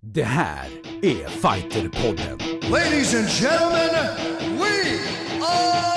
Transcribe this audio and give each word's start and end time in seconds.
Det 0.00 0.22
här 0.24 0.66
är 1.02 1.28
Fighterpodden. 1.28 2.38
Ladies 2.70 3.14
and 3.14 3.28
gentlemen, 3.28 3.90
we 4.56 5.00
are... 5.42 5.88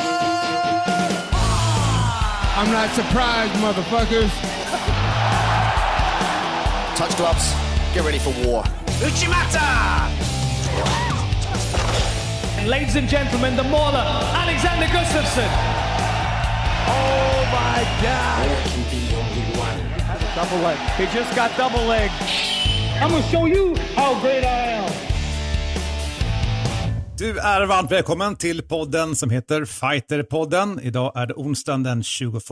I'm 2.57 2.71
not 2.71 2.89
surprised, 2.95 3.53
motherfuckers. 3.61 4.31
Touch 6.97 7.15
gloves. 7.15 7.53
Get 7.93 8.03
ready 8.03 8.17
for 8.17 8.33
war. 8.43 8.63
Uchimata! 9.03 10.09
And 12.57 12.67
ladies 12.67 12.95
and 12.95 13.07
gentlemen, 13.07 13.55
the 13.55 13.63
mauler, 13.63 14.03
Alexander 14.33 14.87
Gustafsson. 14.87 15.49
Oh 16.87 17.45
my 17.53 17.85
God! 18.01 18.49
Double 20.35 20.57
leg. 20.63 20.77
He 20.97 21.05
just 21.15 21.35
got 21.35 21.55
double 21.55 21.85
leg. 21.85 22.09
I'm 23.01 23.09
gonna 23.09 23.23
show 23.23 23.47
you 23.47 23.75
how 23.95 24.21
great 24.21 24.43
I 24.43 24.73
am. 24.73 24.91
Du 27.17 27.39
är 27.39 27.65
varmt 27.65 27.91
välkommen 27.91 28.35
till 28.35 28.61
podden 28.61 29.15
som 29.15 29.29
heter 29.29 29.65
Fighterpodden. 29.65 30.79
Idag 30.83 31.11
är 31.15 31.27
det 31.27 31.33
onsdagen 31.33 31.83
den 31.83 32.03
21 32.03 32.43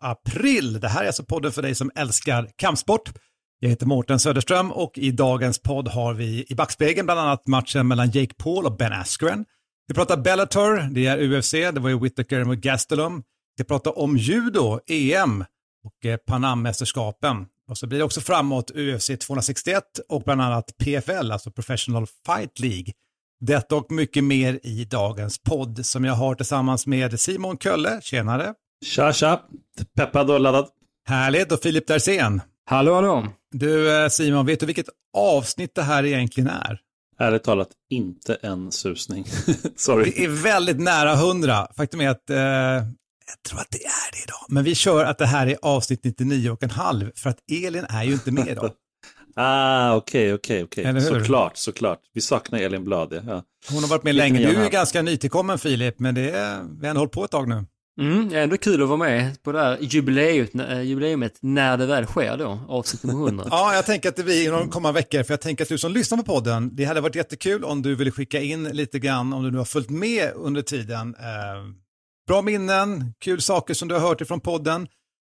april. 0.00 0.80
Det 0.80 0.88
här 0.88 1.02
är 1.02 1.06
alltså 1.06 1.24
podden 1.24 1.52
för 1.52 1.62
dig 1.62 1.74
som 1.74 1.90
älskar 1.94 2.48
kampsport. 2.56 3.12
Jag 3.58 3.68
heter 3.68 3.86
Mårten 3.86 4.18
Söderström 4.18 4.72
och 4.72 4.98
i 4.98 5.10
dagens 5.10 5.62
podd 5.62 5.88
har 5.88 6.14
vi 6.14 6.46
i 6.48 6.54
backspegeln 6.54 7.06
bland 7.06 7.20
annat 7.20 7.46
matchen 7.46 7.88
mellan 7.88 8.10
Jake 8.10 8.34
Paul 8.34 8.66
och 8.66 8.76
Ben 8.76 8.92
Askren. 8.92 9.44
Vi 9.88 9.94
pratar 9.94 10.16
Bellator, 10.16 10.94
det 10.94 11.06
är 11.06 11.32
UFC, 11.32 11.52
det 11.52 11.80
var 11.80 11.88
ju 11.88 11.98
Whittaker 12.00 12.44
mot 12.44 12.58
Gastelum. 12.58 13.22
Vi 13.56 13.64
pratar 13.64 13.98
om 13.98 14.16
judo, 14.16 14.80
EM 14.86 15.44
och 15.84 16.06
eh, 16.06 16.16
Panam-mästerskapen. 16.26 17.46
Och 17.68 17.78
så 17.78 17.86
blir 17.86 17.98
det 17.98 18.04
också 18.04 18.20
framåt 18.20 18.70
UFC 18.70 19.06
261 19.06 19.82
och 20.08 20.22
bland 20.22 20.42
annat 20.42 20.78
PFL, 20.78 21.32
alltså 21.32 21.50
Professional 21.50 22.06
Fight 22.26 22.60
League. 22.60 22.92
Detta 23.40 23.76
och 23.76 23.92
mycket 23.92 24.24
mer 24.24 24.60
i 24.62 24.84
dagens 24.84 25.38
podd 25.38 25.86
som 25.86 26.04
jag 26.04 26.14
har 26.14 26.34
tillsammans 26.34 26.86
med 26.86 27.20
Simon 27.20 27.58
Kölle, 27.58 28.00
tjenare. 28.02 28.54
Tja, 28.84 29.12
tja. 29.12 29.42
Peppad 29.96 30.30
och 30.30 30.40
laddad. 30.40 30.68
Härligt, 31.08 31.52
och 31.52 31.60
Filip 31.60 31.86
Dersén. 31.86 32.42
Hallå, 32.64 32.94
hallå. 32.94 33.26
Du 33.52 34.02
eh, 34.02 34.08
Simon, 34.08 34.46
vet 34.46 34.60
du 34.60 34.66
vilket 34.66 34.88
avsnitt 35.16 35.74
det 35.74 35.82
här 35.82 36.04
egentligen 36.04 36.50
är? 36.50 36.80
Ärligt 37.18 37.44
talat, 37.44 37.68
inte 37.90 38.34
en 38.34 38.72
susning. 38.72 39.24
Sorry. 39.76 40.12
Det 40.16 40.24
är 40.24 40.28
väldigt 40.28 40.80
nära 40.80 41.14
hundra. 41.14 41.68
Faktum 41.76 42.00
är 42.00 42.08
att 42.08 42.30
eh, 42.30 42.88
jag 43.28 43.42
tror 43.50 43.60
att 43.60 43.70
det 43.70 43.84
är 43.84 44.12
det 44.12 44.22
idag. 44.22 44.46
Men 44.48 44.64
vi 44.64 44.74
kör 44.74 45.04
att 45.04 45.18
det 45.18 45.26
här 45.26 45.46
är 45.46 45.56
avsnitt 45.62 46.04
99 46.04 46.50
och 46.50 46.62
en 46.62 46.70
halv 46.70 47.10
för 47.16 47.30
att 47.30 47.38
Elin 47.50 47.84
är 47.88 48.04
ju 48.04 48.12
inte 48.12 48.32
med 48.32 48.48
idag. 48.48 48.70
ah, 49.36 49.94
okej, 49.94 50.34
okej, 50.34 50.64
okej. 50.64 51.00
Såklart, 51.00 51.56
såklart. 51.56 52.00
Vi 52.14 52.20
saknar 52.20 52.58
Elin 52.58 52.84
Blad. 52.84 53.22
Ja. 53.26 53.42
Hon 53.70 53.82
har 53.82 53.88
varit 53.88 54.04
med 54.04 54.14
länge. 54.14 54.38
Du 54.38 54.64
är 54.64 54.70
ganska 54.70 55.02
nytillkommen 55.02 55.58
Filip, 55.58 55.98
men 55.98 56.14
det 56.14 56.30
är, 56.30 56.62
vi 56.80 56.86
har 56.86 56.90
ändå 56.90 57.00
hållit 57.00 57.12
på 57.12 57.24
ett 57.24 57.30
tag 57.30 57.48
nu. 57.48 57.64
Mm, 58.00 58.28
det 58.28 58.38
är 58.38 58.42
ändå 58.42 58.56
kul 58.56 58.82
att 58.82 58.88
vara 58.88 58.98
med 58.98 59.42
på 59.42 59.52
det 59.52 59.60
här 59.60 59.78
jubileumet, 59.80 60.54
äh, 60.54 60.82
jubileumet 60.82 61.38
när 61.40 61.76
det 61.76 61.86
väl 61.86 62.06
sker 62.06 62.36
då, 62.36 62.60
avsnitt 62.68 63.02
nummer 63.02 63.24
100. 63.24 63.46
Ja, 63.50 63.74
jag 63.74 63.86
tänker 63.86 64.08
att 64.08 64.16
det 64.16 64.22
blir 64.24 64.44
inom 64.44 64.60
de 64.60 64.70
kommande 64.70 65.00
veckor, 65.00 65.22
för 65.22 65.32
jag 65.32 65.40
tänker 65.40 65.64
att 65.64 65.68
du 65.68 65.78
som 65.78 65.92
lyssnar 65.92 66.18
på 66.18 66.24
podden, 66.24 66.70
det 66.76 66.84
hade 66.84 67.00
varit 67.00 67.14
jättekul 67.14 67.64
om 67.64 67.82
du 67.82 67.94
ville 67.94 68.10
skicka 68.10 68.40
in 68.40 68.64
lite 68.64 68.98
grann, 68.98 69.32
om 69.32 69.42
du 69.42 69.50
nu 69.50 69.58
har 69.58 69.64
följt 69.64 69.90
med 69.90 70.32
under 70.34 70.62
tiden. 70.62 71.14
Eh, 71.18 71.87
bra 72.28 72.42
minnen, 72.42 73.14
kul 73.18 73.40
saker 73.40 73.74
som 73.74 73.88
du 73.88 73.94
har 73.94 74.02
hört 74.02 74.20
ifrån 74.20 74.40
podden, 74.40 74.88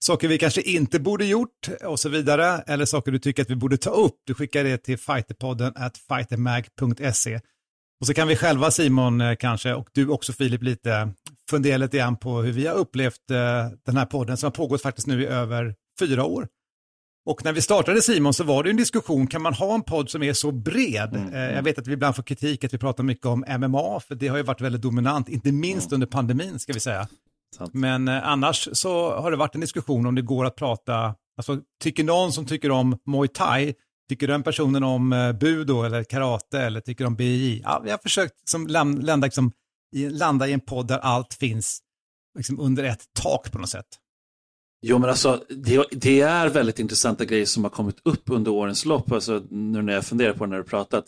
saker 0.05 0.27
vi 0.27 0.37
kanske 0.37 0.61
inte 0.61 0.99
borde 0.99 1.25
gjort 1.25 1.69
och 1.83 1.99
så 1.99 2.09
vidare, 2.09 2.63
eller 2.67 2.85
saker 2.85 3.11
du 3.11 3.19
tycker 3.19 3.41
att 3.41 3.49
vi 3.49 3.55
borde 3.55 3.77
ta 3.77 3.89
upp. 3.89 4.15
Du 4.25 4.33
skickar 4.33 4.63
det 4.63 4.77
till 4.77 4.97
fighterpodden 4.97 5.73
at 5.75 5.97
fightermag.se. 5.97 7.39
Och 8.01 8.07
så 8.07 8.13
kan 8.13 8.27
vi 8.27 8.35
själva 8.35 8.71
Simon 8.71 9.21
eh, 9.21 9.35
kanske, 9.35 9.73
och 9.73 9.87
du 9.93 10.09
också 10.09 10.33
Filip 10.33 10.63
lite, 10.63 11.13
fundera 11.49 11.77
lite 11.77 11.97
grann 11.97 12.17
på 12.17 12.41
hur 12.41 12.51
vi 12.51 12.67
har 12.67 12.75
upplevt 12.75 13.31
eh, 13.31 13.67
den 13.85 13.97
här 13.97 14.05
podden 14.05 14.37
som 14.37 14.47
har 14.47 14.51
pågått 14.51 14.81
faktiskt 14.81 15.07
nu 15.07 15.23
i 15.23 15.25
över 15.25 15.75
fyra 15.99 16.23
år. 16.25 16.47
Och 17.25 17.45
när 17.45 17.53
vi 17.53 17.61
startade 17.61 18.01
Simon 18.01 18.33
så 18.33 18.43
var 18.43 18.63
det 18.63 18.69
en 18.69 18.77
diskussion, 18.77 19.27
kan 19.27 19.41
man 19.41 19.53
ha 19.53 19.75
en 19.75 19.83
podd 19.83 20.09
som 20.09 20.23
är 20.23 20.33
så 20.33 20.51
bred? 20.51 21.15
Mm, 21.15 21.33
Eh, 21.33 21.55
Jag 21.55 21.63
vet 21.63 21.77
att 21.79 21.87
vi 21.87 21.93
ibland 21.93 22.15
får 22.15 22.23
kritik 22.23 22.63
att 22.63 22.73
vi 22.73 22.77
pratar 22.77 23.03
mycket 23.03 23.25
om 23.25 23.45
MMA, 23.59 23.99
för 23.99 24.15
det 24.15 24.27
har 24.27 24.37
ju 24.37 24.43
varit 24.43 24.61
väldigt 24.61 24.81
dominant, 24.81 25.29
inte 25.29 25.51
minst 25.51 25.91
under 25.93 26.07
pandemin 26.07 26.59
ska 26.59 26.73
vi 26.73 26.79
säga. 26.79 27.07
Sant. 27.57 27.73
Men 27.73 28.07
eh, 28.07 28.27
annars 28.27 28.69
så 28.73 29.15
har 29.15 29.31
det 29.31 29.37
varit 29.37 29.55
en 29.55 29.61
diskussion 29.61 30.05
om 30.05 30.15
det 30.15 30.21
går 30.21 30.45
att 30.45 30.55
prata, 30.55 31.15
alltså 31.37 31.59
tycker 31.83 32.03
någon 32.03 32.31
som 32.33 32.45
tycker 32.45 32.71
om 32.71 32.97
Muay 33.05 33.27
Thai, 33.27 33.73
tycker 34.09 34.27
den 34.27 34.43
personen 34.43 34.83
om 34.83 35.13
eh, 35.13 35.31
budo 35.33 35.83
eller 35.83 36.03
karate 36.03 36.59
eller 36.61 36.81
tycker 36.81 37.05
om 37.05 37.15
BJJ? 37.15 37.61
Ja, 37.63 37.81
vi 37.83 37.91
har 37.91 37.97
försökt 37.97 38.33
lam- 38.67 39.01
landa, 39.01 39.25
liksom, 39.27 39.51
i, 39.95 40.09
landa 40.09 40.47
i 40.47 40.53
en 40.53 40.59
podd 40.59 40.87
där 40.87 40.99
allt 40.99 41.33
finns 41.33 41.79
liksom, 42.37 42.59
under 42.59 42.83
ett 42.83 43.03
tak 43.21 43.51
på 43.51 43.57
något 43.59 43.69
sätt. 43.69 43.85
Jo, 44.87 44.97
men 44.99 45.09
alltså, 45.09 45.43
det, 45.49 45.85
det 45.91 46.21
är 46.21 46.49
väldigt 46.49 46.79
intressanta 46.79 47.25
grejer 47.25 47.45
som 47.45 47.63
har 47.63 47.71
kommit 47.71 47.97
upp 48.03 48.23
under 48.25 48.51
årens 48.51 48.85
lopp. 48.85 49.11
Alltså, 49.11 49.43
nu 49.49 49.81
när 49.81 49.93
jag 49.93 50.05
funderar 50.05 50.33
på 50.33 50.45
det 50.45 50.49
när 50.49 50.57
du 50.57 50.63
pratat. 50.63 51.05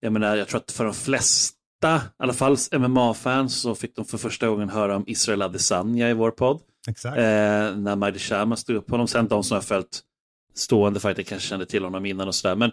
Jag 0.00 0.12
menar, 0.12 0.36
jag 0.36 0.48
tror 0.48 0.60
att 0.60 0.72
för 0.72 0.84
de 0.84 0.94
flesta, 0.94 1.96
i 1.96 2.00
alla 2.18 2.32
fall 2.32 2.56
MMA-fans, 2.72 3.54
så 3.60 3.74
fick 3.74 3.96
de 3.96 4.04
för 4.04 4.18
första 4.18 4.48
gången 4.48 4.68
höra 4.68 4.96
om 4.96 5.04
Israel 5.06 5.42
Adesanya 5.42 6.10
i 6.10 6.14
vår 6.14 6.30
podd. 6.30 6.60
Exakt. 6.88 7.16
Eh, 7.16 7.22
när 7.76 7.96
Majdi 7.96 8.18
Sharma 8.18 8.56
stod 8.56 8.76
upp 8.76 8.86
på 8.86 8.94
honom. 8.94 9.08
Sen 9.08 9.28
de 9.28 9.44
som 9.44 9.54
har 9.54 9.62
följt 9.62 10.00
stående 10.54 11.00
fighter 11.00 11.22
kanske 11.22 11.48
kände 11.48 11.66
till 11.66 11.84
honom 11.84 12.06
innan 12.06 12.28
och 12.28 12.34
sådär. 12.34 12.56
Men 12.56 12.70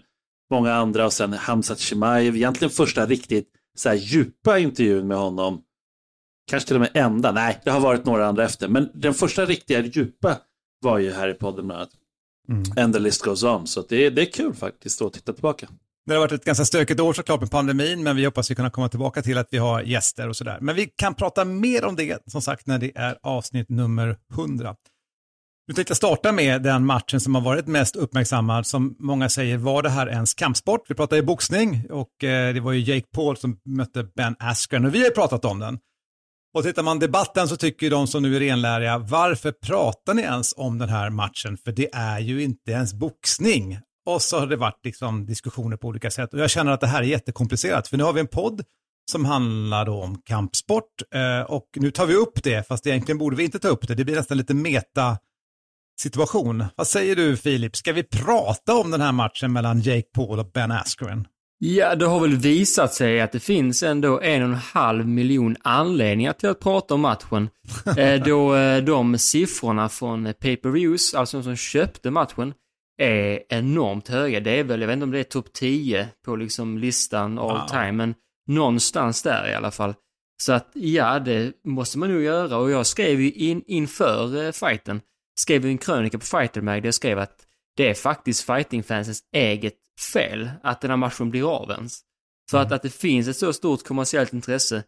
många 0.52 0.74
andra 0.74 1.06
och 1.06 1.14
sen 1.14 1.34
Hamzat 1.34 1.80
Chimaev. 1.80 2.36
Egentligen 2.36 2.72
första 2.72 3.06
riktigt 3.06 3.48
så 3.78 3.90
här, 3.90 3.96
djupa 3.96 4.60
intervjun 4.60 5.08
med 5.08 5.18
honom. 5.18 5.62
Kanske 6.50 6.68
till 6.68 6.76
och 6.76 6.82
med 6.82 6.92
enda. 6.94 7.32
Nej, 7.32 7.62
det 7.64 7.72
har 7.72 7.80
varit 7.80 8.06
några 8.06 8.28
andra 8.28 8.46
efter. 8.46 8.68
Men 8.68 8.90
den 8.94 9.14
första 9.14 9.46
riktiga 9.46 9.82
djupa 9.82 10.38
var 10.82 10.98
ju 10.98 11.12
här 11.12 11.30
i 11.30 11.34
podden 11.34 11.66
bland 11.66 11.82
annat. 11.82 11.94
Mm. 12.50 12.64
And 12.86 12.94
the 12.94 13.00
list 13.00 13.22
goes 13.22 13.44
on. 13.44 13.68
Så 13.68 13.82
det, 13.82 14.06
är, 14.06 14.12
det 14.12 14.22
är 14.22 14.32
kul 14.32 14.54
faktiskt 14.54 15.02
att 15.02 15.14
titta 15.14 15.34
tillbaka. 15.34 15.68
Det 16.06 16.14
har 16.14 16.20
varit 16.20 16.32
ett 16.32 16.46
ganska 16.46 16.66
stökigt 16.66 17.00
år 17.00 17.14
såklart 17.14 17.40
med 17.40 17.52
pandemin, 17.52 18.04
men 18.04 18.16
vi 18.16 18.26
hoppas 18.26 18.52
vi 18.52 18.56
kunna 18.56 18.70
komma 18.70 18.90
tillbaka 18.90 19.22
till 19.22 19.38
att 19.38 19.48
vi 19.52 19.58
har 19.58 19.82
gäster 19.82 20.30
och 20.30 20.36
sådär. 20.36 20.58
Men 20.62 20.76
vi 20.76 20.86
kan 20.86 21.14
prata 21.14 21.46
mer 21.46 21.86
om 21.86 21.96
det, 21.96 22.32
som 22.32 22.42
sagt, 22.42 22.68
när 22.68 22.80
det 22.80 22.92
är 22.96 23.18
avsnitt 23.22 23.70
nummer 23.70 24.18
100. 24.34 24.76
Nu 25.68 25.74
tänkte 25.74 25.92
jag 25.92 25.98
starta 25.98 26.32
med 26.32 26.62
den 26.62 26.86
matchen 26.86 27.20
som 27.22 27.36
har 27.36 27.42
varit 27.42 27.68
mest 27.68 27.96
uppmärksammad, 27.96 28.68
som 28.68 28.96
många 29.00 29.30
säger, 29.30 29.58
var 29.58 29.84
det 29.84 29.90
här 29.90 30.08
ens 30.08 30.34
kampsport? 30.34 30.86
Vi 30.88 30.96
pratar 30.96 31.16
ju 31.16 31.22
boxning 31.22 31.86
och 31.90 32.24
eh, 32.24 32.54
det 32.54 32.60
var 32.60 32.72
ju 32.72 32.94
Jake 32.94 33.08
Paul 33.14 33.38
som 33.38 33.60
mötte 33.66 34.04
Ben 34.04 34.36
Askren 34.40 34.86
och 34.86 34.94
vi 34.94 35.00
har 35.00 35.06
ju 35.06 35.12
pratat 35.12 35.46
om 35.46 35.60
den. 35.60 35.80
Och 36.54 36.64
tittar 36.64 36.84
man 36.84 37.00
debatten 37.00 37.48
så 37.48 37.58
tycker 37.58 37.86
ju 37.86 37.90
de 37.90 38.08
som 38.08 38.24
nu 38.24 38.36
är 38.36 38.40
renläriga, 38.40 38.98
varför 38.98 39.52
pratar 39.52 40.14
ni 40.14 40.22
ens 40.22 40.54
om 40.58 40.78
den 40.78 40.90
här 40.90 41.10
matchen? 41.10 41.58
För 41.58 41.72
det 41.72 41.90
är 41.94 42.20
ju 42.20 42.44
inte 42.44 42.72
ens 42.72 42.94
boxning. 42.94 43.80
Och 44.06 44.22
så 44.22 44.40
har 44.40 44.48
det 44.48 44.56
varit 44.56 44.86
liksom 44.86 45.26
diskussioner 45.26 45.78
på 45.78 45.88
olika 45.88 46.12
sätt. 46.12 46.34
Och 46.34 46.40
jag 46.40 46.50
känner 46.50 46.72
att 46.72 46.82
det 46.82 46.88
här 46.88 47.02
är 47.02 47.06
jättekomplicerat, 47.06 47.88
för 47.88 47.98
nu 47.98 48.04
har 48.04 48.14
vi 48.14 48.20
en 48.20 48.28
podd 48.28 48.64
som 49.12 49.26
handlar 49.26 49.86
då 49.86 50.04
om 50.04 50.22
kampsport. 50.22 51.02
Eh, 51.16 51.42
och 51.42 51.68
nu 51.76 51.92
tar 51.92 52.06
vi 52.06 52.16
upp 52.16 52.44
det, 52.44 52.68
fast 52.68 52.88
egentligen 52.88 53.18
borde 53.18 53.36
vi 53.36 53.44
inte 53.44 53.60
ta 53.60 53.68
upp 53.68 53.88
det. 53.88 53.96
Det 53.96 54.06
blir 54.06 54.16
nästan 54.16 54.38
lite 54.38 54.54
meta 54.54 55.18
situation. 56.02 56.66
Vad 56.76 56.88
säger 56.88 57.16
du 57.16 57.38
Filip, 57.38 57.76
ska 57.76 57.94
vi 57.94 58.04
prata 58.04 58.76
om 58.76 58.92
den 58.92 59.02
här 59.02 59.12
matchen 59.12 59.54
mellan 59.54 59.82
Jake 59.82 60.08
Paul 60.16 60.40
och 60.40 60.52
Ben 60.52 60.72
Askren? 60.72 61.28
Ja, 61.66 61.96
det 61.96 62.06
har 62.06 62.20
väl 62.20 62.38
visat 62.38 62.94
sig 62.94 63.22
att 63.22 63.32
det 63.32 63.40
finns 63.40 63.84
ändå 63.84 64.22
en 64.22 64.44
och 64.44 64.50
en 64.50 64.56
halv 64.56 65.08
miljon 65.08 65.56
anledningar 65.62 66.34
till 66.34 66.50
att 66.50 66.60
prata 66.60 66.94
om 66.94 67.02
matchen. 67.02 67.50
eh, 67.98 68.24
då 68.24 68.56
eh, 68.56 68.84
de 68.84 69.18
siffrorna 69.18 69.90
från 69.90 70.34
pay-per-views, 70.40 71.14
alltså 71.14 71.38
de 71.38 71.44
som 71.44 71.56
köpte 71.56 72.12
matchen, 72.12 72.54
är 72.98 73.40
enormt 73.50 74.08
höga. 74.08 74.40
Det 74.40 74.60
är 74.60 74.64
väl, 74.64 74.82
jag 74.82 74.88
vet 74.88 74.94
inte 74.94 75.04
om 75.04 75.12
det 75.12 75.20
är 75.20 75.24
topp 75.24 75.54
10 75.54 76.08
på 76.26 76.36
liksom 76.36 76.78
listan 76.78 77.40
all 77.40 77.58
Wow. 77.58 77.68
time, 77.68 77.92
men 77.92 78.16
någonstans 78.48 79.24
där 79.24 79.50
i 79.52 79.56
alla 79.56 79.72
fall. 79.72 79.94
Så 80.42 80.54
att 80.54 80.72
ja, 80.74 81.20
det 81.20 81.52
måste 81.66 81.98
man 81.98 82.12
nog 82.14 82.22
göra 82.22 82.58
och 82.58 82.72
jag 82.72 82.86
skrev 82.86 83.22
ju 83.22 83.32
in, 83.32 83.64
inför 83.68 84.46
eh, 84.46 84.52
fighten, 84.52 85.02
skrev 85.40 85.66
ju 85.66 85.72
en 85.72 85.78
krönika 85.78 86.20
på 86.20 86.26
Fighter 86.26 86.62
Mag 86.62 86.82
där 86.82 86.88
jag 86.88 86.94
skrev 86.94 87.20
att 87.20 87.36
det 87.78 87.90
är 87.90 87.94
faktiskt 87.94 88.46
fightingfansens 88.46 89.20
eget 89.36 89.83
fel 90.14 90.52
att 90.64 90.82
den 90.82 90.90
här 90.90 90.98
matchen 90.98 91.30
blir 91.30 91.56
av 91.58 91.72
ens. 91.72 92.00
För 92.52 92.58
att, 92.58 92.72
att 92.72 92.82
det 92.82 92.90
finns 92.90 93.28
ett 93.28 93.38
så 93.38 93.54
stort 93.54 93.84
kommersiellt 93.84 94.34
intresse, 94.34 94.84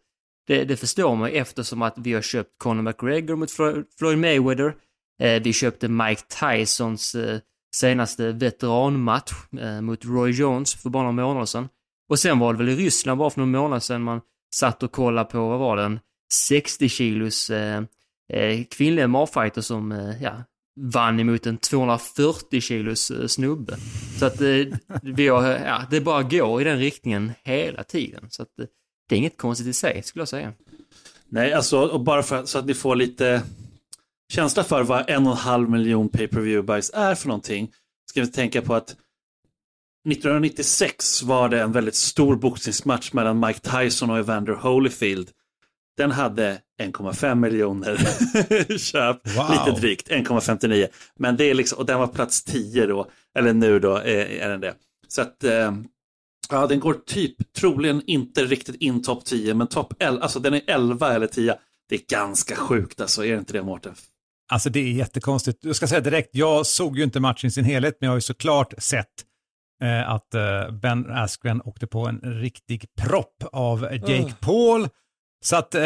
det, 0.46 0.64
det 0.64 0.76
förstår 0.76 1.16
man 1.16 1.30
eftersom 1.30 1.82
att 1.82 1.94
vi 1.98 2.12
har 2.12 2.22
köpt 2.22 2.50
Conor 2.58 2.82
McGregor 2.82 3.36
mot 3.36 3.50
Flo- 3.50 3.84
Floyd 3.98 4.18
Mayweather, 4.18 4.74
eh, 5.22 5.42
vi 5.42 5.52
köpte 5.52 5.88
Mike 5.88 6.22
Tysons 6.40 7.14
eh, 7.14 7.38
senaste 7.76 8.32
veteranmatch 8.32 9.32
eh, 9.60 9.80
mot 9.80 10.04
Roy 10.04 10.30
Jones 10.30 10.74
för 10.74 10.90
bara 10.90 11.02
några 11.12 11.26
månader 11.26 11.46
sedan. 11.46 11.68
Och 12.08 12.18
sen 12.18 12.38
var 12.38 12.52
det 12.52 12.58
väl 12.58 12.68
i 12.68 12.76
Ryssland 12.76 13.18
bara 13.18 13.30
för 13.30 13.40
några 13.40 13.62
månader 13.62 13.80
sedan 13.80 14.02
man 14.02 14.20
satt 14.54 14.82
och 14.82 14.92
kollade 14.92 15.30
på, 15.30 15.48
vad 15.48 15.58
var 15.58 15.76
det, 15.76 15.82
en 15.82 16.00
60 16.32 16.88
kilos 16.88 17.50
eh, 17.50 17.82
eh, 18.32 18.64
kvinnlig 18.70 19.02
MMA-fighter 19.08 19.60
som, 19.60 19.92
eh, 19.92 20.22
ja, 20.22 20.32
vann 20.76 21.20
emot 21.20 21.46
en 21.46 21.58
240 21.58 22.60
kilos 22.60 23.12
snubbe. 23.26 23.76
Så 24.18 24.26
att 24.26 24.40
eh, 24.40 24.64
vi 25.02 25.28
har, 25.28 25.48
ja, 25.48 25.82
det 25.90 26.00
bara 26.00 26.22
går 26.22 26.60
i 26.60 26.64
den 26.64 26.78
riktningen 26.78 27.32
hela 27.44 27.84
tiden. 27.84 28.26
Så 28.30 28.42
att 28.42 28.58
eh, 28.60 28.66
det 29.08 29.14
är 29.14 29.18
inget 29.18 29.38
konstigt 29.38 29.66
i 29.66 29.72
sig, 29.72 30.02
skulle 30.02 30.20
jag 30.20 30.28
säga. 30.28 30.52
Nej, 31.28 31.52
alltså, 31.52 31.80
och 31.80 32.00
bara 32.00 32.22
för, 32.22 32.44
så 32.44 32.58
att 32.58 32.66
ni 32.66 32.74
får 32.74 32.96
lite 32.96 33.42
känsla 34.32 34.64
för 34.64 34.82
vad 34.82 35.10
en 35.10 35.26
och 35.26 35.32
en 35.32 35.38
halv 35.38 35.70
miljon 35.70 36.08
pay 36.08 36.28
per 36.28 36.40
view 36.40 36.72
buys 36.72 36.90
är 36.94 37.14
för 37.14 37.28
någonting, 37.28 37.72
ska 38.10 38.20
vi 38.20 38.26
tänka 38.26 38.62
på 38.62 38.74
att 38.74 38.96
1996 40.10 41.22
var 41.22 41.48
det 41.48 41.60
en 41.60 41.72
väldigt 41.72 41.94
stor 41.94 42.36
boxningsmatch 42.36 43.12
mellan 43.12 43.40
Mike 43.40 43.60
Tyson 43.60 44.10
och 44.10 44.18
Evander 44.18 44.52
Holyfield. 44.52 45.30
Den 45.96 46.10
hade 46.10 46.58
1,5 46.82 47.34
miljoner 47.34 47.96
köp, 48.78 49.36
Wow. 49.36 49.50
lite 49.50 49.80
drygt, 49.80 50.08
1,59. 50.10 50.86
Men 51.18 51.36
det 51.36 51.44
är 51.44 51.54
liksom, 51.54 51.78
och 51.78 51.86
den 51.86 51.98
var 51.98 52.06
plats 52.06 52.44
10 52.44 52.86
då, 52.86 53.10
eller 53.38 53.52
nu 53.52 53.78
då 53.78 53.96
är, 53.96 54.26
är 54.26 54.48
den 54.48 54.60
det. 54.60 54.74
Så 55.08 55.22
att, 55.22 55.44
eh, 55.44 55.72
ja 56.50 56.66
den 56.66 56.80
går 56.80 56.94
typ, 57.06 57.52
troligen 57.52 58.02
inte 58.06 58.44
riktigt 58.44 58.76
in 58.76 59.02
topp 59.02 59.24
10, 59.24 59.54
men 59.54 59.66
topp 59.66 59.94
11, 59.98 60.22
alltså 60.22 60.40
den 60.40 60.54
är 60.54 60.62
11 60.66 61.12
eller 61.14 61.26
10. 61.26 61.56
Det 61.88 61.94
är 61.94 62.00
ganska 62.08 62.56
sjukt 62.56 63.00
alltså, 63.00 63.24
är 63.24 63.32
det 63.32 63.38
inte 63.38 63.52
det 63.52 63.62
Mårten? 63.62 63.94
Alltså 64.52 64.70
det 64.70 64.80
är 64.80 64.92
jättekonstigt. 64.92 65.64
Jag 65.64 65.76
ska 65.76 65.86
säga 65.86 66.00
direkt, 66.00 66.28
jag 66.32 66.66
såg 66.66 66.98
ju 66.98 67.04
inte 67.04 67.20
matchen 67.20 67.48
i 67.48 67.50
sin 67.50 67.64
helhet, 67.64 67.96
men 68.00 68.06
jag 68.06 68.12
har 68.12 68.16
ju 68.16 68.20
såklart 68.20 68.74
sett 68.78 69.06
eh, 69.82 70.10
att 70.10 70.34
eh, 70.34 70.70
Ben 70.82 71.10
Askren 71.10 71.60
åkte 71.64 71.86
på 71.86 72.06
en 72.06 72.20
riktig 72.40 72.84
propp 73.00 73.44
av 73.52 73.82
Jake 73.92 74.34
Paul. 74.40 74.88
Så 75.44 75.56
att 75.56 75.74
eh, 75.74 75.82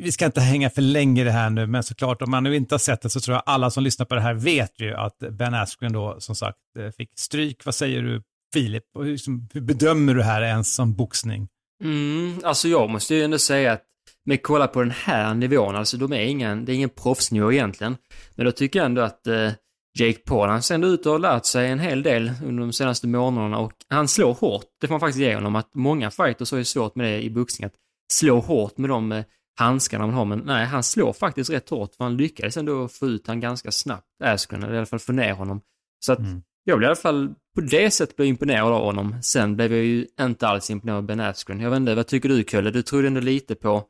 vi 0.00 0.12
ska 0.12 0.26
inte 0.26 0.40
hänga 0.40 0.70
för 0.70 0.82
länge 0.82 1.20
i 1.20 1.24
det 1.24 1.30
här 1.30 1.50
nu, 1.50 1.66
men 1.66 1.82
såklart 1.82 2.22
om 2.22 2.30
man 2.30 2.44
nu 2.44 2.56
inte 2.56 2.74
har 2.74 2.78
sett 2.78 3.02
det 3.02 3.10
så 3.10 3.20
tror 3.20 3.34
jag 3.34 3.42
alla 3.46 3.70
som 3.70 3.84
lyssnar 3.84 4.06
på 4.06 4.14
det 4.14 4.20
här 4.20 4.34
vet 4.34 4.80
ju 4.80 4.94
att 4.94 5.18
Ben 5.18 5.54
Askren 5.54 5.92
då 5.92 6.16
som 6.18 6.34
sagt 6.34 6.58
eh, 6.78 6.90
fick 6.96 7.10
stryk. 7.18 7.64
Vad 7.64 7.74
säger 7.74 8.02
du 8.02 8.22
Filip? 8.54 8.84
Och 8.94 9.04
hur, 9.04 9.16
som- 9.16 9.48
hur 9.54 9.60
bedömer 9.60 10.12
du 10.14 10.18
det 10.18 10.24
här 10.26 10.42
ens 10.42 10.74
som 10.74 10.94
boxning? 10.94 11.48
Mm, 11.84 12.40
alltså 12.44 12.68
jag 12.68 12.90
måste 12.90 13.14
ju 13.14 13.22
ändå 13.22 13.38
säga 13.38 13.72
att 13.72 13.82
med 14.26 14.42
kolla 14.42 14.66
på 14.66 14.80
den 14.82 14.90
här 14.90 15.34
nivån, 15.34 15.76
alltså 15.76 15.96
de 15.96 16.12
är 16.12 16.20
ingen, 16.20 16.64
det 16.64 16.72
är 16.72 16.74
ingen 16.74 16.88
proffsnivå 16.88 17.52
egentligen. 17.52 17.96
Men 18.34 18.46
då 18.46 18.52
tycker 18.52 18.78
jag 18.78 18.86
ändå 18.86 19.02
att 19.02 19.26
eh, 19.26 19.50
Jake 19.98 20.18
Paul, 20.18 20.48
han 20.48 20.62
ser 20.62 20.74
ändå 20.74 20.88
ut 20.88 21.00
att 21.00 21.06
ha 21.06 21.18
lärt 21.18 21.44
sig 21.46 21.68
en 21.68 21.78
hel 21.78 22.02
del 22.02 22.32
under 22.44 22.60
de 22.60 22.72
senaste 22.72 23.06
månaderna 23.06 23.58
och 23.58 23.72
han 23.90 24.08
slår 24.08 24.34
hårt. 24.34 24.64
Det 24.80 24.86
får 24.86 24.92
man 24.94 25.00
faktiskt 25.00 25.20
ge 25.20 25.34
honom. 25.34 25.56
Att 25.56 25.74
många 25.74 26.10
fighters 26.10 26.50
har 26.50 26.58
ju 26.58 26.64
svårt 26.64 26.94
med 26.94 27.06
det 27.06 27.22
i 27.22 27.30
boxning, 27.30 27.66
att 27.66 27.72
slå 28.12 28.40
hårt 28.40 28.78
med 28.78 28.90
de 28.90 29.12
eh, 29.12 29.24
handskarna 29.58 30.06
man 30.06 30.14
har. 30.14 30.24
Men 30.24 30.38
nej, 30.38 30.66
han 30.66 30.82
slår 30.82 31.12
faktiskt 31.12 31.50
rätt 31.50 31.70
hårt 31.70 31.94
för 31.94 32.04
han 32.04 32.16
lyckades 32.16 32.56
ändå 32.56 32.88
få 32.88 33.06
ut 33.06 33.26
han 33.26 33.40
ganska 33.40 33.72
snabbt, 33.72 34.06
Askren, 34.24 34.62
eller 34.62 34.74
i 34.74 34.76
alla 34.76 34.86
fall 34.86 34.98
få 34.98 35.12
ner 35.12 35.32
honom. 35.32 35.60
Så 36.04 36.12
att 36.12 36.18
Mm. 36.18 36.42
jag 36.64 36.78
blev 36.78 36.86
i 36.86 36.88
alla 36.88 36.96
fall 36.96 37.34
på 37.54 37.60
det 37.60 37.90
sättet 37.90 38.16
blev 38.16 38.28
imponerad 38.28 38.72
av 38.72 38.84
honom. 38.84 39.16
Sen 39.22 39.56
blev 39.56 39.72
jag 39.72 39.84
ju 39.84 40.06
inte 40.20 40.48
alls 40.48 40.70
imponerad 40.70 40.96
av 40.98 41.02
Ben 41.04 41.20
Askren. 41.20 41.60
Jag 41.60 41.70
vet 41.70 41.76
inte, 41.76 41.94
vad 41.94 42.06
tycker 42.06 42.28
du 42.28 42.44
Kölle? 42.44 42.70
Du 42.70 42.82
trodde 42.82 43.06
ändå 43.06 43.20
lite 43.20 43.54
på 43.54 43.84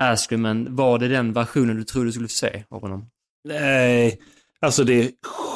Askren, 0.00 0.42
men 0.42 0.76
var 0.76 0.98
det 0.98 1.08
den 1.08 1.32
versionen 1.32 1.76
du 1.76 1.84
trodde 1.84 2.08
du 2.08 2.12
skulle 2.12 2.28
se 2.28 2.64
av 2.70 2.80
honom? 2.80 3.06
Nej, 3.48 4.20
alltså 4.60 4.84
det 4.84 4.92
är 5.02 5.10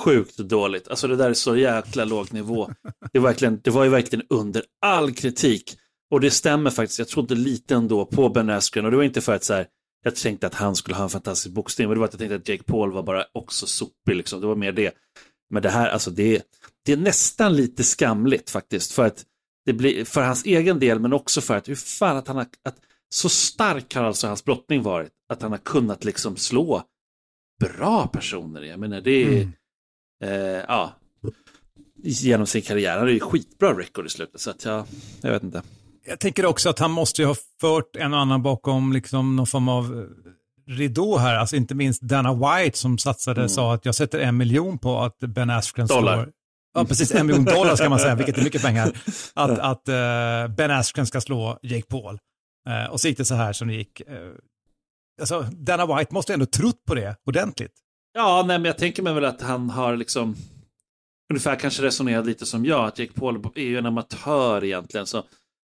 sjukt 0.04 0.38
dåligt. 0.38 0.88
Alltså 0.88 1.08
det 1.08 1.16
där 1.16 1.30
är 1.30 1.34
så 1.34 1.56
jäkla 1.56 2.04
låg 2.04 2.32
nivå. 2.32 2.70
Det, 3.12 3.18
är 3.18 3.22
verkligen, 3.22 3.60
det 3.64 3.70
var 3.70 3.84
ju 3.84 3.90
verkligen 3.90 4.26
under 4.30 4.62
all 4.86 5.14
kritik. 5.14 5.76
Och 6.10 6.20
det 6.20 6.30
stämmer 6.30 6.70
faktiskt, 6.70 6.98
jag 6.98 7.08
trodde 7.08 7.34
lite 7.34 7.74
ändå 7.74 8.04
på 8.06 8.28
Ben 8.28 8.50
Askren 8.50 8.84
och 8.84 8.90
det 8.90 8.96
var 8.96 9.04
inte 9.04 9.20
för 9.20 9.34
att 9.34 9.44
så 9.44 9.54
här, 9.54 9.66
jag 10.04 10.16
tänkte 10.16 10.46
att 10.46 10.54
han 10.54 10.76
skulle 10.76 10.96
ha 10.96 11.04
en 11.04 11.10
fantastisk 11.10 11.54
boxning, 11.54 11.88
men 11.88 11.94
det 11.94 11.98
var 12.00 12.06
att 12.06 12.12
jag 12.12 12.18
tänkte 12.18 12.36
att 12.36 12.48
Jake 12.48 12.62
Paul 12.62 12.92
var 12.92 13.02
bara 13.02 13.24
också 13.32 13.66
sopig 13.66 14.16
liksom. 14.16 14.40
Det 14.40 14.46
var 14.46 14.56
mer 14.56 14.72
det. 14.72 14.94
Men 15.50 15.62
det 15.62 15.70
här, 15.70 15.88
alltså 15.88 16.10
det 16.10 16.36
är, 16.36 16.42
det 16.84 16.92
är 16.92 16.96
nästan 16.96 17.56
lite 17.56 17.84
skamligt 17.84 18.50
faktiskt, 18.50 18.92
för 18.92 19.06
att 19.06 19.24
det 19.66 19.72
blir, 19.72 20.04
för 20.04 20.22
hans 20.22 20.44
egen 20.44 20.78
del, 20.78 21.00
men 21.00 21.12
också 21.12 21.40
för 21.40 21.56
att 21.56 21.68
hur 21.68 21.74
fan 21.74 22.16
att 22.16 22.28
han 22.28 22.36
har, 22.36 22.46
att 22.64 22.76
så 23.08 23.28
stark 23.28 23.94
har 23.94 24.04
alltså 24.04 24.26
hans 24.26 24.44
brottning 24.44 24.82
varit, 24.82 25.12
att 25.32 25.42
han 25.42 25.50
har 25.50 25.58
kunnat 25.58 26.04
liksom 26.04 26.36
slå 26.36 26.82
bra 27.60 28.06
personer. 28.06 28.62
Jag 28.62 28.80
menar, 28.80 29.00
det 29.00 29.10
är, 29.24 29.32
Mm. 29.32 29.52
eh, 30.24 30.64
ja, 30.68 30.92
genom 32.02 32.46
sin 32.46 32.62
karriär. 32.62 32.92
Han 32.92 33.00
har 33.00 33.08
ju 33.08 33.20
skitbra 33.20 33.78
record 33.78 34.06
i 34.06 34.08
slutet, 34.08 34.40
så 34.40 34.50
att 34.50 34.64
jag, 34.64 34.84
jag 35.22 35.30
vet 35.32 35.42
inte. 35.42 35.62
Jag 36.08 36.20
tänker 36.20 36.46
också 36.46 36.68
att 36.68 36.78
han 36.78 36.90
måste 36.90 37.22
ju 37.22 37.28
ha 37.28 37.34
fört 37.60 37.96
en 37.96 38.14
och 38.14 38.20
annan 38.20 38.42
bakom 38.42 38.92
liksom 38.92 39.36
någon 39.36 39.46
form 39.46 39.68
av 39.68 39.84
eh, 39.84 40.72
ridå 40.72 41.16
här. 41.16 41.34
Alltså 41.34 41.56
inte 41.56 41.74
minst 41.74 42.02
Dana 42.02 42.34
White 42.34 42.78
som 42.78 42.98
satsade 42.98 43.48
sa 43.48 43.74
att 43.74 43.84
jag 43.84 43.94
sätter 43.94 44.18
en 44.18 44.36
miljon 44.36 44.78
på 44.78 45.00
att 45.00 45.18
Ben 45.18 45.50
Askren 45.50 45.86
Dollar. 45.86 46.14
slår... 46.14 46.32
Ja, 46.74 46.84
precis. 46.84 47.14
En 47.14 47.26
miljon 47.26 47.44
dollar 47.44 47.76
ska 47.76 47.88
man 47.88 47.98
säga, 47.98 48.14
vilket 48.14 48.38
är 48.38 48.42
mycket 48.42 48.62
pengar. 48.62 48.92
Att, 49.34 49.58
att 49.58 49.88
eh, 49.88 50.54
Ben 50.56 50.70
Askren 50.70 51.06
ska 51.06 51.20
slå 51.20 51.58
Jake 51.62 51.86
Paul. 51.88 52.18
Eh, 52.68 52.90
och 52.90 53.00
så 53.00 53.08
gick 53.08 53.18
det 53.18 53.24
så 53.24 53.34
här 53.34 53.52
som 53.52 53.68
det 53.68 53.74
gick. 53.74 54.00
Eh, 54.00 54.32
alltså, 55.20 55.40
Dana 55.40 55.96
White 55.96 56.14
måste 56.14 56.34
ändå 56.34 56.46
trott 56.46 56.84
på 56.86 56.94
det 56.94 57.16
ordentligt. 57.26 57.72
Ja, 58.14 58.44
nej, 58.46 58.58
men 58.58 58.64
jag 58.64 58.78
tänker 58.78 59.02
mig 59.02 59.14
väl 59.14 59.24
att 59.24 59.42
han 59.42 59.70
har 59.70 59.96
liksom 59.96 60.36
ungefär 61.30 61.56
kanske 61.56 61.82
resonerat 61.82 62.26
lite 62.26 62.46
som 62.46 62.64
jag, 62.64 62.84
att 62.84 62.98
Jake 62.98 63.12
Paul 63.12 63.48
är 63.54 63.62
ju 63.62 63.78
en 63.78 63.86
amatör 63.86 64.64
egentligen. 64.64 65.06
Så, 65.06 65.24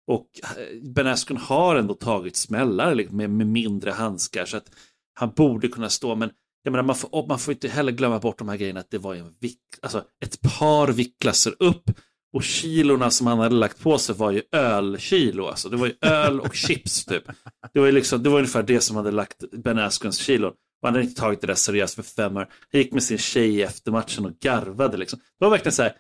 och 0.09 0.27
eh, 0.43 0.91
Ben 0.95 1.07
Askren 1.07 1.39
har 1.39 1.77
ändå 1.77 1.95
tagit 1.95 2.37
smällar 2.37 2.95
liksom, 2.95 3.17
med, 3.17 3.31
med 3.31 3.47
mindre 3.47 3.91
handskar, 3.91 4.45
så 4.45 4.57
att 4.57 4.71
han 5.15 5.33
borde 5.37 5.69
kunna 5.69 5.91
stå, 5.91 6.15
men 6.15 6.31
jag 6.63 6.73
menar, 6.73 6.85
man, 6.85 6.97
får, 6.97 7.27
man 7.29 7.39
får 7.39 7.55
inte 7.55 7.69
heller 7.69 7.93
glömma 7.93 8.19
bort 8.19 8.39
de 8.39 8.49
här 8.49 8.57
grejerna, 8.57 8.81
att 8.81 8.91
det 8.91 8.99
var 8.99 9.15
en 9.15 9.35
vick, 9.41 9.61
alltså, 9.83 10.05
ett 10.25 10.41
par 10.59 10.89
viktklasser 10.89 11.55
upp 11.59 11.91
och 12.33 12.45
kilorna 12.45 13.11
som 13.11 13.27
han 13.27 13.39
hade 13.39 13.55
lagt 13.55 13.83
på 13.83 13.99
sig 13.99 14.15
var 14.15 14.31
ju 14.31 14.43
ölkilo, 14.53 15.47
alltså 15.47 15.69
det 15.69 15.77
var 15.77 15.87
ju 15.87 15.95
öl 16.01 16.41
och 16.41 16.55
chips 16.55 17.05
typ. 17.05 17.25
Det 17.73 17.81
var 17.81 17.87
ju 17.87 17.93
liksom, 17.93 18.23
det 18.23 18.31
var 18.31 18.39
ungefär 18.39 18.63
det 18.63 18.81
som 18.81 18.97
hade 18.97 19.11
lagt 19.11 19.51
Ben 19.51 19.79
Askrens 19.79 20.19
kilon. 20.19 20.53
Och 20.83 20.89
han 20.89 20.95
hade 20.95 21.05
inte 21.05 21.21
tagit 21.21 21.41
det 21.41 21.47
där 21.47 21.55
seriöst 21.55 21.95
för 21.95 22.03
fem 22.03 22.37
år. 22.37 22.49
Han 22.73 22.81
gick 22.81 22.93
med 22.93 23.03
sin 23.03 23.19
tjej 23.19 23.63
efter 23.63 23.93
matchen 23.93 24.27
och 24.27 24.39
garvade 24.41 24.97
liksom. 24.97 25.19
Det 25.19 25.45
var 25.45 25.51
verkligen 25.51 25.73
så 25.73 25.83
här, 25.83 25.93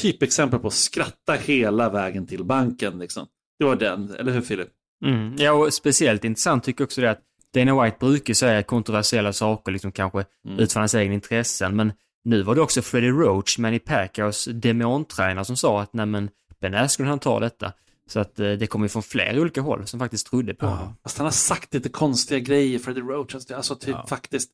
typexempel 0.00 0.60
på 0.60 0.66
att 0.66 0.74
skratta 0.74 1.32
hela 1.32 1.90
vägen 1.90 2.26
till 2.26 2.44
banken 2.44 2.98
liksom. 2.98 3.26
Det 3.58 3.64
var 3.64 3.76
den, 3.76 4.10
eller 4.18 4.32
hur 4.32 4.40
Filip? 4.40 4.68
Mm. 5.04 5.34
Ja, 5.38 5.52
och 5.52 5.74
speciellt 5.74 6.24
intressant 6.24 6.64
tycker 6.64 6.82
jag 6.82 6.86
också 6.86 7.00
det 7.00 7.10
att 7.10 7.20
Dana 7.54 7.82
White 7.84 7.96
brukar 8.00 8.34
säga 8.34 8.62
kontroversiella 8.62 9.32
saker, 9.32 9.72
liksom 9.72 9.92
kanske 9.92 10.24
Mm. 10.46 10.58
utifrån 10.58 10.80
hans 10.80 10.94
egna 10.94 11.14
intressen, 11.14 11.76
men 11.76 11.92
nu 12.24 12.42
var 12.42 12.54
det 12.54 12.60
också 12.60 12.82
Freddie 12.82 13.10
Roach, 13.10 13.58
Manny 13.58 13.78
Pacquiaos 13.78 14.48
demontränare, 14.52 15.44
som 15.44 15.56
sa 15.56 15.80
att 15.82 15.92
nej 15.94 16.06
men 16.06 16.30
Ben 16.60 16.74
Askren 16.74 17.08
han 17.08 17.18
tar 17.18 17.40
detta. 17.40 17.72
Så 18.08 18.20
att 18.20 18.40
eh, 18.40 18.52
det 18.52 18.66
kommer 18.66 18.84
ju 18.84 18.88
från 18.88 19.02
flera 19.02 19.40
olika 19.40 19.60
håll 19.60 19.86
som 19.86 20.00
faktiskt 20.00 20.26
trodde 20.26 20.54
på 20.54 20.66
honom. 20.66 20.96
Fast 21.02 21.18
han 21.18 21.24
har 21.26 21.30
sagt 21.32 21.74
lite 21.74 21.88
konstiga 21.88 22.38
grejer, 22.40 22.78
Freddie 22.78 23.00
Roach. 23.00 23.34
Alltså, 23.34 23.54
alltså 23.54 23.74
typ 23.74 23.88
Ja. 23.94 24.06
faktiskt 24.08 24.50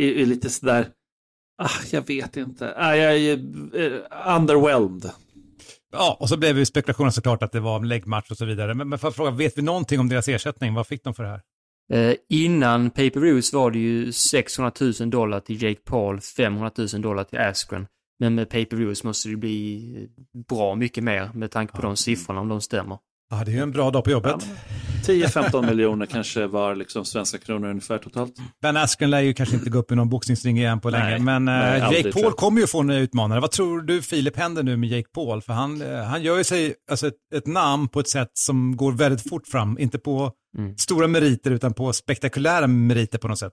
är, 0.00 0.08
är 0.12 0.26
lite 0.26 0.50
sådär, 0.50 0.88
ah, 1.62 1.68
jag 1.90 2.06
vet 2.06 2.36
inte. 2.36 2.74
Ah, 2.76 2.94
jag 2.96 3.16
är 3.16 3.32
eh, 3.74 4.36
underwhelmed. 4.36 5.10
Ja, 5.94 6.16
och 6.20 6.28
så 6.28 6.36
blev 6.36 6.56
det 6.56 6.66
spekulationer 6.66 7.10
såklart 7.10 7.42
att 7.42 7.52
det 7.52 7.60
var 7.60 7.76
en 7.76 7.88
läggmatch 7.88 8.30
och 8.30 8.36
så 8.36 8.44
vidare. 8.44 8.74
Men, 8.74 8.88
men 8.88 8.98
för 8.98 9.08
att 9.08 9.16
fråga, 9.16 9.30
vet 9.30 9.58
vi 9.58 9.62
någonting 9.62 10.00
om 10.00 10.08
deras 10.08 10.28
ersättning? 10.28 10.74
Vad 10.74 10.86
fick 10.86 11.04
de 11.04 11.14
för 11.14 11.22
det 11.22 11.28
här? 11.28 11.40
Eh, 11.92 12.14
innan 12.28 12.90
pay 12.90 13.10
per 13.10 13.20
views 13.20 13.52
var 13.52 13.70
det 13.70 13.78
ju 13.78 14.12
600 14.12 14.72
000 15.00 15.10
dollar 15.10 15.40
till 15.40 15.62
Jake 15.62 15.80
Paul, 15.84 16.20
500 16.20 16.70
000 16.76 17.02
dollar 17.02 17.24
till 17.24 17.38
Askren. 17.38 17.86
Men 18.18 18.34
med 18.34 18.50
pay 18.50 18.64
per 18.64 18.76
views 18.76 19.04
måste 19.04 19.28
det 19.28 19.36
bli 19.36 20.08
bra 20.48 20.74
mycket 20.74 21.04
mer 21.04 21.30
med 21.34 21.50
tanke 21.50 21.72
på 21.72 21.82
de 21.82 21.96
siffrorna 21.96 22.40
om 22.40 22.48
de 22.48 22.60
stämmer. 22.60 22.98
Ja, 23.30 23.42
det 23.44 23.50
är 23.50 23.54
ju 23.54 23.60
en 23.62 23.70
bra 23.72 23.90
dag 23.90 24.04
på 24.04 24.10
jobbet. 24.10 24.46
10-15 25.06 25.66
miljoner 25.70 26.06
kanske 26.06 26.46
var 26.46 26.74
liksom 26.74 27.04
svenska 27.04 27.38
kronor 27.38 27.68
ungefär 27.68 27.98
totalt. 27.98 28.34
Ben 28.62 28.76
Askren 28.76 29.10
lär 29.10 29.20
ju 29.20 29.34
kanske 29.34 29.54
inte 29.56 29.70
gå 29.70 29.78
upp 29.78 29.92
i 29.92 29.94
någon 29.94 30.08
boxningsring 30.08 30.58
igen 30.58 30.80
på 30.80 30.90
länge, 30.90 31.04
Nej, 31.04 31.18
men 31.20 31.48
eh, 31.48 31.54
nej, 31.54 31.80
aldrig, 31.80 31.98
Jake 32.06 32.12
tror 32.12 32.22
Paul 32.22 32.30
jag. 32.30 32.36
kommer 32.36 32.60
ju 32.60 32.66
få 32.66 32.80
en 32.80 32.90
utmanare. 32.90 33.40
Vad 33.40 33.50
tror 33.50 33.80
du 33.80 34.02
Filip 34.02 34.36
händer 34.36 34.62
nu 34.62 34.76
med 34.76 34.88
Jake 34.88 35.08
Paul? 35.14 35.42
För 35.42 35.52
han, 35.52 35.82
eh, 35.82 36.02
han 36.04 36.22
gör 36.22 36.38
ju 36.38 36.44
sig 36.44 36.74
alltså, 36.90 37.06
ett, 37.06 37.14
ett 37.34 37.46
namn 37.46 37.88
på 37.88 38.00
ett 38.00 38.08
sätt 38.08 38.30
som 38.34 38.76
går 38.76 38.92
väldigt 38.92 39.28
fort 39.28 39.46
fram, 39.46 39.78
inte 39.78 39.98
på 39.98 40.32
Mm. 40.58 40.76
stora 40.78 41.06
meriter 41.06 41.50
utan 41.50 41.74
på 41.74 41.92
spektakulära 41.92 42.66
meriter 42.66 43.18
på 43.18 43.28
något 43.28 43.38
sätt. 43.38 43.52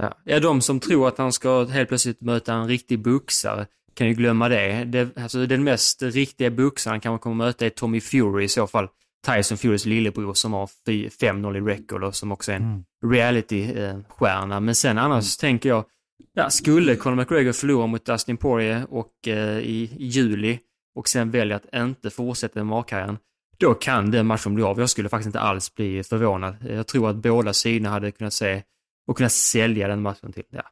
Ja. 0.00 0.14
ja, 0.24 0.40
de 0.40 0.60
som 0.60 0.80
tror 0.80 1.08
att 1.08 1.18
han 1.18 1.32
ska 1.32 1.64
helt 1.64 1.88
plötsligt 1.88 2.20
möta 2.20 2.54
en 2.54 2.68
riktig 2.68 3.02
boxare 3.02 3.66
kan 3.94 4.06
ju 4.08 4.14
glömma 4.14 4.48
det. 4.48 4.84
det 4.84 5.18
alltså 5.18 5.46
den 5.46 5.64
mest 5.64 6.02
riktiga 6.02 6.50
boxaren 6.50 6.92
han 6.92 7.00
kanske 7.00 7.22
kommer 7.22 7.36
möta 7.44 7.66
är 7.66 7.70
Tommy 7.70 8.00
Fury 8.00 8.44
i 8.44 8.48
så 8.48 8.66
fall. 8.66 8.88
Tyson 9.26 9.58
Furys 9.58 9.86
lillebror 9.86 10.34
som 10.34 10.52
har 10.52 10.70
fy- 10.86 11.08
5-0 11.08 11.56
i 11.56 11.60
record 11.60 12.04
och 12.04 12.14
som 12.14 12.32
också 12.32 12.52
är 12.52 12.56
en 12.56 12.62
Mm. 12.62 12.84
reality-stjärna. 13.06 14.60
Men 14.60 14.74
sen 14.74 14.98
annars 14.98 15.36
tänker 15.36 15.68
jag, 15.68 15.84
ja, 16.32 16.50
skulle 16.50 16.96
Conor 16.96 17.16
McGregor 17.16 17.52
förlora 17.52 17.86
mot 17.86 18.04
Dustin 18.04 18.36
Poirier 18.36 18.86
och, 18.90 19.28
eh, 19.28 19.58
i, 19.58 19.90
i 19.98 20.06
juli 20.06 20.58
och 20.94 21.08
sen 21.08 21.30
välja 21.30 21.56
att 21.56 21.74
inte 21.74 22.10
fortsätta 22.10 22.58
med 22.58 22.66
magkarriären, 22.66 23.18
då 23.58 23.74
kan 23.74 24.10
den 24.10 24.26
matchen 24.26 24.54
bli 24.54 24.64
av. 24.64 24.80
Jag 24.80 24.90
skulle 24.90 25.08
faktiskt 25.08 25.26
inte 25.26 25.40
alls 25.40 25.74
bli 25.74 26.02
förvånad. 26.02 26.56
Jag 26.68 26.86
tror 26.86 27.10
att 27.10 27.16
båda 27.16 27.52
sidorna 27.52 27.90
hade 27.90 28.10
kunnat 28.12 28.32
se 28.32 28.62
och 29.08 29.16
kunnat 29.16 29.32
sälja 29.32 29.88
den 29.88 30.02
matchen 30.02 30.32
till 30.32 30.44
ja, 30.50 30.62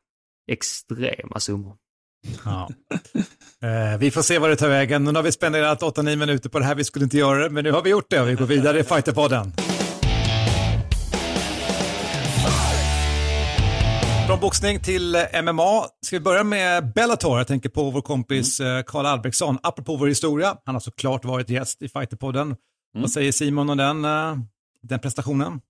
extrema 0.50 1.40
summor. 1.40 1.76
Ja. 2.44 2.68
Eh, 3.62 3.98
vi 3.98 4.10
får 4.10 4.22
se 4.22 4.38
vad 4.38 4.50
det 4.50 4.56
tar 4.56 4.68
vägen. 4.68 5.04
Nu 5.04 5.12
har 5.12 5.22
vi 5.22 5.32
spenderat 5.32 5.82
8-9 5.82 6.16
minuter 6.16 6.48
på 6.48 6.58
det 6.58 6.64
här, 6.64 6.75
vi 6.75 6.84
skulle 6.84 7.04
inte 7.04 7.16
göra 7.16 7.38
det, 7.38 7.50
men 7.50 7.64
nu 7.64 7.72
har 7.72 7.82
vi 7.82 7.90
gjort 7.90 8.10
det 8.10 8.20
och 8.20 8.28
vi 8.28 8.34
går 8.34 8.46
vidare 8.46 8.78
i 8.78 8.82
Fighterpodden. 8.84 9.52
Från 14.28 14.40
boxning 14.40 14.80
till 14.80 15.14
eh, 15.14 15.42
MMA. 15.42 15.84
Ska 16.06 16.16
vi 16.16 16.20
börja 16.20 16.44
med 16.44 16.92
Bellator? 16.92 17.38
Jag 17.38 17.46
tänker 17.46 17.68
på 17.68 17.90
vår 17.90 18.00
kompis 18.00 18.60
eh, 18.60 18.82
Karl 18.82 19.06
Albrektsson. 19.06 19.58
Apropå 19.62 19.96
vår 19.96 20.06
historia, 20.06 20.56
han 20.64 20.75
har 20.75 20.80
såklart 20.80 21.25
varit 21.25 21.50
gäst 21.50 21.82
i 21.82 21.88
Fighterpodden. 21.88 22.56
Vad 22.98 23.10
säger 23.10 23.32
Simon 23.32 23.70
om 23.70 23.76
den, 23.76 24.04
eh, 24.04 24.37
den 24.82 24.98
prestationen? 25.00 25.60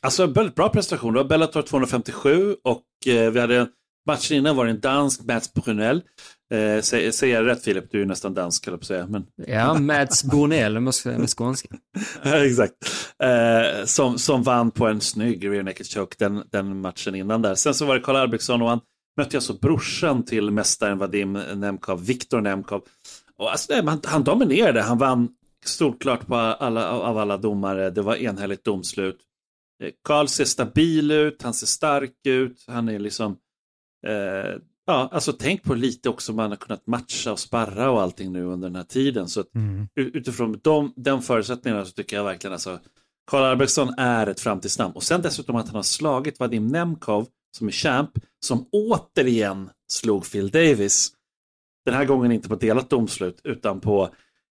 Alltså 0.00 0.24
en 0.24 0.32
väldigt 0.32 0.54
bra 0.54 0.68
prestation. 0.68 1.12
Det 1.14 1.20
var 1.22 1.28
Bellator 1.28 1.62
257 1.62 2.54
och 2.64 2.82
vi 3.04 3.40
hade 3.40 3.66
matchen 4.06 4.36
innan 4.36 4.56
var 4.56 4.64
det 4.64 4.70
en 4.70 4.80
dansk 4.80 5.24
Mats 5.24 5.54
Brunell. 5.54 6.02
Eh, 6.54 6.80
säger, 6.82 7.26
jag 7.26 7.46
rätt 7.46 7.64
Filip? 7.64 7.90
Du 7.90 8.02
är 8.02 8.06
nästan 8.06 8.34
dansk, 8.34 8.66
jag 8.66 8.80
på 8.80 8.86
säga. 8.86 9.06
Men... 9.06 9.26
Ja, 9.46 9.78
Mats 9.78 10.24
Bornell 10.24 10.80
med 10.80 11.30
skånska. 11.30 11.68
Exakt. 12.24 12.74
Eh, 13.22 13.84
som, 13.84 14.18
som 14.18 14.42
vann 14.42 14.70
på 14.70 14.86
en 14.86 15.00
snygg 15.00 15.48
rear 15.48 15.62
naked 15.62 15.86
choke 15.86 16.16
den, 16.18 16.42
den 16.52 16.80
matchen 16.80 17.14
innan 17.14 17.42
där. 17.42 17.54
Sen 17.54 17.74
så 17.74 17.84
var 17.84 17.94
det 17.94 18.00
Karl 18.00 18.16
Albrektsson 18.16 18.62
och 18.62 18.68
han 18.68 18.80
mötte 19.16 19.36
alltså 19.36 19.52
brorsan 19.52 20.24
till 20.24 20.50
mästaren 20.50 20.98
Vadim 20.98 21.32
Nemkov, 21.32 22.06
Viktor 22.06 22.40
Nemkov. 22.40 22.82
Och 23.38 23.50
alltså, 23.50 23.72
nej, 23.72 23.82
han, 23.86 24.00
han 24.04 24.24
dominerade, 24.24 24.82
han 24.82 24.98
vann 24.98 25.28
solklart 25.64 26.26
på 26.26 26.34
alla, 26.34 26.90
av 26.90 27.18
alla 27.18 27.36
domare. 27.36 27.90
Det 27.90 28.02
var 28.02 28.16
enhälligt 28.16 28.64
domslut. 28.64 29.18
Eh, 29.82 29.90
Karl 30.04 30.26
ser 30.26 30.44
stabil 30.44 31.10
ut, 31.10 31.42
han 31.42 31.54
ser 31.54 31.66
stark 31.66 32.12
ut, 32.26 32.64
han 32.66 32.88
är 32.88 32.98
liksom 32.98 33.36
eh, 34.06 34.58
Ja, 34.88 35.08
alltså 35.12 35.32
tänk 35.32 35.62
på 35.62 35.74
lite 35.74 36.08
också 36.08 36.32
man 36.32 36.50
har 36.50 36.56
kunnat 36.56 36.86
matcha 36.86 37.32
och 37.32 37.38
sparra 37.38 37.90
och 37.90 38.02
allting 38.02 38.32
nu 38.32 38.44
under 38.44 38.68
den 38.68 38.76
här 38.76 38.82
tiden. 38.84 39.28
Så 39.28 39.40
att, 39.40 39.54
Mm. 39.54 39.88
utifrån 39.96 40.60
de, 40.62 40.92
den 40.96 41.22
förutsättningarna 41.22 41.84
så 41.84 41.92
tycker 41.92 42.16
jag 42.16 42.24
verkligen 42.24 42.52
alltså 42.52 42.78
Karl 43.30 43.42
Albrektsson 43.42 43.94
är 43.98 44.26
ett 44.26 44.40
framtidsnamn. 44.40 44.94
Och 44.94 45.02
sen 45.02 45.22
dessutom 45.22 45.56
att 45.56 45.66
han 45.66 45.74
har 45.74 45.82
slagit 45.82 46.40
Vadim 46.40 46.66
Nemkov 46.66 47.26
som 47.58 47.68
är 47.68 47.72
champ, 47.72 48.10
som 48.40 48.66
återigen 48.72 49.70
slog 49.88 50.30
Phil 50.30 50.50
Davis. 50.50 51.12
Den 51.84 51.94
här 51.94 52.04
gången 52.04 52.32
inte 52.32 52.48
på 52.48 52.54
delat 52.56 52.90
domslut 52.90 53.40
utan 53.44 53.80
på 53.80 54.08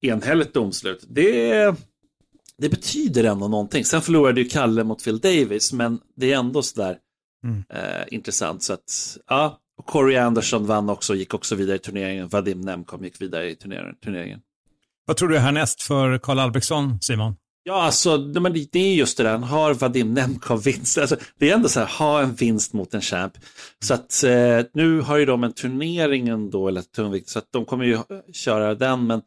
enhälligt 0.01 0.53
domslut. 0.53 1.05
Det, 1.07 1.75
det 2.57 2.69
betyder 2.69 3.23
ändå 3.23 3.47
någonting. 3.47 3.85
Sen 3.85 4.01
förlorade 4.01 4.41
ju 4.41 4.49
Kalle 4.49 4.83
mot 4.83 5.03
Phil 5.03 5.19
Davis, 5.19 5.73
men 5.73 5.99
det 6.15 6.33
är 6.33 6.37
ändå 6.39 6.61
sådär 6.61 6.97
Mm. 7.43 7.63
eh, 7.69 8.03
intressant. 8.11 8.63
Så 8.63 8.73
att, 8.73 9.17
ja, 9.27 9.59
och 9.77 9.85
Corey 9.85 10.17
Anderson 10.17 10.65
vann 10.65 10.89
också, 10.89 11.15
gick 11.15 11.33
också 11.33 11.55
vidare 11.55 11.75
i 11.75 11.79
turneringen. 11.79 12.27
Vadim 12.27 12.61
Nemkov 12.61 13.03
gick 13.03 13.21
vidare 13.21 13.49
i 13.49 13.55
turneringen. 13.55 14.39
Vad 15.05 15.17
tror 15.17 15.29
du 15.29 15.35
är 15.35 15.39
härnäst 15.39 15.81
för 15.81 16.17
Karl 16.17 16.39
Albrektsson, 16.39 17.01
Simon? 17.01 17.35
Ja, 17.63 17.81
alltså, 17.83 18.17
det- 18.17 18.39
men 18.39 18.53
det 18.53 18.67
det 18.71 18.79
är 18.79 18.93
just 18.95 19.17
det 19.17 19.23
där, 19.23 19.31
han 19.31 19.43
har 19.43 19.73
Vadim 19.73 20.13
Nemkov 20.13 20.63
vinst. 20.63 20.97
Alltså, 20.97 21.15
det 21.37 21.49
är 21.49 21.55
ändå 21.55 21.69
så 21.69 21.79
här, 21.79 21.87
ha 21.87 22.21
en 22.21 22.35
vinst 22.35 22.73
mot 22.73 22.93
en 22.93 23.01
champ. 23.01 23.33
Så 23.85 23.93
att 23.93 24.23
eh, 24.23 24.59
nu 24.73 25.01
har 25.01 25.17
ju 25.17 25.25
de 25.25 25.43
en 25.43 25.53
turnering 25.53 26.27
ändå, 26.27 26.67
eller 26.67 26.81
tungvikt, 26.81 27.29
så 27.29 27.39
att 27.39 27.47
de 27.51 27.65
kommer 27.65 27.85
ju 27.85 27.97
köra 28.33 28.75
den, 28.75 29.07
men 29.07 29.21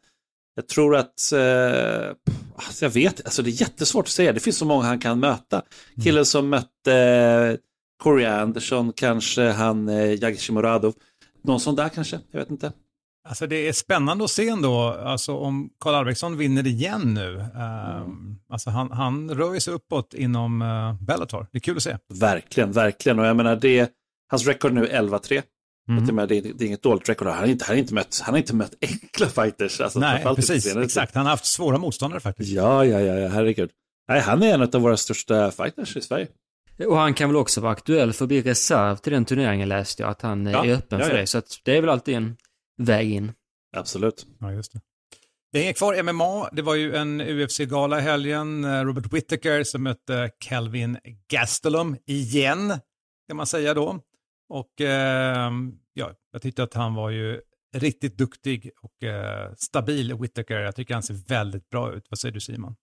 jag 0.55 0.69
tror 0.69 0.97
att, 0.97 1.33
eh, 1.33 2.11
alltså 2.57 2.85
jag 2.85 2.91
vet, 2.91 3.25
alltså 3.25 3.43
det 3.43 3.51
är 3.51 3.61
jättesvårt 3.61 4.05
att 4.05 4.09
säga, 4.11 4.33
det 4.33 4.41
finns 4.41 4.59
så 4.59 4.65
många 4.65 4.85
han 4.87 4.99
kan 4.99 5.21
möta. 5.21 5.63
Killen 6.05 6.25
som 6.27 6.49
mötte 6.49 6.95
eh, 6.95 7.57
Corey 8.03 8.27
Anderson, 8.27 8.93
kanske 8.93 9.43
han 9.43 9.89
eh, 9.89 10.23
Yagishi 10.23 10.53
Muradov, 10.53 10.95
någon 11.43 11.61
sån 11.61 11.77
där 11.77 11.89
kanske, 11.89 12.21
jag 12.31 12.41
vet 12.41 12.51
inte. 12.51 12.73
Alltså 13.29 13.47
det 13.47 13.69
är 13.69 13.73
spännande 13.73 14.25
att 14.25 14.31
se 14.31 14.49
ändå, 14.49 14.81
alltså 15.05 15.37
om 15.37 15.71
Karl 15.81 15.95
Albrektsson 15.95 16.37
vinner 16.37 16.67
igen 16.67 17.15
nu. 17.15 17.41
Ehm, 17.41 18.33
Alltså 18.53 18.71
han, 18.71 18.91
han 18.91 19.31
rör 19.31 19.59
sig 19.59 19.75
uppåt 19.75 20.15
inom 20.15 20.63
uh, 20.63 20.95
Bellator. 21.03 21.47
Det 21.53 21.59
är 21.59 21.61
kul 21.61 21.77
att 21.77 21.83
se. 21.83 21.97
Verkligen, 22.15 22.73
verkligen. 22.73 23.19
Och 23.19 23.27
jag 23.27 23.37
menar, 23.37 23.57
det, 23.57 23.91
hans 24.31 24.47
rekord 24.47 24.73
nu 24.73 24.87
är 24.87 25.03
11-3. 25.03 25.43
Mm. 25.89 26.27
Det, 26.27 26.37
är, 26.37 26.63
inget 26.63 26.83
dåligt 26.83 27.09
rekord. 27.09 27.29
Han 27.29 27.39
har 27.39 27.47
inte, 27.47 27.65
han 27.65 27.75
har 27.75 27.81
inte, 27.81 27.95
mött, 27.95 28.21
han 28.23 28.35
har 28.35 28.39
inte 28.39 28.55
mött 28.55 28.75
enkla 28.81 29.27
fighters. 29.27 29.81
Alltså, 29.81 29.99
Nej, 29.99 30.25
precis. 30.25 30.77
Exakt. 30.77 31.15
Han 31.15 31.25
har 31.25 31.31
haft 31.31 31.47
svåra 31.47 31.79
motståndare 31.79 32.21
faktiskt. 32.21 32.51
Ja, 32.51 32.85
ja, 32.85 33.01
ja, 33.01 33.15
ja, 33.15 33.29
herregud. 33.29 33.71
Nej, 34.09 34.21
han 34.21 34.43
är 34.43 34.55
en 34.55 34.63
av 34.63 34.73
våra 34.73 34.97
största 34.97 35.51
fighters 35.51 35.97
i 35.97 36.01
Sverige. 36.01 36.27
Och 36.79 36.97
han 36.97 37.15
kan 37.15 37.29
väl 37.29 37.37
också 37.37 37.61
vara 37.61 37.73
aktuell 37.73 38.13
för 38.13 38.25
att 38.25 38.29
bli 38.29 38.43
reserv 38.43 38.97
till 38.97 39.13
den 39.13 39.25
turneringen 39.25 39.69
läste 39.69 40.03
jag, 40.03 40.11
att 40.11 40.23
han 40.23 40.47
eh, 40.47 40.53
Ja, 40.53 40.65
är 40.65 40.73
öppen 40.73 40.99
ja, 40.99 41.05
för 41.05 41.15
ja. 41.15 41.21
det. 41.21 41.27
Så 41.27 41.39
att 41.39 41.61
det 41.65 41.77
är 41.77 41.81
väl 41.81 41.91
alltid 41.91 42.15
en 42.15 42.37
väg 42.79 43.13
in. 43.13 43.33
Absolut. 43.77 44.27
Ja, 44.41 44.53
just 44.53 44.73
det. 44.73 44.81
Det 45.53 45.59
hänger 45.59 45.73
kvar 45.73 46.03
MMA. 46.03 46.49
Det 46.53 46.63
var 46.63 46.75
ju 46.75 46.95
en 46.97 47.21
UFC-gala 47.21 47.99
i 47.99 48.03
helgen. 48.03 48.65
Eh, 48.65 48.85
Robert 48.85 49.13
Whittaker 49.13 49.65
som 49.65 49.83
mötte 49.83 50.31
Calvin 50.39 50.99
Gastelum 51.31 51.97
igen, 52.07 52.79
kan 53.29 53.37
man 53.37 53.47
säga 53.47 53.75
då. 53.75 54.01
Och 54.49 54.81
ehm, 54.81 55.73
ja, 55.93 56.13
jag 56.33 56.43
tyckte 56.43 56.63
att 56.63 56.75
han 56.75 56.95
var 56.95 57.11
ju 57.11 57.41
riktigt 57.77 58.19
duktig 58.19 58.71
och 58.83 59.09
eh, 59.09 59.53
stabil, 59.57 60.15
Whittaker. 60.15 60.59
Jag 60.59 60.77
tycker 60.77 60.95
han 60.95 61.03
ser 61.03 61.29
väldigt 61.29 61.71
bra 61.71 61.93
ut. 61.95 62.07
Vad 62.09 62.19
säger 62.19 62.33
du 62.33 62.41
Simon? 62.41 62.75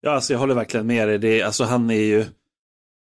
Ja, 0.00 0.10
alltså 0.10 0.32
jag 0.32 0.40
håller 0.40 0.54
verkligen 0.54 0.86
med 0.86 1.08
dig. 1.08 1.18
Det 1.18 1.40
är, 1.40 1.44
alltså 1.44 1.64
han 1.64 1.90
är 1.90 1.94
ju... 1.94 2.24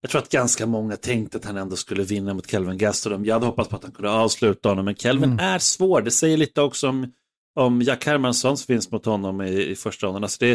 Jag 0.00 0.10
tror 0.10 0.22
att 0.22 0.28
ganska 0.28 0.66
många 0.66 0.96
tänkte 0.96 1.38
att 1.38 1.44
han 1.44 1.56
ändå 1.56 1.76
skulle 1.76 2.02
vinna 2.02 2.34
mot 2.34 2.50
Kelvin 2.50 2.78
Gastelum. 2.78 3.24
Jag 3.24 3.34
hade 3.34 3.46
hoppats 3.46 3.68
på 3.68 3.76
att 3.76 3.82
han 3.82 3.92
kunde 3.92 4.10
avsluta 4.10 4.68
honom, 4.68 4.84
men 4.84 4.94
Kelvin 4.94 5.38
är 5.38 5.58
svår. 5.58 6.00
Det 6.00 6.10
säger 6.10 6.36
lite 6.36 6.62
också 6.62 6.88
om, 6.88 7.12
om 7.54 7.82
Jack 7.82 8.06
Hermanssons 8.06 8.70
vinst 8.70 8.92
mot 8.92 9.04
honom 9.04 9.42
i, 9.42 9.66
i 9.66 9.76
första 9.76 10.06
ronden. 10.06 10.22
Alltså 10.24 10.38
det, 10.40 10.54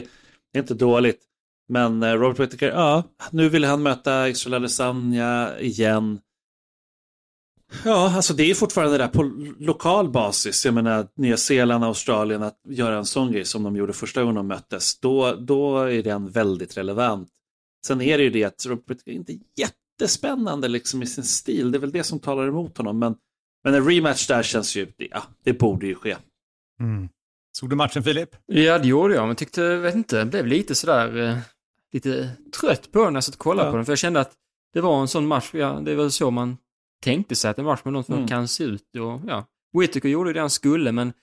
det 0.54 0.60
är 0.60 0.62
inte 0.62 0.74
dåligt. 0.74 1.22
Men 1.70 2.04
eh, 2.04 2.14
Robert 2.14 2.40
Whittaker, 2.40 2.72
ja, 2.72 3.04
nu 3.32 3.50
vill 3.50 3.64
han 3.66 3.84
möta 3.84 4.30
Israel 4.30 4.54
Adesanya 4.54 5.60
igen. 5.60 6.20
Ja, 7.84 8.16
alltså 8.16 8.34
det 8.34 8.52
är 8.52 8.56
fortfarande 8.56 8.98
där 8.98 9.08
på 9.08 9.24
lokal 9.60 10.10
basis. 10.10 10.66
Jag 10.66 10.74
menar, 10.74 11.08
Nya 11.16 11.38
Zeeland, 11.38 11.84
Australien, 11.84 12.44
att 12.44 12.60
göra 12.68 12.98
en 12.98 13.06
sån 13.06 13.32
grej 13.32 13.46
som 13.46 13.64
de 13.64 13.76
gjorde 13.76 13.94
första 13.94 14.22
gången 14.22 14.36
de 14.36 14.48
möttes, 14.48 15.00
då, 15.00 15.36
då 15.36 15.80
är 15.80 16.04
den 16.04 16.30
väldigt 16.30 16.78
relevant. 16.78 17.30
Sen 17.86 18.02
är 18.02 18.18
det 18.18 18.24
ju 18.24 18.30
det 18.30 18.44
att 18.44 18.66
Robert 18.66 18.98
är 19.06 19.12
inte 19.12 19.38
jättespännande 19.58 20.68
liksom 20.68 21.04
i 21.04 21.06
sin 21.06 21.24
stil. 21.24 21.72
Det 21.72 21.78
är 21.78 21.80
väl 21.80 21.92
det 21.92 22.04
som 22.04 22.20
talar 22.20 22.48
emot 22.48 22.78
honom. 22.78 23.00
Men, 23.00 23.16
men 23.64 23.74
en 23.74 23.86
rematch 23.88 24.28
där 24.28 24.44
känns 24.44 24.76
ju, 24.76 24.88
ja, 24.98 25.24
det 25.44 25.54
borde 25.54 25.88
ju 25.88 25.96
ske. 25.96 26.16
Mm. 26.80 27.10
Såg 27.58 27.70
du 27.70 27.76
matchen 27.76 28.04
Filip? 28.04 28.30
Ja, 28.46 28.80
det 28.80 28.88
gjorde 28.88 29.14
jag, 29.16 29.28
men 29.28 29.36
tyckte, 29.36 29.76
vet 29.78 29.96
inte, 29.96 30.26
blev 30.26 30.46
lite 30.48 30.76
sådär, 30.76 31.18
eh, 31.18 31.38
lite 31.94 32.30
trött 32.60 32.92
på 32.92 33.04
den 33.04 33.14
när 33.14 33.18
jag 33.18 33.24
satt 33.24 33.36
och 33.36 33.40
kollade 33.42 33.68
Ja. 33.68 33.72
på 33.72 33.76
den. 33.78 33.86
För 33.86 33.92
jag 33.92 34.00
kände 34.00 34.20
att 34.20 34.34
det 34.74 34.82
var 34.82 35.02
en 35.02 35.08
sån 35.08 35.28
match, 35.28 35.50
ja, 35.54 35.82
det 35.86 35.96
var 35.96 36.10
så 36.10 36.32
man 36.32 36.58
tänkte 37.04 37.36
sig 37.36 37.50
att 37.52 37.60
en 37.60 37.66
match 37.66 37.82
med 37.84 37.94
någon 37.94 38.04
som 38.04 38.16
Mm. 38.16 38.28
kan 38.28 38.48
se 38.48 38.64
ut. 38.64 38.82
Och, 39.00 39.22
ja. 39.28 39.46
Whittaker 39.80 40.10
gjorde 40.10 40.34
det 40.34 40.40
han 40.40 40.50
skulle, 40.50 40.92
men 40.92 41.14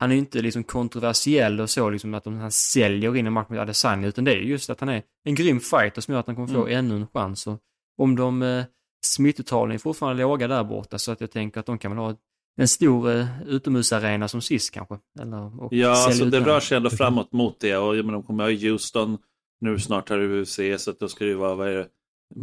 han 0.00 0.10
är 0.10 0.14
ju 0.14 0.18
inte 0.18 0.42
liksom 0.42 0.64
kontroversiell 0.64 1.60
och 1.60 1.70
så, 1.70 1.90
liksom 1.90 2.14
att 2.14 2.24
de- 2.24 2.38
han 2.38 2.52
säljer 2.52 3.16
in 3.16 3.26
en 3.26 3.32
match 3.32 3.48
med 3.48 3.58
Adesanya, 3.60 4.08
utan 4.08 4.24
det 4.24 4.32
är 4.32 4.36
just 4.36 4.70
att 4.70 4.80
han 4.80 4.88
är 4.88 5.02
en 5.24 5.34
grym 5.34 5.60
fighter 5.60 6.00
som 6.00 6.12
gör 6.12 6.20
att 6.20 6.26
han 6.26 6.34
kommer 6.36 6.48
få 6.48 6.66
Mm. 6.66 6.78
ännu 6.78 6.94
en 6.96 7.06
chans. 7.06 7.46
Och 7.46 7.58
om 7.98 8.16
de 8.16 8.42
eh, 8.42 8.64
smittotalen 9.06 9.74
är 9.74 9.78
fortfarande 9.78 10.22
låga 10.22 10.48
där 10.48 10.64
borta, 10.64 10.98
så 10.98 11.12
att 11.12 11.20
jag 11.20 11.30
tänker 11.30 11.60
att 11.60 11.66
de 11.66 11.78
kan 11.78 11.90
väl 11.90 11.98
ha 11.98 12.16
en 12.60 12.68
stor 12.68 13.10
eh, 13.10 13.26
utomhusarena 13.46 14.28
som 14.28 14.40
sist 14.40 14.74
kanske. 14.74 14.98
Eller, 15.20 15.62
och 15.62 15.72
Ja, 15.72 15.90
alltså 16.06 16.24
det 16.24 16.40
rör 16.40 16.60
sig 16.60 16.76
ändå 16.76 16.90
framåt 16.90 17.32
mot 17.32 17.60
det 17.60 17.76
och 17.76 17.96
jag 17.96 18.04
menar, 18.04 18.18
de 18.18 18.22
kommer 18.26 18.44
ha 18.44 18.50
Houston 18.70 19.18
nu 19.60 19.78
snart 19.78 20.08
här 20.10 20.18
i 20.22 20.40
UFC 20.42 20.60
så 20.84 20.90
att 20.90 20.98
då 21.00 21.08
ska 21.08 21.24
det 21.24 21.30
ju 21.30 21.36
vara, 21.36 21.54
vad 21.54 21.68
är 21.68 21.72
det, 21.74 21.88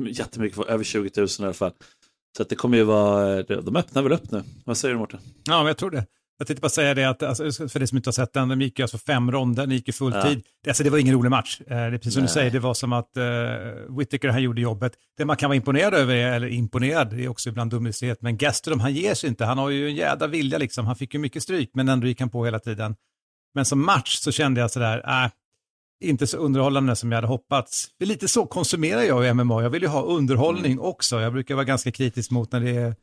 jättemycket, 0.09 0.59
över 0.59 0.83
20 0.83 1.09
000 1.17 1.27
i 1.39 1.43
alla 1.43 1.53
fall. 1.53 1.71
Så 2.37 2.43
att 2.43 2.49
det 2.49 2.55
kommer 2.55 2.77
ju 2.77 2.83
vara, 2.83 3.43
de 3.43 3.75
öppnar 3.75 4.01
väl 4.01 4.11
upp 4.11 4.31
nu. 4.31 4.43
Vad 4.65 4.77
säger 4.77 4.93
du 4.93 4.99
Mårten? 4.99 5.19
Ja, 5.43 5.57
men 5.57 5.67
jag 5.67 5.77
tror 5.77 5.91
det. 5.91 6.05
Jag 6.37 6.47
tänkte 6.47 6.61
bara 6.61 6.69
säga 6.69 6.93
det 6.93 7.03
att, 7.09 7.23
alltså, 7.23 7.67
för 7.69 7.79
det 7.79 7.87
som 7.87 7.97
inte 7.97 8.07
har 8.07 8.13
sett 8.13 8.33
den, 8.33 8.47
de 8.49 8.61
gick 8.61 8.79
ju 8.79 8.83
alltså 8.83 8.97
fem 8.97 9.31
ronder, 9.31 9.63
den 9.67 9.75
gick 9.75 9.87
ju 9.87 9.93
fulltid. 9.93 10.43
Det- 10.63 10.69
Alltså 10.69 10.83
det 10.83 10.89
var 10.89 10.97
ingen 10.97 11.13
rolig 11.15 11.29
match. 11.29 11.61
Eh, 11.61 11.67
Det 11.67 11.73
är 11.75 11.91
precis 11.91 12.13
som 12.13 12.21
du 12.21 12.25
Nej. 12.25 12.33
säger, 12.33 12.51
det 12.51 12.59
var 12.59 12.73
som 12.73 12.93
att 12.93 13.11
uh, 13.17 13.97
Whittaker 13.97 14.27
han 14.29 14.43
gjorde 14.43 14.61
jobbet. 14.61 14.93
Det 15.17 15.25
man 15.25 15.37
kan 15.37 15.49
vara 15.49 15.55
imponerad 15.55 15.93
över, 15.93 16.15
är- 16.15 16.31
eller 16.33 16.47
imponerad, 16.47 17.09
det 17.09 17.23
är 17.23 17.27
också 17.27 17.49
ibland 17.49 17.71
dummistighet, 17.71 18.21
men 18.21 18.37
Gastelum 18.37 18.79
han 18.79 18.93
ger 18.93 19.13
sig 19.13 19.29
inte, 19.29 19.45
han 19.45 19.57
har 19.57 19.69
ju 19.69 19.87
en 19.87 19.95
jädra 19.95 20.27
vilja 20.27 20.57
liksom. 20.57 20.85
Han 20.85 20.95
fick 20.95 21.13
ju 21.13 21.19
mycket 21.19 21.43
stryk, 21.43 21.71
men 21.73 21.89
ändå 21.89 22.07
gick 22.07 22.19
han 22.19 22.29
på 22.29 22.45
hela 22.45 22.59
tiden. 22.59 22.95
Men 23.55 23.65
som 23.65 23.85
match 23.85 24.15
så 24.17 24.31
kände 24.31 24.61
jag 24.61 24.71
sådär, 24.71 25.23
äh, 25.23 25.29
inte 26.03 26.27
så 26.27 26.37
underhållande 26.37 26.95
som 26.95 27.11
jag 27.11 27.17
hade 27.17 27.27
hoppats. 27.27 27.87
För 27.99 28.05
lite 28.05 28.27
så 28.27 28.45
konsumerar 28.45 29.01
jag 29.01 29.23
ju 29.25 29.33
MMA, 29.33 29.61
jag 29.63 29.69
vill 29.69 29.81
ju 29.81 29.87
ha 29.87 30.01
underhållning 30.01 30.71
Mm. 30.71 30.83
också. 30.83 31.21
Jag 31.21 31.33
brukar 31.33 31.55
vara 31.55 31.65
ganska 31.65 31.91
kritisk 31.91 32.31
mot 32.31 32.51
när 32.51 32.59
det 32.59 32.69
är 32.69 32.95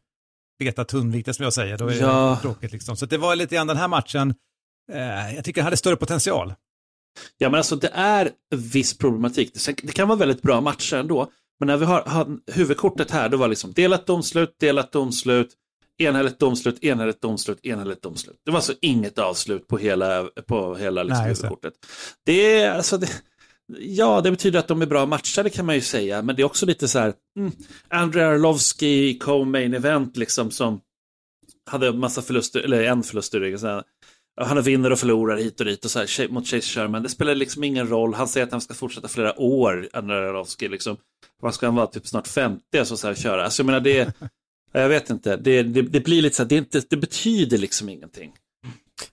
beta 0.59 0.85
tunnvikter 0.85 1.33
som 1.33 1.43
jag 1.43 1.53
säger, 1.53 1.79
då 1.79 1.89
är 1.89 1.95
Ja. 2.01 2.31
det 2.37 2.43
tråkigt 2.43 2.73
liksom. 2.73 2.97
Så 2.97 3.07
det 3.07 3.19
var 3.19 3.37
lite 3.37 3.55
grann 3.55 3.67
den 3.67 3.77
här 3.77 3.89
matchen, 3.89 4.35
eh, 4.93 5.35
jag 5.35 5.45
tycker 5.45 5.61
den 5.61 5.65
hade 5.65 5.77
större 5.77 5.97
potential. 5.97 6.55
Ja 7.39 7.49
men 7.51 7.59
alltså 7.59 7.77
det 7.77 7.91
är 7.95 8.31
viss 8.57 8.99
problematik. 8.99 9.53
Det, 9.83 9.93
kan 9.93 10.09
vara 10.09 10.19
väldigt 10.19 10.43
bra 10.43 10.61
matcher 10.61 10.97
ändå. 10.97 11.31
Men 11.61 11.67
när 11.67 11.77
vi 11.77 11.85
har, 11.85 12.27
huvudkortet 12.53 13.11
här, 13.11 13.29
då 13.29 13.37
var 13.37 13.49
liksom 13.49 13.73
delat 13.73 14.07
domslut, 14.07 14.57
delat 14.61 14.93
domslut, 14.93 15.49
enhälligt 15.99 16.39
domslut, 16.39 16.85
enhälligt 16.85 17.21
domslut, 17.21 17.59
enhälligt 17.67 18.03
domslut. 18.03 18.37
Det 18.45 18.51
var 18.51 18.59
alltså 18.59 18.75
inget 18.81 19.19
avslut 19.19 19.69
på 19.69 19.79
hela, 19.79 20.29
på 20.47 20.75
hela 20.75 21.03
liksom, 21.03 21.23
Nej, 21.25 21.29
huvudkortet. 21.35 21.75
Det 22.27 22.55
är 22.55 22.71
alltså, 22.71 22.99
det, 22.99 23.09
ja, 23.81 24.21
det 24.21 24.31
betyder 24.31 24.59
att 24.59 24.69
de 24.69 24.83
är 24.83 24.87
bra 24.87 25.07
matchade 25.07 25.51
kan 25.51 25.67
man 25.67 25.75
ju 25.75 25.81
säga, 25.81 26.23
men 26.23 26.37
det 26.37 26.43
är 26.43 26.47
också 26.47 26.67
lite 26.67 26.89
så 26.89 26.99
här, 26.99 27.15
mm, 27.39 27.53
Andrei 27.89 28.25
Arlovski 28.25 29.19
co-main 29.19 29.75
event 29.75 30.17
liksom 30.17 30.51
som 30.51 30.81
hade 31.71 31.93
massa 31.93 32.23
förluster, 32.23 32.61
eller 32.61 32.83
en 32.83 33.03
förlust 33.03 33.35
i 33.35 33.39
ryggen. 33.39 33.83
Han 34.41 34.63
vinner 34.63 34.91
och 34.91 34.99
förlorar 34.99 35.37
hit 35.37 35.61
och 35.61 35.67
dit 35.67 35.85
och 35.85 35.91
så 35.91 35.99
här, 35.99 36.29
mot 36.29 36.49
Chase 36.49 36.69
Sherman. 36.69 37.03
Det 37.03 37.09
spelar 37.09 37.35
liksom 37.35 37.65
ingen 37.65 37.89
roll. 37.89 38.15
Han 38.15 38.29
säger 38.29 38.47
att 38.47 38.53
han 38.53 38.61
ska 38.61 38.75
fortsätta 38.75 39.09
flera 39.09 39.41
år, 39.41 39.89
Andrei 39.93 40.19
Arlovski. 40.19 40.69
Liksom. 40.69 40.97
Vad 41.43 41.55
ska 41.55 41.67
han 41.67 41.75
vara, 41.75 41.87
typ 41.87 42.07
snart 42.07 42.29
50 42.29 42.79
alltså, 42.79 42.97
så 42.97 43.07
här, 43.07 43.15
köra? 43.15 43.45
Alltså 43.45 43.63
jag 43.63 43.67
menar 43.67 43.81
det, 43.81 44.13
jag 44.73 44.89
vet 44.89 45.11
inte, 45.11 45.37
det, 45.37 45.63
det, 45.63 45.83
det 45.83 46.01
blir 46.01 46.23
lite 46.23 46.37
så 46.37 46.43
här, 46.43 46.49
det, 46.49 46.57
inte, 46.57 46.83
det 46.91 46.97
betyder 46.97 47.59
liksom 47.59 47.89
ingenting. 47.89 48.33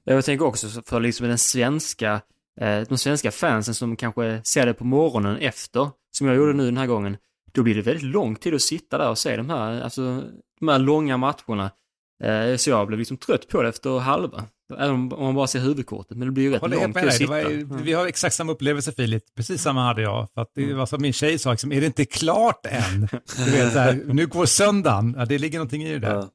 Jag 0.03 0.25
tänker 0.25 0.45
också 0.45 0.67
för 0.85 0.99
liksom 0.99 1.27
den 1.27 1.37
svenska, 1.37 2.21
de 2.89 2.97
svenska 2.97 3.31
fansen 3.31 3.75
som 3.75 3.95
kanske 3.95 4.41
ser 4.43 4.65
det 4.65 4.73
på 4.73 4.83
morgonen 4.83 5.37
efter, 5.37 5.89
som 6.11 6.27
jag 6.27 6.35
gjorde 6.35 6.53
nu 6.53 6.65
den 6.65 6.77
här 6.77 6.87
gången, 6.87 7.17
då 7.51 7.63
blir 7.63 7.75
det 7.75 7.81
väldigt 7.81 8.03
lång 8.03 8.35
tid 8.35 8.53
att 8.53 8.61
sitta 8.61 8.97
där 8.97 9.09
och 9.09 9.17
se 9.17 9.37
de 9.37 9.49
här, 9.49 9.81
alltså, 9.81 10.23
de 10.59 10.67
här 10.67 10.79
långa 10.79 11.17
matcherna. 11.17 11.71
Eh, 12.23 12.55
så 12.55 12.69
jag 12.69 12.87
blev 12.87 12.99
liksom 12.99 13.17
trött 13.17 13.47
på 13.47 13.61
det 13.61 13.69
efter 13.69 13.99
halva. 13.99 14.43
Även 14.77 14.89
om 14.89 15.07
man 15.23 15.35
bara 15.35 15.47
ser 15.47 15.59
huvudkortet, 15.59 16.17
men 16.17 16.27
det 16.27 16.31
blir 16.31 16.43
ju 16.43 16.51
rätt 16.51 16.61
Håller 16.61 16.75
lång 16.75 16.93
helt 16.95 17.19
tid 17.19 17.29
med 17.29 17.45
att 17.45 17.51
sitta. 17.51 17.65
var. 17.75 17.83
Vi 17.83 17.93
har 17.93 18.07
exakt 18.07 18.35
samma 18.35 18.51
upplevelse 18.51 18.91
Filip, 18.91 19.23
precis 19.35 19.61
samma 19.61 19.83
hade 19.83 20.01
jag. 20.01 20.27
För 20.33 20.41
att 20.41 20.51
det 20.55 20.73
var 20.73 20.85
som 20.85 21.01
min 21.01 21.13
tjej 21.13 21.39
sa, 21.39 21.51
liksom, 21.51 21.71
är 21.71 21.79
det 21.79 21.87
inte 21.87 22.05
klart 22.05 22.65
än? 22.65 23.07
Du 23.37 23.51
vet, 23.51 23.73
så 23.73 23.79
här, 23.79 24.01
nu 24.05 24.27
går 24.27 24.45
söndagen, 24.45 25.15
ja, 25.17 25.25
det 25.25 25.37
ligger 25.37 25.59
någonting 25.59 25.83
i 25.83 25.93
det 25.93 25.99
där. 25.99 26.15
Ja. 26.15 26.29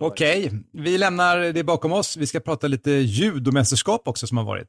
Okej, 0.00 0.52
vi 0.72 0.98
lämnar 0.98 1.38
det 1.38 1.64
bakom 1.64 1.92
oss. 1.92 2.16
Vi 2.16 2.26
ska 2.26 2.40
prata 2.40 2.66
lite 2.66 2.90
judomästerskap 2.90 4.08
också 4.08 4.26
som 4.26 4.36
har 4.36 4.44
varit. 4.44 4.68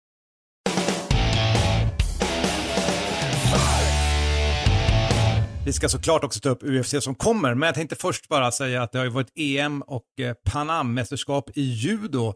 Vi 5.65 5.73
ska 5.73 5.89
såklart 5.89 6.23
också 6.23 6.39
ta 6.39 6.49
upp 6.49 6.63
UFC 6.63 7.03
som 7.03 7.15
kommer, 7.15 7.53
men 7.55 7.67
jag 7.67 7.75
tänkte 7.75 7.95
först 7.95 8.27
bara 8.27 8.51
säga 8.51 8.83
att 8.83 8.91
det 8.91 8.97
har 8.97 9.05
ju 9.05 9.11
varit 9.11 9.31
EM 9.35 9.81
och 9.81 10.05
eh, 10.19 10.33
Panam-mästerskap 10.51 11.49
i 11.55 11.61
judo, 11.61 12.33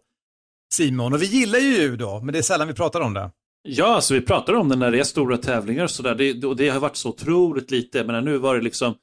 Simon. 0.73 1.13
Och 1.13 1.21
vi 1.21 1.25
gillar 1.25 1.59
ju 1.59 1.67
judo, 1.67 2.19
men 2.19 2.33
det 2.33 2.39
är 2.39 2.43
sällan 2.43 2.67
vi 2.67 2.73
pratar 2.73 3.01
om 3.01 3.13
det. 3.13 3.31
Ja, 3.63 4.01
så 4.01 4.13
vi 4.13 4.21
pratar 4.21 4.53
om 4.53 4.69
det 4.69 4.75
när 4.75 4.91
det 4.91 4.99
är 4.99 5.03
stora 5.03 5.37
tävlingar 5.37 5.83
och 5.83 5.91
sådär. 5.91 6.15
Det, 6.15 6.43
och 6.47 6.55
det 6.55 6.69
har 6.69 6.79
varit 6.79 6.95
så 6.95 7.09
otroligt 7.09 7.71
lite. 7.71 8.03
Men 8.03 8.25
nu 8.25 8.37
var 8.37 8.55
det 8.55 8.61
liksom 8.61 8.95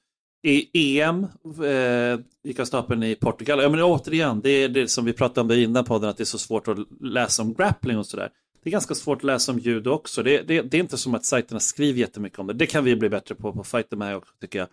i 0.46 1.00
EM, 1.00 1.26
eh, 1.64 2.20
gick 2.44 2.60
av 2.60 2.64
stapeln 2.64 3.02
i 3.02 3.14
Portugal. 3.14 3.62
Ja, 3.62 3.68
men 3.68 3.82
återigen, 3.82 4.40
det 4.40 4.50
är 4.50 4.68
det 4.68 4.88
som 4.88 5.04
vi 5.04 5.12
pratade 5.12 5.54
om 5.54 5.60
innan 5.60 5.84
podden, 5.84 6.10
att 6.10 6.16
det 6.16 6.22
är 6.22 6.24
så 6.24 6.38
svårt 6.38 6.68
att 6.68 6.78
läsa 7.00 7.42
om 7.42 7.54
grappling 7.54 7.98
och 7.98 8.06
sådär. 8.06 8.28
Det 8.62 8.70
är 8.70 8.72
ganska 8.72 8.94
svårt 8.94 9.18
att 9.18 9.24
läsa 9.24 9.52
om 9.52 9.58
judo 9.58 9.90
också. 9.90 10.22
Det, 10.22 10.42
det, 10.42 10.62
det 10.62 10.76
är 10.76 10.80
inte 10.80 10.98
som 10.98 11.14
att 11.14 11.24
sajterna 11.24 11.60
skriver 11.60 12.00
jättemycket 12.00 12.38
om 12.38 12.46
det. 12.46 12.52
Det 12.52 12.66
kan 12.66 12.84
vi 12.84 12.96
bli 12.96 13.08
bättre 13.08 13.34
på 13.34 13.52
på 13.52 13.64
Fighter 13.64 13.96
med 13.96 14.16
också 14.16 14.34
tycker 14.40 14.58
jag. 14.58 14.68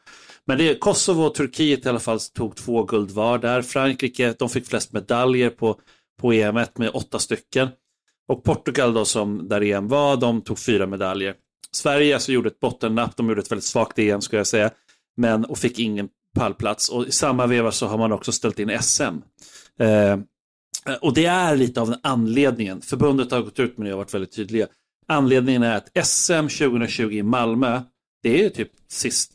Men 0.46 0.58
det 0.58 0.70
är 0.70 0.80
Kosovo 0.80 1.24
och 1.24 1.36
Turkiet 1.36 1.86
i 1.86 1.90
alla 1.90 2.00
fall 2.00 2.20
tog 2.20 2.56
två 2.56 2.84
guld 2.84 3.12
var 3.12 3.38
där. 3.38 3.62
Frankrike, 3.62 4.36
de 4.40 4.50
fick 4.50 4.68
flest 4.68 4.94
medaljer 4.94 5.50
på, 5.50 5.80
på 6.22 6.34
EM 6.34 6.56
med 6.76 6.90
åtta 6.94 7.20
stycken. 7.20 7.70
Och 8.28 8.44
Portugal 8.44 8.94
då 8.94 9.06
som 9.06 9.48
där 9.48 9.62
EM 9.62 9.88
var, 9.88 10.18
de 10.18 10.42
tog 10.42 10.60
fyra 10.60 10.88
medaljer. 10.88 11.36
Sverige 11.72 12.14
alltså 12.14 12.32
gjorde 12.32 12.50
ett 12.50 12.60
bottennapp, 12.60 13.18
de 13.18 13.30
gjorde 13.30 13.42
ett 13.42 13.52
väldigt 13.52 13.66
svagt 13.66 14.00
EM 14.00 14.22
skulle 14.22 14.40
jag 14.40 14.48
säga. 14.48 14.72
Men 15.18 15.46
och 15.46 15.58
fick 15.58 15.80
ingen 15.80 16.10
pallplats. 16.36 16.90
Och 16.90 17.08
i 17.08 17.12
samma 17.12 17.48
veva 17.48 17.72
så 17.72 17.88
har 17.88 17.98
man 17.98 18.12
också 18.12 18.32
ställt 18.32 18.60
in 18.60 18.78
SM. 18.82 19.04
Eh, 19.80 20.18
och 20.96 21.14
det 21.14 21.26
är 21.26 21.56
lite 21.56 21.82
av 21.82 21.96
anledningen. 22.04 22.82
Förbundet 22.82 23.32
har 23.32 23.42
gått 23.42 23.60
ut 23.60 23.78
med 23.78 23.88
det 23.88 23.94
och 23.94 23.98
varit 23.98 24.14
väldigt 24.14 24.32
tydliga. 24.36 24.68
Anledningen 25.08 25.64
är 25.64 25.78
att 25.78 26.08
SM 26.08 26.48
2020 26.48 27.12
i 27.12 27.24
Malmö, 27.24 27.82
det 28.24 28.46
är 28.46 28.50
typ 28.50 28.72
sist 28.92 29.32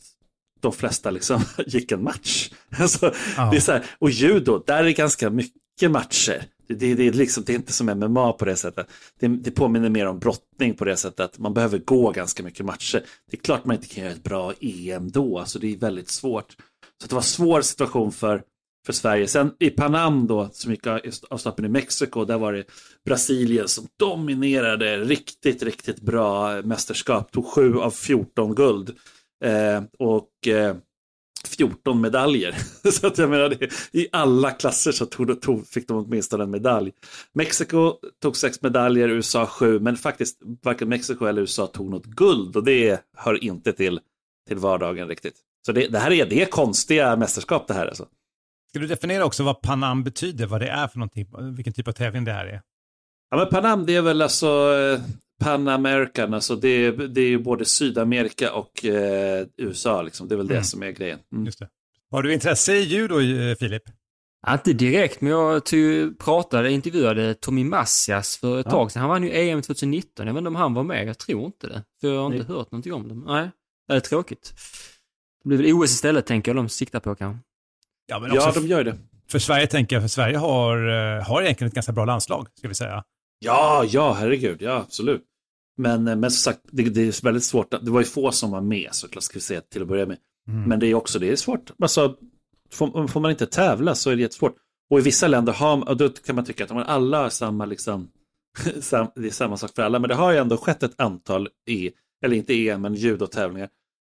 de 0.61 0.73
flesta 0.73 1.11
liksom 1.11 1.43
gick 1.67 1.93
en 1.93 2.03
match. 2.03 2.51
Alltså, 2.79 3.13
Ja. 3.37 3.51
det 3.51 3.57
är 3.57 3.61
så 3.61 3.73
här, 3.73 3.85
och 3.99 4.11
judo, 4.11 4.63
där 4.67 4.79
är 4.79 4.85
det 4.85 4.93
ganska 4.93 5.31
mycket 5.31 5.91
matcher. 5.91 6.45
Det, 6.69 6.75
det, 6.75 6.95
det, 6.95 7.09
är 7.09 7.13
liksom, 7.13 7.45
det 7.45 7.53
är 7.53 7.55
inte 7.55 7.73
som 7.73 7.87
MMA 7.87 8.33
på 8.33 8.45
det 8.45 8.57
sättet. 8.57 8.87
Det, 9.21 9.29
det 9.29 9.51
påminner 9.51 9.89
mer 9.89 10.07
om 10.07 10.19
brottning 10.19 10.75
på 10.75 10.85
det 10.85 10.97
sättet 10.97 11.21
att 11.21 11.39
man 11.39 11.55
behöver 11.55 11.79
gå 11.79 12.11
ganska 12.11 12.43
mycket 12.43 12.67
matcher. 12.67 13.03
Det 13.31 13.37
är 13.37 13.41
klart 13.41 13.65
man 13.65 13.77
inte 13.77 13.89
kan 13.89 14.05
göra 14.05 14.13
ett 14.13 14.23
bra 14.23 14.53
EM 14.61 15.11
då, 15.11 15.39
alltså 15.39 15.59
det 15.59 15.73
är 15.73 15.77
väldigt 15.77 16.09
svårt. 16.09 16.57
Så 17.03 17.09
det 17.09 17.13
var 17.15 17.21
en 17.21 17.25
svår 17.25 17.61
situation 17.61 18.13
för, 18.13 18.43
för 18.87 18.93
Sverige. 18.93 19.29
Sen 19.29 19.51
i 19.59 19.71
Panam 19.71 20.27
då, 20.27 20.49
som 20.53 20.71
gick 20.71 20.87
av 21.31 21.37
stapeln 21.37 21.67
i 21.67 21.69
Mexiko, 21.69 22.25
där 22.25 22.39
var 22.39 22.53
det 22.53 22.65
Brasilien 23.05 23.69
som 23.69 23.87
dominerade 23.99 24.99
riktigt, 24.99 25.63
riktigt 25.63 26.01
bra 26.01 26.63
mästerskap. 26.63 27.33
Tog 27.33 27.47
7 27.47 27.79
av 27.79 27.91
14 27.91 28.55
guld. 28.55 28.97
Eh, 29.45 29.83
och 29.99 30.49
eh, 30.49 30.77
14 31.47 32.01
medaljer. 32.01 32.57
så 32.91 33.07
att 33.07 33.19
jag 33.19 33.31
menar, 33.31 33.49
det, 33.49 33.71
i 33.93 34.09
alla 34.13 34.51
klasser 34.51 34.93
så 34.93 35.07
tog, 35.07 35.41
tog, 35.41 35.67
fick 35.69 35.89
de 35.89 35.97
åtminstone 35.97 36.45
en 36.45 36.51
medalj. 36.51 36.93
Mexiko 37.33 37.97
tog 38.23 38.37
sex 38.37 38.63
medaljer, 38.63 39.09
USA 39.09 39.47
sju, 39.47 39.81
men 39.81 39.97
faktiskt 39.97 40.39
varken 40.63 40.89
Mexiko 40.89 41.25
eller 41.25 41.41
USA 41.41 41.67
tog 41.67 41.91
något 41.91 42.07
guld 42.07 42.57
och 42.57 42.65
det 42.65 43.01
hör 43.17 43.45
inte 43.45 43.73
till, 43.73 44.01
till 44.49 44.57
vardagen 44.57 45.09
riktigt. 45.09 45.35
Så 45.67 45.73
det, 45.73 45.89
det 45.89 45.99
här 45.99 46.11
är, 46.11 46.27
det 46.27 46.43
är 46.43 46.47
konstiga 46.47 47.17
mästerskap 47.17 47.69
det 47.69 47.75
här 47.75 47.87
alltså. 47.87 48.07
Ska 48.75 48.81
du 48.81 48.87
definiera 48.87 49.25
också 49.25 49.43
vad 49.43 49.63
Panam 49.63 50.05
betyder, 50.05 50.47
vad 50.47 50.61
det 50.61 50.69
är 50.69 50.89
för 50.89 50.99
någonting, 50.99 51.27
vilken 51.57 51.73
typ 51.73 51.89
av 51.89 51.93
tävling 51.93 52.25
det 52.25 52.33
här 52.33 52.47
är? 52.47 52.61
Ja, 53.31 53.37
men 53.37 53.47
Panam 53.49 53.87
det 53.87 53.97
är 53.97 54.03
väl 54.03 54.23
alltså 54.23 54.47
eh, 54.75 55.01
Pan 55.45 55.69
American, 55.69 56.35
alltså 56.35 56.57
det, 56.57 56.69
är- 56.69 56.93
det 56.93 57.21
är 57.21 57.29
ju 57.29 57.39
både 57.39 57.65
Sydamerika 57.65 58.53
och 58.55 58.85
eh, 58.85 59.47
USA 59.57 60.03
liksom. 60.03 60.29
Det 60.29 60.35
är 60.35 60.37
väl 60.37 60.47
det 60.47 60.55
Mm. 60.55 60.65
som 60.65 60.83
är 60.83 60.91
grejen. 60.91 61.19
Mm. 61.33 61.45
Just 61.45 61.59
det. 61.59 61.69
Har 62.11 62.23
du 62.23 62.33
intresse 62.35 62.75
i 62.77 62.81
judo, 62.83 63.21
eh, 63.21 63.57
Filip? 63.57 63.83
Ja, 64.47 64.53
Inte 64.53 64.73
direkt, 64.73 65.21
men 65.21 65.33
jag 65.33 65.63
pratade, 66.19 66.73
intervjuade 66.73 67.35
Tommy 67.35 67.65
Massias 67.65 68.37
för 68.37 68.61
ett 68.61 68.67
Ja. 68.67 68.71
tag 68.71 68.93
sedan. 68.93 69.01
Han 69.01 69.11
vann 69.11 69.23
ju 69.23 69.31
EM 69.49 69.63
2019. 69.63 70.27
Jag 70.27 70.35
vet 70.35 70.39
inte 70.39 70.49
om 70.49 70.55
han 70.57 70.75
var 70.75 70.83
med. 70.85 71.07
Jag 71.09 71.19
tror 71.19 71.45
inte 71.47 71.67
det. 71.67 71.83
För 72.01 72.09
jag 72.09 72.23
har 72.23 72.35
inte 72.35 72.53
hört 72.53 72.71
någonting 72.73 72.93
om 72.93 73.09
det. 73.09 73.15
Nej, 73.33 73.51
det 73.89 73.95
är 73.95 74.01
tråkigt. 74.01 74.55
Det 75.43 75.49
blir 75.49 75.59
väl 75.59 75.73
OS 75.73 75.91
istället, 75.91 76.27
tänker 76.27 76.51
jag 76.51 76.57
de 76.57 76.69
siktar 76.69 77.01
på 77.01 77.15
kanske. 77.15 77.43
Ja, 78.07 78.19
men 78.21 78.35
Ja, 78.35 78.49
också 78.49 78.61
de 78.61 78.67
gör 78.67 78.85
det. 78.85 78.97
för 79.31 79.39
Sverige 79.39 79.67
tänker 79.67 79.97
jag, 79.97 80.03
för 80.03 80.09
Sverige 80.09 80.37
har, 80.37 80.89
eh, 80.89 81.25
har 81.27 81.43
egentligen 81.43 81.69
ett 81.69 81.75
ganska 81.75 81.93
bra 81.93 82.05
landslag, 82.05 82.49
ska 82.59 82.69
vi 82.69 82.75
säga. 82.75 83.05
Ja, 83.39 83.85
ja, 83.89 84.13
herregud, 84.13 84.63
ja, 84.63 84.73
absolut. 84.73 85.23
Men, 85.77 86.09
eh, 86.09 86.17
men 86.17 86.31
som 86.31 86.53
sagt, 86.53 86.61
det, 86.71 86.83
det 86.83 87.01
är 87.01 87.25
väldigt 87.25 87.45
svårt. 87.45 87.71
Det 87.71 87.91
var 87.91 88.01
ju 88.01 88.07
få 88.07 88.33
som 88.33 88.51
var 88.51 88.61
med 88.61 88.89
såklart, 88.93 89.23
ska 89.25 89.35
vi 89.35 89.41
säga 89.41 89.61
till 89.61 89.83
att 89.83 89.89
börja 89.89 90.07
med. 90.07 90.17
Mm. 90.49 90.63
Men 90.63 90.81
det 90.81 90.87
är 90.87 90.95
också, 90.95 91.19
det 91.19 91.31
är 91.31 91.37
svårt. 91.37 91.73
Alltså, 91.83 92.17
får, 92.73 93.09
får 93.09 93.21
man 93.21 93.31
inte 93.31 93.47
tävla 93.47 93.95
så 93.95 94.11
är 94.11 94.17
det 94.17 94.23
jättesvårt. 94.23 94.57
Och 94.91 94.99
i 94.99 95.03
vissa 95.03 95.29
länder 95.29 95.53
har, 95.53 95.95
då 95.95 96.09
kan 96.09 96.37
man 96.37 96.45
tycka 96.45 96.65
att 96.65 96.71
men 96.71 96.83
alla 96.83 97.23
har 97.23 97.29
samma, 97.29 97.65
liksom, 97.65 98.09
det 99.15 99.27
är 99.27 99.31
samma 99.31 99.57
sak 99.57 99.71
för 99.75 99.83
alla. 99.83 99.99
Men 99.99 100.09
det 100.09 100.15
har 100.15 100.33
ju 100.33 100.39
ändå 100.39 100.57
skett 100.57 100.83
ett 100.83 101.01
antal, 101.01 101.49
i, 101.67 101.91
eller 102.25 102.37
inte 102.37 102.55
EM, 102.69 102.83
men 102.83 102.95
judotävlingar. 102.95 103.69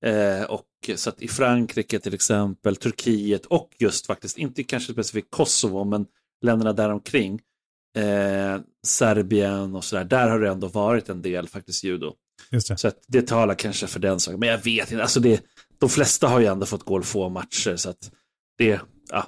Eh, 0.06 0.44
och 0.44 0.66
så 0.96 1.10
att 1.10 1.22
i 1.22 1.28
Frankrike 1.28 2.00
till 2.00 2.14
exempel, 2.14 2.76
Turkiet 2.76 3.46
och 3.46 3.70
just 3.80 4.06
faktiskt, 4.06 4.38
inte 4.38 4.64
kanske 4.64 4.94
specifikt 4.94 5.28
Kosovo, 5.32 5.84
men 5.84 6.06
länderna 6.42 6.74
däromkring, 6.74 7.42
eh, 7.98 8.62
Serbien 8.88 9.76
och 9.76 9.84
sådär, 9.84 10.04
där 10.04 10.30
har 10.30 10.40
det 10.40 10.50
ändå 10.50 10.68
varit 10.68 11.10
en 11.10 11.22
del 11.22 11.48
faktiskt 11.48 11.84
judo. 11.84 12.14
Så 12.78 12.88
att 12.88 13.04
det 13.08 13.28
talar 13.28 13.56
kanske 13.56 13.88
för 13.88 14.00
den 14.00 14.20
saken, 14.20 14.40
men 14.40 14.50
jag 14.50 14.58
vet 14.58 14.92
inte, 14.92 15.02
alltså 15.02 15.20
det, 15.20 15.44
de 15.80 15.90
flesta 15.90 16.28
har 16.28 16.40
ju 16.40 16.46
ändå 16.46 16.66
fått 16.66 16.84
gå 16.84 17.02
få 17.02 17.30
matcher, 17.30 17.76
så 17.76 17.90
att 17.90 18.12
det, 18.58 18.82
ja, 19.10 19.28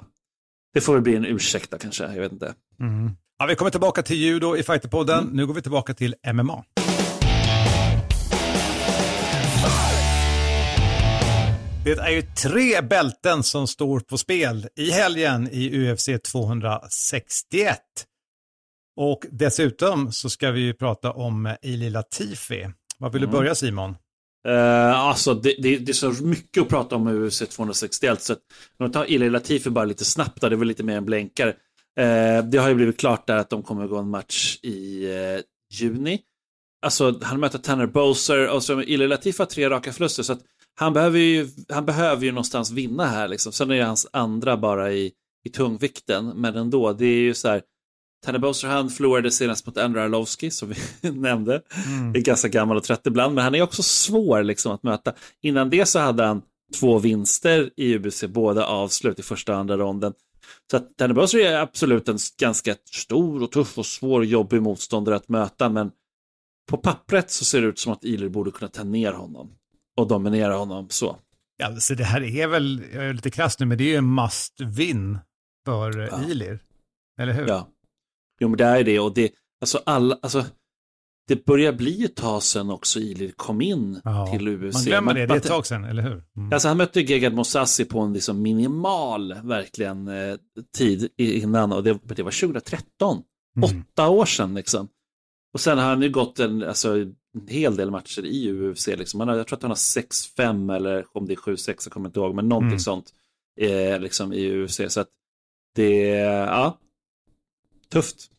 det 0.74 0.80
får 0.80 0.92
väl 0.92 1.02
bli 1.02 1.16
en 1.16 1.26
ursäkt 1.26 1.70
då 1.70 1.78
kanske, 1.78 2.04
jag 2.04 2.20
vet 2.20 2.32
inte. 2.32 2.54
Mm. 2.80 3.10
Ja, 3.38 3.46
vi 3.46 3.54
kommer 3.54 3.70
tillbaka 3.70 4.02
till 4.02 4.16
judo 4.16 4.56
i 4.56 4.62
Fighterpodden. 4.62 5.30
Nu 5.32 5.46
går 5.46 5.54
vi 5.54 5.62
tillbaka 5.62 5.94
till 5.94 6.14
MMA. 6.34 6.64
Det 11.84 11.98
är 11.98 12.10
ju 12.10 12.22
tre 12.22 12.80
bälten 12.80 13.42
som 13.42 13.66
står 13.66 14.00
på 14.00 14.18
spel 14.18 14.68
i 14.76 14.90
helgen 14.90 15.48
i 15.52 15.90
UFC 15.92 16.08
261. 16.32 17.78
Och 18.96 19.26
dessutom 19.30 20.12
så 20.12 20.30
ska 20.30 20.50
vi 20.50 20.60
ju 20.60 20.74
prata 20.74 21.10
om 21.12 21.56
Ili 21.62 21.90
Latifi. 21.90 22.68
Vad 22.98 23.12
vill 23.12 23.20
du 23.22 23.26
Mm. 23.28 23.38
börja 23.38 23.54
Simon? 23.54 23.96
Uh, 24.48 24.98
alltså 24.98 25.34
det, 25.34 25.54
det, 25.58 25.78
det 25.78 25.92
är 25.92 26.12
så 26.12 26.24
mycket 26.24 26.62
att 26.62 26.68
prata 26.68 26.96
om 26.96 27.04
med 27.04 27.14
UFC 27.14 27.38
261 27.48 28.22
så 28.22 28.32
att 28.32 28.38
om 28.78 28.86
vi 28.86 28.92
tar 28.92 29.10
Ilya 29.10 29.30
Latifi 29.30 29.70
bara 29.70 29.84
lite 29.84 30.04
snabbt 30.04 30.40
då, 30.40 30.48
det 30.48 30.54
är 30.54 30.58
väl 30.58 30.68
lite 30.68 30.82
mer 30.82 30.96
en 30.96 31.04
blänkare. 31.04 31.50
Eh, 32.00 32.44
det 32.44 32.58
har 32.58 32.68
ju 32.68 32.74
blivit 32.74 33.00
klart 33.00 33.26
där 33.26 33.36
att 33.36 33.50
de 33.50 33.62
kommer 33.62 33.86
gå 33.86 33.98
en 33.98 34.08
match 34.10 34.58
i 34.62 35.04
eh, 35.14 35.40
juni. 35.80 36.20
Alltså 36.82 37.18
han 37.22 37.40
möter 37.40 37.58
Tanner 37.58 37.86
Bowser 37.86 38.50
och 38.50 38.62
så 38.62 38.82
Ilya 38.82 39.08
Latifi 39.08 39.38
har 39.38 39.46
tre 39.46 39.70
raka 39.70 39.92
förluster 39.92 40.22
så 40.22 40.32
att 40.32 40.40
han 40.74 40.92
behöver 40.92 41.18
ju, 41.18 41.48
han 41.68 41.86
behöver 41.86 42.24
ju 42.24 42.32
någonstans 42.32 42.70
vinna 42.70 43.06
här 43.06 43.28
liksom. 43.28 43.52
Sen 43.52 43.70
är 43.70 43.76
det 43.76 43.84
hans 43.84 44.06
andra 44.12 44.56
bara 44.56 44.92
i, 44.92 45.12
i 45.44 45.48
tungvikten 45.48 46.26
men 46.26 46.56
ändå, 46.56 46.92
det 46.92 47.06
är 47.06 47.20
ju 47.20 47.34
så 47.34 47.48
här 47.48 47.62
Tanner 48.24 48.38
Bowser 48.38 48.68
han 48.68 48.90
förlorade 48.90 49.30
senast 49.30 49.66
mot 49.66 49.78
Andrew 49.78 50.04
Arlovski 50.04 50.50
som 50.50 50.68
vi 51.00 51.10
nämnde. 51.10 51.62
Mm. 51.86 52.14
Är 52.14 52.20
ganska 52.20 52.48
gammal 52.48 52.76
och 52.76 52.84
trött 52.84 53.06
ibland, 53.06 53.34
men 53.34 53.44
han 53.44 53.54
är 53.54 53.62
också 53.62 53.82
svår 53.82 54.42
liksom 54.42 54.72
att 54.72 54.82
möta. 54.82 55.12
Innan 55.42 55.70
det 55.70 55.86
så 55.86 55.98
hade 55.98 56.24
han 56.24 56.42
två 56.80 56.98
vinster 56.98 57.70
i 57.76 57.94
UBC, 57.94 58.24
båda 58.28 58.66
avslut 58.66 59.18
i 59.18 59.22
första 59.22 59.52
och 59.52 59.58
andra 59.58 59.76
ronden. 59.76 60.12
Så 60.70 60.76
att 60.76 61.14
Bowser 61.14 61.38
är 61.38 61.60
absolut 61.60 62.08
en 62.08 62.18
ganska 62.38 62.74
stor 62.92 63.42
och 63.42 63.52
tuff 63.52 63.78
och 63.78 63.86
svår 63.86 64.20
och 64.20 64.26
jobbig 64.26 64.62
motståndare 64.62 65.16
att 65.16 65.28
möta, 65.28 65.68
men 65.68 65.90
på 66.70 66.76
pappret 66.76 67.30
så 67.30 67.44
ser 67.44 67.60
det 67.60 67.66
ut 67.66 67.78
som 67.78 67.92
att 67.92 68.04
Ilir 68.04 68.28
borde 68.28 68.50
kunna 68.50 68.68
ta 68.68 68.84
ner 68.84 69.12
honom 69.12 69.54
och 69.96 70.08
dominera 70.08 70.54
honom 70.56 70.86
så. 70.90 71.16
Ja, 71.56 71.76
så 71.76 71.94
det 71.94 72.04
här 72.04 72.22
är 72.22 72.46
väl, 72.46 72.84
jag 72.92 73.04
är 73.04 73.12
lite 73.14 73.30
krass 73.30 73.58
nu, 73.58 73.66
men 73.66 73.78
det 73.78 73.84
är 73.84 73.88
ju 73.88 73.96
en 73.96 74.14
must 74.14 74.60
win 74.60 75.18
för 75.66 75.98
Ja. 75.98 76.08
ja. 76.10 76.28
Ilir. 76.30 76.58
Eller 77.20 77.32
hur? 77.32 77.46
Ja. 77.48 77.68
Jo, 78.40 78.48
men 78.48 78.58
det 78.58 78.64
är 78.64 78.84
det 78.84 79.00
och 79.00 79.14
det, 79.14 79.30
alltså 79.60 79.80
alla, 79.86 80.18
alltså 80.22 80.44
det 81.28 81.44
börjar 81.44 81.72
bli 81.72 82.04
ett 82.04 82.16
tag 82.16 82.42
sedan 82.42 82.70
också 82.70 83.00
Ilir 83.00 83.32
kom 83.36 83.60
in 83.60 84.00
Ja. 84.04 84.26
till 84.26 84.48
UFC. 84.48 84.74
Man 84.74 84.84
glömmer 84.84 85.14
det, 85.14 85.26
det 85.26 85.34
är 85.34 85.36
ett 85.38 85.46
tag 85.46 85.66
sedan, 85.66 85.84
eller 85.84 86.02
hur? 86.02 86.24
Mm. 86.36 86.52
Alltså 86.52 86.68
han 86.68 86.76
mötte 86.76 87.00
Gegard 87.00 87.32
Mousasi 87.32 87.84
på 87.84 88.00
en 88.00 88.12
liksom 88.12 88.42
minimal 88.42 89.34
verkligen 89.42 90.08
eh, 90.08 90.36
tid 90.76 91.08
innan 91.16 91.72
och 91.72 91.82
det, 91.82 91.98
det 92.04 92.22
var 92.22 92.40
2013. 92.40 93.22
Mm. 93.56 93.82
Åtta 93.84 94.08
år 94.08 94.24
sedan 94.26 94.54
liksom. 94.54 94.88
Och 95.54 95.60
sen 95.60 95.78
har 95.78 95.84
han 95.84 96.02
ju 96.02 96.10
gått 96.10 96.38
en, 96.38 96.62
alltså, 96.62 96.96
en 97.34 97.48
hel 97.48 97.76
del 97.76 97.90
matcher 97.90 98.24
i 98.26 98.50
UFC. 98.52 98.86
Liksom. 98.86 99.20
Han 99.20 99.28
har, 99.28 99.36
jag 99.36 99.46
tror 99.46 99.56
att 99.56 99.62
han 99.62 99.70
har 99.70 99.76
6-5 99.76 100.76
eller 100.76 101.06
om 101.12 101.26
det 101.26 101.32
är 101.32 101.36
7-6, 101.36 101.74
jag 101.84 101.92
kommer 101.92 102.08
inte 102.08 102.20
ihåg, 102.20 102.34
men 102.34 102.48
någonting 102.48 102.68
Mm. 102.68 102.78
sånt 102.78 103.14
eh, 103.60 104.00
liksom, 104.00 104.32
i 104.32 104.50
UFC. 104.52 104.80
Så 104.88 105.00
att 105.00 105.08
det, 105.74 106.06
ja, 106.08 106.78
tufft. 107.92 108.30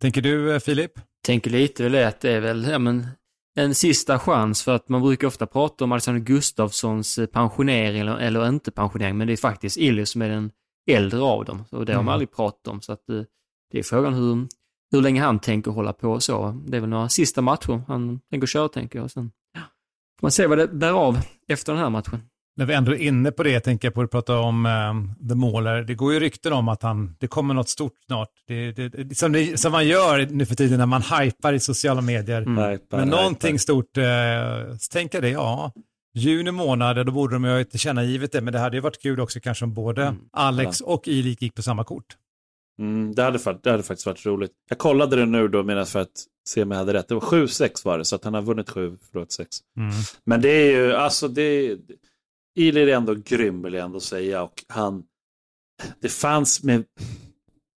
Tänker 0.00 0.22
du 0.22 0.52
eh, 0.54 0.58
Filip? 0.60 0.92
Tänker 1.24 1.50
lite 1.50 1.82
väl 1.82 1.92
det 1.92 2.08
att 2.08 2.20
det 2.20 2.30
är 2.32 2.40
väl, 2.40 2.64
ja 2.70 2.78
men, 2.78 3.06
en 3.54 3.74
sista 3.74 4.18
chans 4.18 4.62
för 4.62 4.72
att 4.74 4.88
man 4.88 5.02
brukar 5.02 5.26
ofta 5.26 5.46
prata 5.46 5.84
om 5.84 5.92
Alexander 5.92 6.20
Gustafssons 6.20 7.18
eh, 7.18 7.26
pensionering 7.26 8.00
eller, 8.00 8.16
eller 8.18 8.48
inte 8.48 8.70
pensionering, 8.70 9.16
men 9.18 9.26
det 9.26 9.32
är 9.32 9.36
faktiskt 9.36 9.76
Illy 9.76 10.06
som 10.06 10.22
är 10.22 10.28
den 10.28 10.50
äldre 10.90 11.20
av 11.20 11.44
dem. 11.44 11.64
Och 11.70 11.86
det 11.86 11.92
har 11.92 11.96
Mm. 12.00 12.04
man 12.06 12.12
aldrig 12.12 12.32
pratat 12.32 12.68
om, 12.68 12.80
så 12.80 12.92
att 12.92 13.08
eh, 13.08 13.22
det 13.70 13.78
är 13.78 13.82
frågan 13.82 14.14
hur, 14.14 14.46
hur 14.92 15.02
länge 15.02 15.22
han 15.22 15.38
tänker 15.38 15.70
hålla 15.70 15.92
på 15.92 16.08
och 16.10 16.22
så. 16.22 16.62
Det 16.66 16.76
är 16.76 16.80
väl 16.80 16.90
några 16.90 17.08
sista 17.08 17.40
matcher 17.42 17.82
han 17.88 18.20
tänker 18.30 18.46
köra, 18.46 18.68
tänker 18.68 18.98
jag. 18.98 19.10
Sen 19.10 19.30
får 20.20 20.24
man 20.24 20.30
se 20.32 20.46
vad 20.46 20.58
det 20.58 20.68
bär 20.68 20.92
av 20.92 21.18
efter 21.48 21.72
den 21.72 21.82
här 21.82 21.90
matchen. 21.90 22.20
När 22.56 22.66
vi 22.66 22.74
ändå 22.74 22.92
är 22.92 22.96
inne 22.96 23.30
på 23.32 23.42
det, 23.42 23.60
tänker 23.60 23.88
jag 23.88 23.94
på 23.94 24.02
att 24.02 24.10
prata 24.10 24.38
om 24.38 24.66
um, 24.66 25.28
The 25.28 25.34
Mauler. 25.34 25.82
Det 25.82 25.94
går 25.94 26.12
ju 26.12 26.20
rykten 26.20 26.52
om 26.52 26.68
att 26.68 26.82
han, 26.82 27.16
det 27.20 27.26
kommer 27.26 27.54
något 27.54 27.68
stort 27.68 27.92
snart. 28.06 28.28
Det, 28.46 28.72
det, 28.72 28.88
det, 28.88 29.14
som, 29.14 29.32
det, 29.32 29.60
som 29.60 29.72
man 29.72 29.86
gör 29.86 30.26
nu 30.30 30.46
för 30.46 30.54
tiden 30.54 30.78
när 30.78 30.86
man 30.86 31.02
hypar 31.02 31.52
i 31.52 31.60
sociala 31.60 32.00
medier. 32.00 32.40
Hypar, 32.40 32.68
Mm. 32.68 32.80
Men 32.90 33.08
någonting 33.08 33.48
hypar. 33.50 33.58
stort, 33.58 33.96
eh, 33.96 34.76
så 34.78 34.88
tänker 34.92 35.18
jag 35.18 35.22
det, 35.22 35.30
ja. 35.30 35.72
Juni 36.14 36.50
månad, 36.50 37.06
då 37.06 37.12
borde 37.12 37.34
de 37.34 37.44
ju 37.44 37.50
ha 37.50 37.64
tillkännagivet 37.64 38.32
det, 38.32 38.40
men 38.40 38.52
det 38.52 38.58
hade 38.58 38.76
ju 38.76 38.80
varit 38.80 39.02
kul 39.02 39.20
också 39.20 39.40
kanske 39.40 39.64
om 39.64 39.74
både 39.74 40.02
Mm. 40.02 40.20
Alex 40.32 40.80
och 40.80 41.08
Ilik 41.08 41.42
gick 41.42 41.54
på 41.54 41.62
samma 41.62 41.84
kort. 41.84 42.04
Mm, 42.78 43.14
det, 43.14 43.22
hade, 43.22 43.58
det 43.62 43.70
hade 43.70 43.82
faktiskt 43.82 44.06
varit 44.06 44.26
roligt. 44.26 44.52
Jag 44.68 44.78
kollade 44.78 45.16
det 45.16 45.26
nu 45.26 45.48
då 45.48 45.62
medan 45.62 45.86
för 45.86 46.00
att 46.00 46.26
se 46.48 46.62
om 46.62 46.70
jag 46.70 46.78
hade 46.78 46.92
rätt. 46.92 47.08
Det 47.08 47.14
var 47.14 47.20
7-6 47.20 47.84
var 47.84 47.98
det, 47.98 48.04
så 48.04 48.16
att 48.16 48.24
han 48.24 48.34
har 48.34 48.42
vunnit 48.42 48.70
7, 48.70 48.98
förlåt 49.10 49.32
6. 49.32 49.48
Mm. 49.76 49.92
Men 50.24 50.40
det 50.40 50.48
är 50.48 50.70
ju, 50.70 50.92
alltså 50.92 51.28
det... 51.28 51.78
Ilir 52.54 52.88
är 52.88 52.96
ändå 52.96 53.14
grym 53.14 53.62
vill 53.62 53.74
jag 53.74 53.84
ändå 53.84 54.00
säga 54.00 54.42
och 54.42 54.64
han... 54.68 55.02
Det 56.00 56.08
fanns 56.08 56.62
med... 56.62 56.84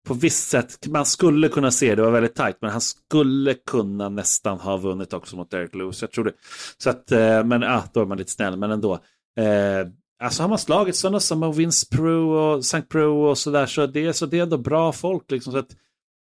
På 0.06 0.14
visst 0.14 0.48
sätt, 0.48 0.86
man 0.86 1.06
skulle 1.06 1.48
kunna 1.48 1.70
se, 1.70 1.94
det 1.94 2.02
var 2.02 2.10
väldigt 2.10 2.34
tajt, 2.34 2.56
men 2.60 2.70
han 2.70 2.80
skulle 2.80 3.54
kunna 3.54 4.08
nästan 4.08 4.58
ha 4.58 4.76
vunnit 4.76 5.12
också 5.12 5.36
mot 5.36 5.50
Derek 5.50 5.74
Lewis. 5.74 6.02
Jag 6.02 6.10
tror 6.10 6.24
det. 6.24 6.32
Så 6.78 6.90
att, 6.90 7.12
eh, 7.12 7.44
men 7.44 7.62
ah, 7.62 7.82
då 7.92 8.00
är 8.00 8.04
man 8.04 8.18
lite 8.18 8.30
snäll, 8.30 8.56
men 8.56 8.70
ändå. 8.70 8.94
Eh, 9.38 9.86
alltså 10.18 10.42
har 10.42 10.48
man 10.48 10.58
slagit 10.58 10.96
sådana 10.96 11.20
som 11.20 11.52
Vince 11.52 11.86
Pro 11.90 12.30
och 12.30 12.58
St. 12.58 12.82
Pro 12.82 13.22
och 13.22 13.38
sådär, 13.38 13.66
så 13.66 13.86
det, 13.86 14.14
så 14.14 14.26
det 14.26 14.38
är 14.38 14.42
ändå 14.42 14.58
bra 14.58 14.92
folk 14.92 15.30
liksom. 15.30 15.52
Så 15.52 15.58
att 15.58 15.76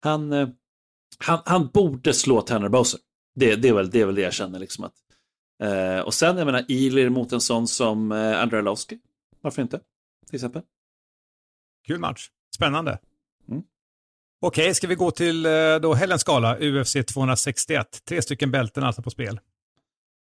han, 0.02 0.32
eh, 0.32 0.48
han, 1.18 1.38
han 1.44 1.68
borde 1.68 2.14
slå 2.14 2.40
Tanner 2.40 2.68
Bowser. 2.68 3.00
Det, 3.34 3.56
det, 3.56 3.68
är 3.68 3.72
väl, 3.72 3.90
det 3.90 4.00
är 4.00 4.06
väl 4.06 4.14
det 4.14 4.22
jag 4.22 4.32
känner 4.32 4.58
liksom 4.58 4.84
att 4.84 4.94
Eh, 5.62 6.00
och 6.00 6.14
sen, 6.14 6.38
jag 6.38 6.46
menar, 6.46 6.64
Ilir 6.68 7.10
mot 7.10 7.32
en 7.32 7.40
sån 7.40 7.68
som 7.68 8.12
eh, 8.12 8.42
Andrei 8.42 8.58
Arlovski. 8.58 8.98
Varför 9.40 9.62
inte? 9.62 9.80
Till 10.26 10.34
exempel. 10.34 10.62
Kul 11.86 12.00
match, 12.00 12.28
spännande. 12.56 12.98
Mm. 13.48 13.62
Okej, 14.40 14.74
ska 14.74 14.86
vi 14.86 14.94
gå 14.94 15.10
till 15.10 15.46
eh, 15.46 15.76
då 15.82 15.94
helgens 15.94 16.20
skala, 16.20 16.58
UFC 16.60 16.96
261. 17.06 18.04
Tre 18.04 18.22
stycken 18.22 18.50
bälten 18.50 18.84
alltså 18.84 19.02
på 19.02 19.10
spel. 19.10 19.40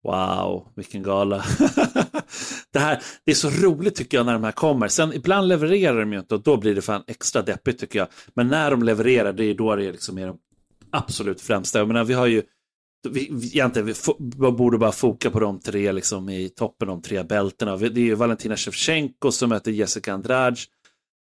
Wow, 0.03 0.67
vilken 0.75 1.03
gala. 1.03 1.45
det, 2.73 2.79
här, 2.79 3.03
det 3.25 3.31
är 3.31 3.35
så 3.35 3.49
roligt 3.49 3.95
tycker 3.95 4.17
jag 4.17 4.25
när 4.25 4.33
de 4.33 4.43
här 4.43 4.51
kommer. 4.51 4.87
Sen 4.87 5.13
ibland 5.13 5.47
levererar 5.47 5.99
de 5.99 6.13
ju 6.13 6.19
inte 6.19 6.35
och 6.35 6.43
då 6.43 6.57
blir 6.57 6.75
det 6.75 6.81
fan 6.81 7.03
extra 7.07 7.41
deppigt 7.41 7.79
tycker 7.79 7.99
jag. 7.99 8.07
Men 8.33 8.47
när 8.47 8.71
de 8.71 8.83
levererar, 8.83 9.33
det 9.33 9.45
är 9.45 9.53
då 9.53 9.75
det 9.75 9.85
är 9.85 9.91
liksom 9.91 10.17
är 10.17 10.27
de 10.27 10.37
absolut 10.91 11.41
främsta. 11.41 11.79
Jag 11.79 11.87
menar, 11.87 12.03
vi 12.03 12.13
har 12.13 12.27
ju 12.27 12.43
vi, 13.09 13.21
egentligen, 13.53 13.85
vi 13.85 13.93
fo- 13.93 14.51
borde 14.51 14.77
bara 14.77 14.91
foka 14.91 15.29
på 15.29 15.39
de 15.39 15.59
tre 15.59 15.91
liksom, 15.91 16.29
i 16.29 16.49
toppen, 16.49 16.87
de 16.87 17.01
tre 17.01 17.23
bältena. 17.23 17.77
Det 17.77 17.85
är 17.85 18.05
ju 18.05 18.15
Valentina 18.15 18.55
Shevchenko 18.57 19.31
som 19.31 19.49
möter 19.49 19.71
Jessica 19.71 20.13
Andrade. 20.13 20.57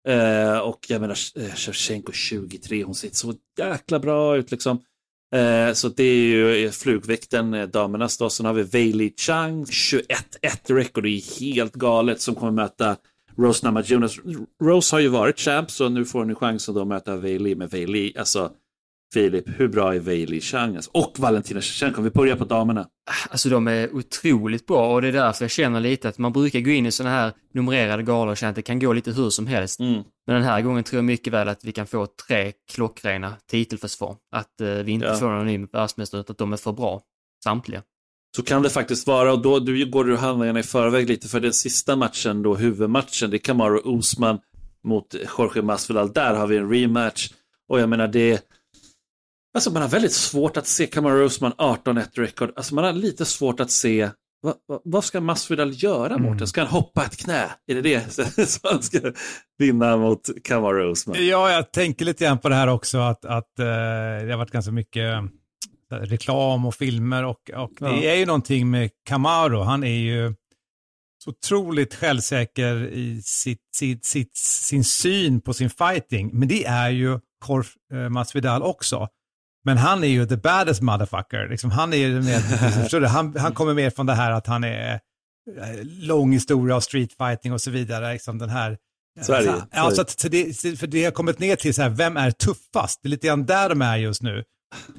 Eh, 0.08 0.58
och 0.58 0.80
jag 0.90 1.02
menar, 1.02 1.18
eh, 1.36 1.56
Shevchenko 1.56 2.12
23, 2.12 2.84
hon 2.84 2.96
ser 2.96 3.10
så 3.12 3.34
jäkla 3.60 4.00
bra 4.00 4.38
ut 4.38 4.52
liksom. 4.52 4.80
Eh, 5.36 5.74
så 5.74 5.90
det 5.90 6.04
är 6.04 6.16
ju 6.16 6.66
eh, 6.66 6.72
flugvikten, 6.72 7.54
eh, 7.54 7.68
damernas 7.68 8.18
då. 8.18 8.30
Sen 8.30 8.46
har 8.46 8.54
vi 8.54 8.64
Weili 8.64 9.14
Chang, 9.18 9.66
21-1 9.66 10.00
record, 10.68 11.04
det 11.04 11.10
är 11.10 11.40
helt 11.40 11.74
galet, 11.74 12.22
som 12.22 12.36
kommer 12.36 12.52
möta 12.52 12.96
Rose 13.38 13.66
Namajunas. 13.66 14.18
Rose 14.64 14.96
har 14.96 15.00
ju 15.00 15.08
varit 15.08 15.40
champ, 15.40 15.72
så 15.72 15.90
nu 15.90 16.06
får 16.06 16.20
hon 16.20 16.30
ju 16.30 16.36
chansen 16.36 16.76
då 16.76 16.82
att 16.82 16.88
möta 16.88 17.16
Weili 17.16 17.56
med 17.56 17.70
Weili. 17.70 18.14
Alltså, 18.18 18.52
Filip, 19.14 19.44
hur 19.60 19.68
bra 19.68 19.96
är 19.96 20.00
Weili 20.00 20.42
Chang? 20.42 20.76
Alltså? 20.76 20.92
Och 20.94 21.14
Valentina 21.18 21.62
Shevchenko, 21.62 22.02
vi 22.02 22.10
börjar 22.10 22.36
på 22.36 22.46
damerna. 22.46 22.88
Alltså 23.30 23.50
de 23.50 23.68
är 23.68 23.96
otroligt 23.96 24.66
bra 24.66 24.94
och 24.94 25.02
det 25.02 25.08
är 25.08 25.12
därför 25.12 25.44
jag 25.44 25.52
känner 25.52 25.80
lite 25.80 26.10
att 26.10 26.18
man 26.18 26.34
brukar 26.34 26.60
gå 26.60 26.70
in 26.72 26.86
i 26.86 26.92
sådana 26.92 27.16
här 27.16 27.34
numrerade 27.54 28.04
galor 28.04 28.32
och 28.32 28.38
känna 28.38 28.50
att 28.50 28.56
det 28.56 28.62
kan 28.62 28.80
gå 28.80 28.94
lite 28.94 29.12
hur 29.12 29.30
som 29.30 29.48
helst. 29.48 29.80
Mm. 29.80 29.94
Men 30.28 30.36
den 30.36 30.44
här 30.44 30.62
gången 30.62 30.84
tror 30.84 30.98
jag 30.98 31.06
mycket 31.06 31.34
väl 31.34 31.48
att 31.50 31.64
vi 31.64 31.72
kan 31.72 31.88
få 31.88 32.08
tre 32.28 32.52
klockrena 32.72 33.34
titelförsvar. 33.52 34.16
Att 34.36 34.62
eh, 34.62 34.68
vi 34.68 34.92
inte 34.92 35.08
Ja. 35.08 35.16
får 35.16 35.30
någon 35.30 35.46
ny 35.46 35.66
världsmästare 35.74 36.22
utan 36.22 36.34
att 36.34 36.38
de 36.38 36.54
är 36.54 36.58
för 36.58 36.72
bra. 36.72 37.02
Samtliga. 37.44 37.82
Så 38.36 38.44
kan 38.44 38.62
det 38.64 38.70
faktiskt 38.70 39.08
vara 39.08 39.34
och 39.34 39.42
då 39.42 39.60
du 39.60 39.90
går 39.90 40.04
du 40.04 40.16
handlingarna 40.18 40.60
i 40.60 40.64
förväg 40.64 41.10
lite 41.10 41.28
för 41.28 41.40
den 41.40 41.54
sista 41.54 41.96
matchen 41.96 42.42
då, 42.44 42.56
huvudmatchen, 42.56 43.30
det 43.30 43.36
är 43.36 43.40
Kamaru 43.40 43.82
Usman 43.86 44.40
mot 44.84 45.16
Jorge 45.38 45.62
Masvidal. 45.62 46.14
Där 46.14 46.34
har 46.34 46.48
vi 46.48 46.58
en 46.58 46.70
rematch 46.70 47.30
och 47.70 47.80
jag 47.80 47.90
menar 47.90 48.08
det 48.08 48.42
Alltså 49.56 49.72
man 49.72 49.82
har 49.82 49.90
väldigt 49.90 50.14
svårt 50.14 50.58
att 50.58 50.68
se 50.68 50.88
Kamaru 50.88 51.26
Usman 51.26 51.54
18-1 51.54 52.08
record. 52.14 52.52
Alltså 52.56 52.76
man 52.76 52.84
har 52.84 52.94
lite 52.94 53.26
svårt 53.26 53.60
att 53.60 53.72
se 53.72 54.10
vad, 54.42 54.56
vad, 54.68 54.82
vad 54.84 55.04
ska 55.04 55.22
Masvidal 55.22 55.84
göra 55.84 56.18
mot 56.18 56.38
den? 56.38 56.48
Ska 56.48 56.62
han 56.62 56.70
hoppa 56.70 57.06
ett 57.06 57.18
knä? 57.18 57.50
Är 57.68 57.76
det 57.76 57.82
det 57.82 58.14
så 58.50 58.60
han 58.64 58.84
ska 58.84 59.00
vinna 59.58 59.98
mot 59.98 60.30
Kamaru 60.44 60.92
Usman? 60.92 61.18
Ja, 61.20 61.52
jag 61.52 61.72
tänker 61.72 62.06
lite 62.06 62.24
grann 62.26 62.38
på 62.40 62.50
det 62.50 62.56
här 62.56 62.68
också 62.68 62.98
att, 62.98 63.26
att 63.26 63.60
eh, 63.60 63.66
det 64.26 64.32
har 64.32 64.38
varit 64.38 64.52
ganska 64.52 64.72
mycket 64.72 65.14
eh, 65.92 65.96
reklam 65.96 66.66
och 66.66 66.76
filmer 66.76 67.24
och, 67.24 67.50
och 67.56 67.72
Ja. 67.80 67.88
det 67.88 68.10
är 68.10 68.16
ju 68.16 68.26
någonting 68.26 68.70
med 68.70 68.90
Camaro. 69.06 69.62
Han 69.62 69.84
är 69.84 70.00
ju 70.00 70.34
så 71.24 71.30
otroligt 71.30 71.96
självsäker 71.96 72.76
i 72.88 73.22
sitt, 73.22 73.60
sitt, 73.76 74.06
sitt, 74.06 74.38
sin 74.38 74.84
syn 74.84 75.42
på 75.42 75.54
sin 75.54 75.70
fighting. 75.70 76.30
Men 76.34 76.48
det 76.48 76.66
är 76.66 76.90
ju 76.90 77.20
Jorge 77.48 77.70
eh, 77.94 78.10
Masvidal 78.10 78.64
också. 78.64 79.08
Men 79.66 79.78
han 79.78 80.04
är 80.04 80.08
ju 80.08 80.26
the 80.26 80.38
baddest 80.38 80.82
motherfucker. 80.82 81.50
Liksom, 81.50 81.72
han, 81.72 81.94
är 81.94 81.98
ju 81.98 82.22
mer, 82.22 82.40
förstår 82.82 83.00
du? 83.00 83.08
Han, 83.08 83.36
han 83.38 83.54
kommer 83.54 83.74
mer 83.74 83.90
från 83.90 84.06
det 84.06 84.14
här 84.14 84.32
att 84.32 84.48
han 84.48 84.64
är 84.64 84.94
eh, 84.94 85.84
lång 85.84 86.34
historia 86.34 86.76
av 86.76 86.80
streetfighting 86.80 87.54
och 87.54 87.62
så 87.62 87.72
vidare. 87.72 88.14
Liksom 88.14 88.38
den 88.38 88.50
här 88.50 88.78
Så 89.22 89.34
är 89.34 89.38
det 89.38 89.46
ju. 89.46 89.62
Ja, 89.72 89.92
så 89.92 90.02
att, 90.02 90.20
så 90.20 90.30
det, 90.30 90.60
för 90.80 90.88
det 90.88 91.04
har 91.04 91.12
kommit 91.12 91.40
ner 91.40 91.56
till 91.56 91.74
så 91.74 91.82
här, 91.82 91.90
vem 91.90 92.18
är 92.18 92.32
tuffast? 92.32 93.00
Det 93.04 93.08
är 93.08 93.10
lite 93.10 93.28
grann 93.28 93.46
där 93.46 93.70
de 93.70 93.82
är 93.82 93.98
just 93.98 94.22
nu. 94.22 94.44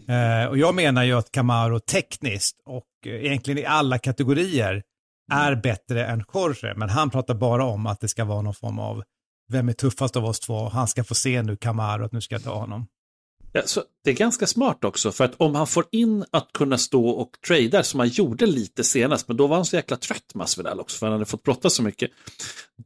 Eh, 0.09 0.49
och 0.49 0.59
jag 0.59 0.75
menar 0.75 1.05
ju 1.05 1.13
att 1.13 1.33
Camaro 1.33 1.81
tekniskt 1.81 2.57
och 2.67 2.87
eh, 3.07 3.13
egentligen 3.13 3.59
i 3.59 3.65
alla 3.65 3.99
kategorier 3.99 4.83
är 5.33 5.55
bättre 5.55 6.07
än 6.07 6.25
Jorge, 6.35 6.75
men 6.77 6.89
han 6.89 7.11
pratar 7.11 7.35
bara 7.35 7.65
om 7.65 7.87
att 7.87 8.01
det 8.01 8.09
ska 8.09 8.25
vara 8.25 8.43
någon 8.43 8.55
form 8.55 8.79
av 8.79 9.03
vem 9.49 9.69
är 9.69 9.73
tuffast 9.73 10.17
av 10.17 10.25
oss 10.25 10.41
två? 10.41 10.69
Han 10.69 10.89
ska 10.89 11.05
få 11.05 11.15
se 11.15 11.43
nu 11.43 11.57
Camaro, 11.57 12.05
att 12.05 12.13
nu 12.13 12.21
ska 12.21 12.35
jag 12.35 12.45
ta 12.45 12.55
honom. 12.55 12.87
Ja, 13.57 13.63
så 13.67 13.83
det 14.05 14.11
är 14.11 14.15
ganska 14.15 14.47
smart 14.47 14.85
också, 14.85 15.13
för 15.13 15.25
att 15.25 15.35
om 15.37 15.55
han 15.55 15.67
får 15.67 15.85
in 15.93 16.25
att 16.31 16.53
kunna 16.53 16.79
stå 16.79 17.09
och 17.09 17.31
trada 17.47 17.83
som 17.83 18.01
han 18.01 18.09
gjorde 18.09 18.47
lite 18.47 18.85
senast, 18.85 19.29
men 19.29 19.37
då 19.37 19.47
var 19.47 19.57
han 19.57 19.65
så 19.65 19.77
jäkla 19.77 19.97
trött 19.97 20.35
Masvidal 20.35 20.81
också, 20.81 20.99
för 20.99 21.07
han 21.07 21.13
hade 21.13 21.25
fått 21.25 21.43
brottas 21.43 21.75
så 21.75 21.83
mycket. 21.83 22.11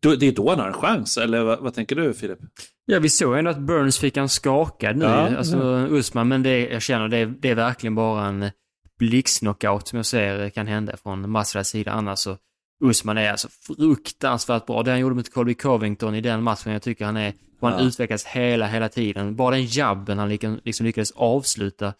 Då, 0.01 0.15
det 0.15 0.27
är 0.27 0.33
då 0.33 0.51
han 0.51 0.59
har 0.59 0.67
en 0.67 0.73
chans, 0.73 1.17
eller 1.17 1.43
vad, 1.43 1.59
vad 1.59 1.75
tänker 1.75 1.97
du 1.97 2.15
Filip? 2.15 2.39
Ja, 2.87 2.99
vi 2.99 3.09
såg 3.09 3.39
ändå 3.39 3.51
att 3.51 3.59
Burns 3.59 3.99
fick 3.99 4.17
en 4.17 4.29
skakad 4.29 4.97
nu, 4.97 5.05
Ja, 5.05 5.37
alltså 5.37 5.87
Usman, 5.91 6.29
men 6.29 6.43
det, 6.43 6.69
jag 6.69 6.83
känner 6.83 7.09
det, 7.09 7.27
det 7.27 7.51
är 7.51 7.55
verkligen 7.55 7.95
bara 7.95 8.27
en 8.27 8.51
blixtknockout 8.99 9.89
som 9.89 9.97
jag 9.97 10.07
ser 10.07 10.51
kan 10.51 10.67
hända 10.67 10.97
från 10.97 11.31
Masvidals 11.31 11.69
sida. 11.69 11.93
Annars 11.93 12.19
så, 12.19 12.37
Usman 12.81 13.19
är 13.19 13.31
alltså 13.31 13.49
fruktansvärt 13.49 14.67
bra. 14.67 14.83
Det 14.83 14.91
han 14.91 15.01
gjorde 15.01 15.15
mot 15.15 15.33
Colby 15.33 15.55
Covington 15.55 16.15
i 16.15 16.21
den 16.21 16.43
matchen, 16.43 16.73
jag 16.73 16.83
tycker 16.83 17.05
han 17.05 17.17
är, 17.17 17.35
han 17.61 17.73
Ja. 17.73 17.81
utvecklas 17.81 18.25
hela, 18.25 18.67
hela 18.67 18.89
tiden. 18.89 19.37
Bara 19.37 19.55
den 19.57 19.67
jabben 19.67 20.19
han 20.19 20.29
liksom, 20.29 20.61
liksom 20.65 20.87
lyckades 20.87 21.11
avsluta 21.11 21.95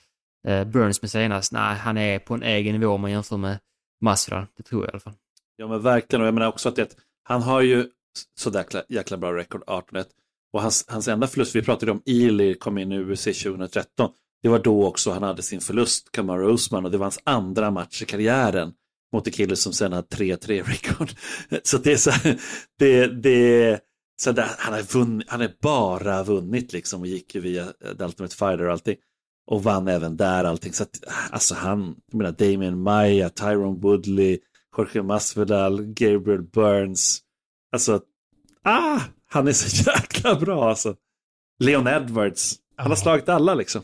eh, 0.49 0.65
Burns 0.65 1.03
med 1.03 1.11
senast, 1.11 1.53
nej, 1.53 1.77
han 1.77 1.97
är 1.99 2.19
på 2.19 2.35
en 2.35 2.43
egen 2.43 2.81
nivå 2.81 2.93
om 2.93 3.01
man 3.01 3.11
jämför 3.11 3.37
med 3.37 3.59
Masvidal. 4.01 4.47
Det 4.57 4.63
tror 4.63 4.83
jag 4.83 4.89
i 4.89 4.93
alla 4.93 5.01
fall. 5.01 5.13
Ja 5.57 5.69
men 5.69 5.83
verkligen, 5.83 6.21
och 6.21 6.27
jag 6.27 6.35
menar 6.35 6.49
också 6.49 6.69
att 6.69 6.77
det, 6.77 6.97
han 7.23 7.43
har 7.43 7.61
ju 7.61 7.87
så 8.39 8.65
jäkla, 8.89 9.17
bra 9.17 9.37
rekord, 9.37 9.63
18-1. 9.67 10.05
Och 10.53 10.63
hans, 10.63 10.85
hans 10.89 11.09
enda 11.09 11.27
förlust, 11.27 11.55
vi 11.57 11.63
pratade 11.63 11.93
om 11.93 12.03
Ely 12.07 12.55
kom 12.55 12.79
in 12.79 12.93
i 12.93 12.99
UFC 12.99 13.25
2013. 13.25 14.11
Det 14.43 14.49
var 14.49 14.59
då 14.59 14.87
också 14.87 15.11
han 15.11 15.23
hade 15.23 15.43
sin 15.43 15.61
förlust, 15.61 16.13
Kamaru 16.13 16.53
Usman, 16.55 16.85
och 16.85 16.91
det 16.91 16.99
var 16.99 17.05
hans 17.05 17.21
andra 17.25 17.71
match 17.71 18.03
i 18.03 18.05
karriären 18.05 18.73
mot 19.13 19.27
en 19.27 19.33
kille 19.33 19.57
som 19.57 19.73
sen 19.73 19.93
hade 19.93 20.09
3-3 20.09 20.63
rekord. 20.63 21.11
Så 21.63 21.79
det 21.79 21.93
är 21.93 21.97
så 21.97 22.11
här, 22.11 22.41
det, 22.79 23.07
det, 23.07 23.81
så 24.23 24.33
där, 24.33 24.51
han 24.59 24.75
har 24.75 24.83
vunnit, 24.83 25.31
han 25.31 25.41
har 25.41 25.53
bara 25.63 26.23
vunnit 26.23 26.73
liksom 26.73 27.01
och 27.01 27.07
gick 27.07 27.35
ju 27.35 27.41
via 27.41 27.65
The 27.99 28.05
Ultimate 28.05 28.37
Fighter 28.37 28.67
och 28.67 28.73
allting. 28.73 28.97
Och 29.47 29.63
vann 29.63 29.89
även 29.89 30.17
där 30.17 30.45
allting. 30.45 30.73
Så 30.73 30.83
att, 30.83 31.05
alltså 31.31 31.55
han, 31.55 31.97
jag 32.11 32.19
menar 32.19 32.33
Damien 32.33 32.83
Maya, 32.83 33.31
Tyrone 33.31 33.81
Woodley, 33.81 34.39
Jorge 34.77 35.03
Masvidal, 35.03 35.83
Gabriel 35.83 36.43
Burns. 36.43 37.21
Alltså, 37.73 38.01
ah, 38.63 39.01
han 39.27 39.49
är 39.49 39.53
så 39.53 39.91
jäkla 39.91 40.35
bra 40.35 40.69
alltså. 40.69 40.97
Leon 41.59 41.87
Edwards, 41.87 42.55
han 42.77 42.91
har 42.91 42.97
slagit 42.97 43.29
alla 43.29 43.55
liksom. 43.55 43.83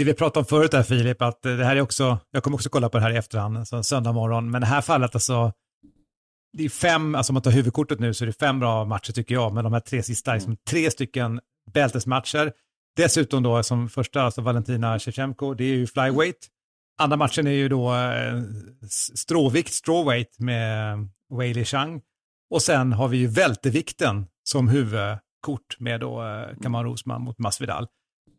Det 0.00 0.04
vi 0.04 0.14
pratade 0.14 0.40
om 0.40 0.44
förut 0.44 0.72
här 0.72 0.82
Filip, 0.82 1.22
att 1.22 1.46
eh, 1.46 1.56
det 1.56 1.64
här 1.64 1.76
är 1.76 1.80
också, 1.80 2.18
jag 2.30 2.42
kommer 2.42 2.54
också 2.54 2.68
kolla 2.68 2.88
på 2.88 2.98
det 2.98 3.04
här 3.04 3.12
i 3.12 3.16
efterhand, 3.16 3.56
alltså 3.56 3.82
söndag 3.82 4.12
morgon, 4.12 4.50
men 4.50 4.60
det 4.60 4.66
här 4.66 4.80
fallet 4.80 5.14
alltså, 5.14 5.52
det 6.52 6.64
är 6.64 6.68
fem, 6.68 7.14
alltså 7.14 7.30
om 7.30 7.34
man 7.34 7.42
tar 7.42 7.50
huvudkortet 7.50 8.00
nu 8.00 8.14
så 8.14 8.24
är 8.24 8.26
det 8.26 8.32
fem 8.32 8.60
bra 8.60 8.84
matcher 8.84 9.12
tycker 9.12 9.34
jag, 9.34 9.54
men 9.54 9.64
de 9.64 9.72
här 9.72 9.80
tre 9.80 10.02
sista, 10.02 10.34
liksom, 10.34 10.56
tre 10.70 10.90
stycken 10.90 11.40
bältesmatcher. 11.72 12.52
Dessutom 12.96 13.42
då 13.42 13.62
som 13.62 13.88
första, 13.88 14.22
alltså 14.22 14.40
Valentina 14.40 14.98
Shevchenko, 14.98 15.54
det 15.54 15.64
är 15.64 15.76
ju 15.76 15.86
flyweight. 15.86 16.48
Andra 16.98 17.16
matchen 17.16 17.46
är 17.46 17.50
ju 17.50 17.68
då 17.68 17.94
eh, 17.94 18.42
stråvikt, 19.14 19.72
strawweight 19.72 20.38
med 20.38 20.98
Weili 21.38 21.64
Chang. 21.64 22.00
Och 22.50 22.62
sen 22.62 22.92
har 22.92 23.08
vi 23.08 23.16
ju 23.16 23.26
vältevikten 23.26 24.26
som 24.44 24.68
huvudkort 24.68 25.78
med 25.78 26.00
då 26.00 26.22
eh, 26.22 26.56
Kamaru 26.62 26.92
Usman 26.92 27.22
mot 27.22 27.38
Masvidal. 27.38 27.86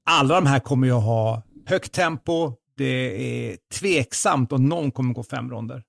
Alla 0.06 0.36
de 0.36 0.46
här 0.46 0.60
kommer 0.60 0.88
ju 0.88 0.94
att 0.94 1.04
ha 1.04 1.44
högt 1.66 1.92
tempo, 1.92 2.54
det 2.78 2.86
är 3.52 3.58
tveksamt 3.80 4.52
om 4.52 4.66
någon 4.70 4.92
kommer 4.92 5.14
gå 5.14 5.24
fem 5.24 5.52
ronder. 5.52 5.84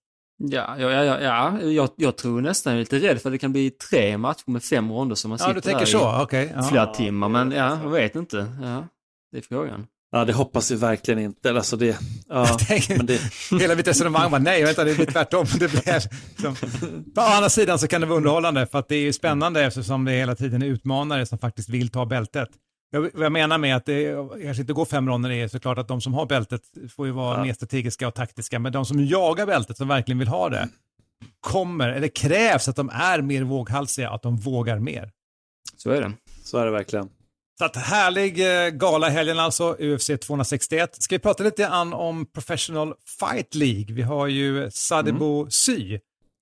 Ja, 0.44 0.74
ja, 0.78 0.90
ja, 0.90 1.04
ja, 1.04 1.20
ja. 1.20 1.60
Jag, 1.70 1.88
jag 1.96 2.16
tror 2.16 2.40
nästan 2.40 2.72
jag 2.72 2.76
är 2.80 2.84
lite 2.84 2.98
rädd 3.08 3.20
för 3.22 3.28
att 3.28 3.34
det 3.34 3.38
kan 3.38 3.52
bli 3.52 3.70
tre 3.70 4.18
matcher 4.18 4.50
med 4.50 4.62
fem 4.62 4.92
ronder 4.92 5.14
som 5.14 5.28
man 5.28 5.38
Ja, 5.40 5.44
sitter 5.46 5.54
du 5.54 5.60
tänker 5.60 5.78
där 5.78 5.86
så, 5.86 5.98
i 6.20 6.24
okej. 6.24 6.52
ja. 6.56 6.62
flera 6.62 6.86
timmar. 6.86 7.28
Men 7.28 7.50
ja, 7.52 7.78
jag 7.82 7.90
vet 7.90 8.16
inte. 8.16 8.46
Ja, 8.62 8.86
det 9.32 9.38
är 9.38 9.42
frågan. 9.42 9.86
Ja, 10.14 10.24
det 10.24 10.32
hoppas 10.32 10.70
vi 10.70 10.76
verkligen 10.76 11.20
inte. 11.20 11.50
Alltså 11.50 11.76
det, 11.76 11.98
ja, 12.28 12.46
tänker- 12.68 12.96
men 12.96 13.06
det, 13.06 13.20
Hela 13.60 13.74
mitt 13.74 13.88
resonemang 13.88 14.30
var 14.30 14.38
nej, 14.38 14.64
vänta, 14.64 14.84
det 14.84 14.94
blir 14.94 15.06
tvärtom. 15.06 15.46
Det 15.58 15.68
blir, 15.70 15.94
liksom. 16.30 16.56
På 17.14 17.20
andra 17.20 17.48
sidan 17.48 17.78
så 17.78 17.88
kan 17.88 18.00
det 18.00 18.06
vara 18.06 18.16
underhållande 18.16 18.66
för 18.66 18.78
att 18.78 18.88
det 18.88 18.96
är 18.96 19.00
ju 19.02 19.12
spännande 19.12 19.64
eftersom 19.64 20.04
det 20.04 20.12
hela 20.12 20.34
tiden 20.34 20.62
är 20.62 20.66
utmanare 20.66 21.26
som 21.26 21.38
faktiskt 21.38 21.68
vill 21.68 21.88
ta 21.90 22.06
bältet. 22.06 22.48
Jag, 22.94 23.00
vad 23.00 23.24
jag 23.24 23.32
menar 23.32 23.58
med 23.58 23.76
att 23.76 23.86
det 23.86 24.14
kanske 24.42 24.60
inte 24.60 24.72
går 24.72 24.84
fem 24.84 25.08
ronder 25.08 25.30
är 25.30 25.48
såklart 25.48 25.78
att 25.78 25.88
de 25.88 26.00
som 26.00 26.14
har 26.14 26.26
bältet 26.26 26.62
får 26.96 27.06
ju 27.06 27.12
vara 27.12 27.36
Ja. 27.38 27.44
mer 27.44 27.52
strategiska 27.52 28.08
och 28.08 28.14
taktiska, 28.14 28.58
men 28.58 28.72
de 28.72 28.84
som 28.86 29.06
jagar 29.06 29.46
bältet, 29.46 29.76
som 29.76 29.88
verkligen 29.88 30.18
vill 30.18 30.28
ha 30.28 30.48
det, 30.48 30.68
kommer, 31.40 31.88
eller 31.88 32.08
krävs 32.08 32.68
att 32.68 32.76
de 32.76 32.90
är 32.90 33.22
mer 33.22 33.42
våghalsiga, 33.42 34.10
att 34.10 34.22
de 34.22 34.36
vågar 34.36 34.78
mer. 34.78 35.10
Så 35.76 35.90
är 35.90 36.00
det. 36.00 36.12
så 36.44 36.58
är 36.58 36.64
det 36.64 36.70
verkligen. 36.72 37.08
Så 37.58 37.64
att 37.64 37.76
härlig 37.76 38.64
eh, 38.64 38.70
gala 38.70 39.08
i 39.08 39.10
helgen 39.10 39.38
alltså, 39.38 39.76
UFC 39.80 40.10
261. 40.20 41.02
Ska 41.02 41.14
vi 41.14 41.18
prata 41.18 41.42
lite 41.44 41.62
grann 41.62 41.92
om 41.92 42.26
Professional 42.26 42.94
Fight 43.20 43.54
League? 43.54 43.94
Vi 43.94 44.02
har 44.02 44.26
ju 44.26 44.70
Sadebo 44.70 45.46
Sy 45.50 45.98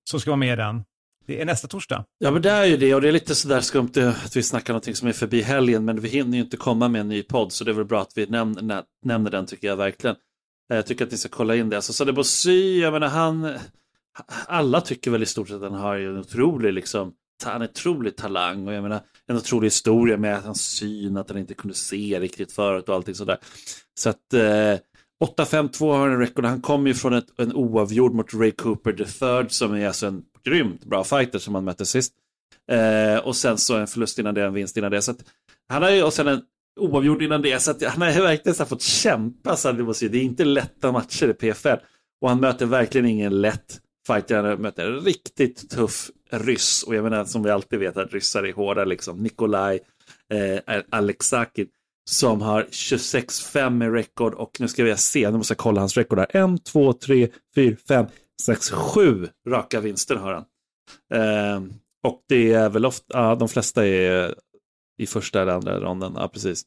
som 0.09 0.19
ska 0.19 0.29
vara 0.29 0.37
med 0.37 0.53
i 0.53 0.55
den. 0.55 0.83
Det 1.25 1.41
är 1.41 1.45
nästa 1.45 1.67
torsdag. 1.67 2.05
Ja 2.19 2.31
men 2.31 2.41
det 2.41 2.49
är 2.49 2.65
ju 2.65 2.77
det 2.77 2.95
och 2.95 3.01
det 3.01 3.07
är 3.07 3.11
lite 3.11 3.35
sådär 3.35 3.61
skumt 3.61 3.91
eh, 3.97 4.25
att 4.25 4.35
vi 4.35 4.43
snackar 4.43 4.73
någonting 4.73 4.95
som 4.95 5.07
är 5.07 5.11
förbi 5.13 5.41
helgen 5.41 5.85
men 5.85 5.99
vi 6.01 6.09
hinner 6.09 6.37
ju 6.37 6.43
inte 6.43 6.57
komma 6.57 6.87
med 6.87 7.01
en 7.01 7.07
ny 7.07 7.23
podd 7.23 7.51
så 7.51 7.63
det 7.63 7.71
är 7.71 7.75
väl 7.75 7.85
bra 7.85 8.01
att 8.01 8.11
vi 8.15 8.25
nämner, 8.25 8.61
nä- 8.61 8.83
nämner 9.05 9.31
den 9.31 9.45
tycker 9.45 9.67
jag 9.67 9.75
verkligen. 9.77 10.15
Eh, 10.71 10.75
jag 10.75 10.85
tycker 10.85 11.05
att 11.05 11.11
ni 11.11 11.17
ska 11.17 11.29
kolla 11.29 11.55
in 11.55 11.69
det. 11.69 11.75
Alltså 11.75 11.93
Sadebo 11.93 12.23
Sy, 12.23 12.79
jag 12.79 12.93
menar 12.93 13.07
han, 13.07 13.53
alla 14.47 14.81
tycker 14.81 15.11
väl 15.11 15.23
i 15.23 15.25
stort 15.25 15.47
sett 15.47 15.57
att 15.57 15.71
han 15.71 15.73
har 15.81 15.95
en 15.97 16.17
otrolig 16.17 16.73
liksom, 16.73 17.13
ta- 17.43 17.51
han 17.51 17.61
är 17.61 17.65
otrolig 17.69 18.15
talang 18.15 18.67
och 18.67 18.73
jag 18.73 18.81
menar 18.83 19.01
en 19.27 19.37
otrolig 19.37 19.65
historia 19.65 20.17
med 20.17 20.37
att 20.37 20.45
hans 20.45 20.61
syn, 20.61 21.17
att 21.17 21.29
han 21.29 21.37
inte 21.37 21.53
kunde 21.53 21.73
se 21.75 22.19
riktigt 22.19 22.51
förut 22.51 22.89
och 22.89 22.95
allting 22.95 23.15
sådär. 23.15 23.37
Så 23.99 24.09
att 24.09 24.33
eh, 24.33 24.77
8-5-2 25.37 25.91
har 25.91 25.99
han 25.99 26.11
en 26.11 26.19
rekord. 26.19 26.45
Han 26.45 26.61
kommer 26.61 26.87
ju 26.87 26.93
från 26.93 27.13
ett, 27.13 27.25
en 27.39 27.53
oavgjord 27.53 28.13
mot 28.13 28.33
Ray 28.33 28.51
Cooper 28.51 28.93
the 28.93 29.05
third 29.05 29.51
som 29.51 29.73
är 29.73 29.87
alltså 29.87 30.07
en 30.07 30.23
grymt 30.43 30.85
bra 30.85 31.03
fighter 31.03 31.39
som 31.39 31.55
han 31.55 31.63
mötte 31.63 31.85
sist. 31.85 32.13
Eh, 32.71 33.17
och 33.17 33.35
sen 33.35 33.57
så 33.57 33.75
en 33.75 33.87
förlust 33.87 34.19
innan 34.19 34.33
det, 34.33 34.43
en 34.43 34.53
vinst 34.53 34.77
innan 34.77 34.91
det. 34.91 35.01
Så 35.01 35.11
att, 35.11 35.23
han 35.67 35.83
har 35.83 35.89
ju, 35.89 36.03
och 36.03 36.13
sen 36.13 36.27
en 36.27 36.41
oavgjord 36.79 37.21
innan 37.21 37.41
det. 37.41 37.61
Så 37.61 37.71
att 37.71 37.83
han 37.83 38.01
har 38.01 38.11
ju 38.11 38.21
verkligen 38.21 38.55
så 38.55 38.65
fått 38.65 38.81
kämpa. 38.81 39.55
Så 39.55 39.71
det, 39.71 39.83
måste, 39.83 40.07
det 40.07 40.17
är 40.17 40.23
inte 40.23 40.45
lätta 40.45 40.91
matcher 40.91 41.29
i 41.29 41.33
PFL. 41.33 41.77
Och 42.21 42.29
han 42.29 42.39
möter 42.39 42.65
verkligen 42.65 43.07
ingen 43.07 43.41
lätt 43.41 43.79
fighter. 44.07 44.43
Han 44.43 44.61
möter 44.61 44.85
en 44.85 44.99
riktigt 44.99 45.69
tuff 45.69 46.09
ryss. 46.31 46.83
Och 46.83 46.95
jag 46.95 47.03
menar 47.03 47.25
som 47.25 47.43
vi 47.43 47.49
alltid 47.49 47.79
vet 47.79 47.97
att 47.97 48.13
ryssar 48.13 48.43
är 48.43 48.53
hårda 48.53 48.85
liksom. 48.85 49.23
Nikolaj 49.23 49.79
eh, 50.33 50.81
Aleksakin 50.89 51.67
som 52.09 52.41
har 52.41 52.63
26-5 52.63 53.85
i 53.85 53.89
rekord 53.89 54.33
och 54.33 54.57
nu 54.59 54.67
ska 54.67 54.83
vi 54.83 54.97
se, 54.97 55.31
nu 55.31 55.37
måste 55.37 55.51
jag 55.51 55.57
kolla 55.57 55.79
hans 55.79 55.97
rekord 55.97 56.19
här. 56.19 56.55
1, 56.55 56.63
2, 56.63 56.93
3, 56.93 57.27
4, 57.55 57.75
5, 57.87 58.05
6, 58.41 58.69
7 58.71 59.27
raka 59.47 59.79
vinster 59.79 60.15
har 60.15 60.33
han. 60.33 60.45
Eh, 61.13 61.61
och 62.03 62.23
det 62.29 62.53
är 62.53 62.69
väl 62.69 62.85
ofta, 62.85 63.05
ja 63.19 63.35
de 63.35 63.49
flesta 63.49 63.87
är 63.87 64.35
i 64.97 65.07
första 65.07 65.41
eller 65.41 65.51
andra 65.51 65.79
ronden, 65.79 66.13
ja 66.15 66.27
precis. 66.27 66.63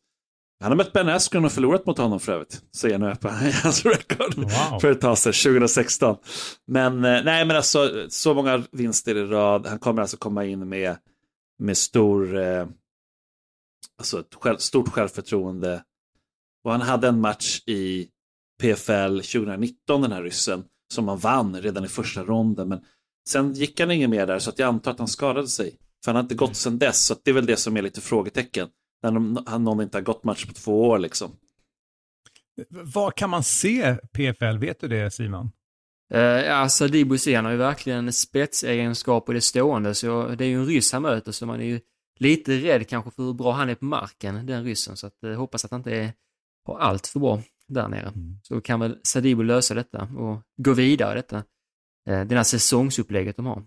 Han 0.60 0.70
har 0.70 0.76
mött 0.76 0.92
Ben 0.92 1.08
Askren 1.08 1.44
och 1.44 1.52
förlorat 1.52 1.86
mot 1.86 1.98
honom 1.98 2.20
för 2.20 2.32
övrigt, 2.32 2.62
ser 2.76 2.88
jag 2.88 3.00
nu 3.00 3.14
på 3.16 3.28
hans 3.62 3.84
rekord 3.84 4.34
Wow. 4.34 4.80
för 4.80 4.90
ett 4.90 5.00
tag 5.00 5.18
sedan, 5.18 5.32
2016. 5.32 6.16
Men 6.66 7.04
eh, 7.04 7.24
nej, 7.24 7.44
men 7.46 7.56
alltså 7.56 8.06
så 8.08 8.34
många 8.34 8.62
vinster 8.72 9.16
i 9.16 9.24
rad, 9.24 9.66
han 9.66 9.78
kommer 9.78 10.02
alltså 10.02 10.16
komma 10.16 10.44
in 10.44 10.68
med, 10.68 10.96
med 11.58 11.76
stor, 11.76 12.36
eh, 12.36 12.66
alltså 13.98 14.20
ett 14.20 14.34
själv, 14.34 14.56
stort 14.56 14.88
självförtroende. 14.88 15.82
Och 16.64 16.70
han 16.72 16.80
hade 16.80 17.08
en 17.08 17.20
match 17.20 17.62
i 17.66 18.08
PFL 18.62 19.20
2019, 19.20 20.02
den 20.02 20.12
här 20.12 20.22
ryssen, 20.22 20.64
som 20.92 21.08
han 21.08 21.18
vann 21.18 21.60
redan 21.60 21.84
i 21.84 21.88
första 21.88 22.24
ronden. 22.24 22.68
Men 22.68 22.80
sen 23.28 23.52
gick 23.52 23.80
han 23.80 23.90
ingen 23.90 24.10
mer 24.10 24.26
där, 24.26 24.38
så 24.38 24.50
att 24.50 24.58
jag 24.58 24.68
antar 24.68 24.90
att 24.90 24.98
han 24.98 25.08
skadade 25.08 25.48
sig. 25.48 25.78
För 26.04 26.12
han 26.12 26.16
har 26.16 26.22
inte 26.22 26.34
gått 26.34 26.56
sedan 26.56 26.78
dess, 26.78 27.04
så 27.04 27.12
att 27.12 27.24
det 27.24 27.30
är 27.30 27.34
väl 27.34 27.46
det 27.46 27.56
som 27.56 27.76
är 27.76 27.82
lite 27.82 28.00
frågetecken. 28.00 28.68
När 29.02 29.50
han 29.50 29.64
någon 29.64 29.80
inte 29.80 29.96
har 29.96 30.02
gått 30.02 30.24
match 30.24 30.46
på 30.46 30.52
två 30.52 30.88
år 30.88 30.98
liksom. 30.98 31.36
Var 32.68 33.10
kan 33.10 33.30
man 33.30 33.42
se 33.42 33.94
PFL? 33.94 34.58
Vet 34.58 34.80
du 34.80 34.88
det 34.88 35.10
Simon? 35.10 35.50
Uh, 36.14 36.20
ja, 36.20 36.68
Sadibu 36.68 37.18
Sen 37.18 37.44
har 37.44 37.52
ju 37.52 37.58
verkligen 37.58 38.12
spetsegenskaper 38.12 39.32
i 39.32 39.36
det 39.36 39.40
stående, 39.40 39.94
så 39.94 40.28
det 40.28 40.44
är 40.44 40.48
ju 40.48 40.54
en 40.54 40.66
ryss 40.66 40.92
han 40.92 41.02
möter, 41.02 41.32
så 41.32 41.46
man 41.46 41.60
är 41.60 41.64
ju 41.64 41.80
lite 42.18 42.56
rädd 42.56 42.88
kanske 42.88 43.10
för 43.10 43.22
hur 43.22 43.32
bra 43.32 43.52
han 43.52 43.68
är 43.68 43.74
på 43.74 43.84
marken, 43.84 44.46
den 44.46 44.64
ryssen. 44.64 44.96
Så 44.96 45.06
att, 45.06 45.24
uh, 45.24 45.36
hoppas 45.36 45.64
att 45.64 45.70
han 45.70 45.80
inte 45.80 45.96
är, 45.96 46.12
har 46.66 46.78
allt 46.78 47.06
för 47.06 47.20
bra 47.20 47.42
där 47.68 47.88
nere. 47.88 48.12
Så 48.42 48.60
kan 48.60 48.80
väl 48.80 48.98
Sadibu 49.02 49.42
lösa 49.42 49.74
detta 49.74 50.02
och 50.02 50.42
gå 50.62 50.72
vidare 50.72 51.12
i 51.12 51.16
detta 51.16 51.36
eh, 52.10 52.24
det 52.24 52.36
här 52.36 52.42
säsongsupplägget 52.42 53.36
de 53.36 53.46
har. 53.46 53.62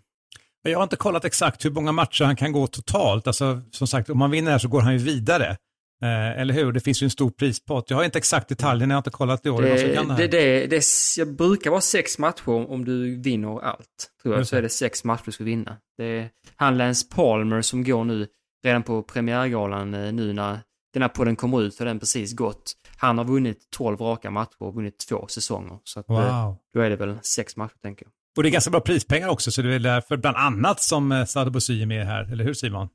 Jag 0.61 0.77
har 0.79 0.83
inte 0.83 0.95
kollat 0.95 1.25
exakt 1.25 1.65
hur 1.65 1.71
många 1.71 1.91
matcher 1.91 2.23
han 2.23 2.35
kan 2.35 2.51
gå 2.51 2.67
totalt. 2.67 3.27
Alltså, 3.27 3.61
som 3.71 3.87
sagt, 3.87 4.09
om 4.09 4.17
man 4.17 4.31
vinner 4.31 4.51
här 4.51 4.59
så 4.59 4.67
går 4.67 4.81
han 4.81 4.93
ju 4.93 4.99
vidare. 4.99 5.57
Eh, 6.03 6.41
eller 6.41 6.53
hur? 6.53 6.71
Det 6.71 6.79
finns 6.79 7.01
ju 7.01 7.05
en 7.05 7.09
stor 7.11 7.29
prispott. 7.29 7.89
Jag 7.89 7.97
har 7.97 8.03
inte 8.03 8.17
exakt 8.17 8.49
detaljen, 8.49 8.89
jag 8.89 8.95
har 8.95 8.99
inte 8.99 9.09
kollat 9.09 9.45
i 9.45 9.49
år. 9.49 9.61
Det, 9.61 9.69
Det, 9.69 9.77
det, 9.77 9.93
det, 9.93 10.13
här. 10.13 10.27
det, 10.27 10.67
det, 10.67 10.83
jag 11.17 11.35
brukar 11.35 11.69
vara 11.69 11.81
sex 11.81 12.17
matcher 12.19 12.49
om 12.49 12.85
du 12.85 13.21
vinner 13.21 13.61
allt. 13.63 14.11
Tror 14.21 14.35
jag, 14.35 14.47
så 14.47 14.55
är 14.55 14.61
det 14.61 14.69
sex 14.69 15.03
matcher 15.03 15.23
du 15.25 15.31
ska 15.31 15.43
vinna. 15.43 15.77
Det 15.97 16.03
är 16.05 16.29
han 16.55 16.77
Lance 16.77 17.07
Palmer 17.15 17.61
som 17.61 17.83
går 17.83 18.03
nu 18.03 18.27
redan 18.63 18.83
på 18.83 19.03
premiärgalan 19.03 19.93
eh, 19.93 20.13
nu 20.13 20.33
när 20.33 20.59
den 20.93 21.01
här 21.01 21.09
podden 21.09 21.35
kommer 21.35 21.61
ut, 21.61 21.79
har 21.79 21.85
den 21.85 21.99
precis 21.99 22.33
gått. 22.33 22.73
Han 22.97 23.17
har 23.17 23.25
vunnit 23.25 23.57
12 23.71 23.97
raka 23.97 24.31
matcher 24.31 24.55
och 24.59 24.75
vunnit 24.75 24.97
två 25.09 25.27
säsonger. 25.27 25.79
Så 25.83 25.99
att, 25.99 26.09
eh, 26.09 26.15
Wow. 26.43 26.57
då 26.73 26.79
är 26.81 26.89
det 26.89 26.95
väl 26.95 27.17
sex 27.21 27.55
matcher 27.57 27.75
tänker 27.81 28.05
jag. 28.05 28.11
Och 28.37 28.43
det 28.43 28.49
är 28.49 28.51
ganska 28.51 28.71
bra 28.71 28.79
prispengar 28.81 29.27
också, 29.29 29.51
så 29.51 29.61
det 29.61 29.73
är 29.75 29.79
därför 29.79 30.17
bland 30.17 30.37
annat 30.37 30.81
som 30.81 31.11
eh, 31.11 31.25
Sadou 31.25 31.51
Bouzid 31.51 31.81
är 31.81 31.85
med 31.85 32.05
här. 32.05 32.31
Eller 32.31 32.43
hur 32.43 32.53
Simon? 32.53 32.87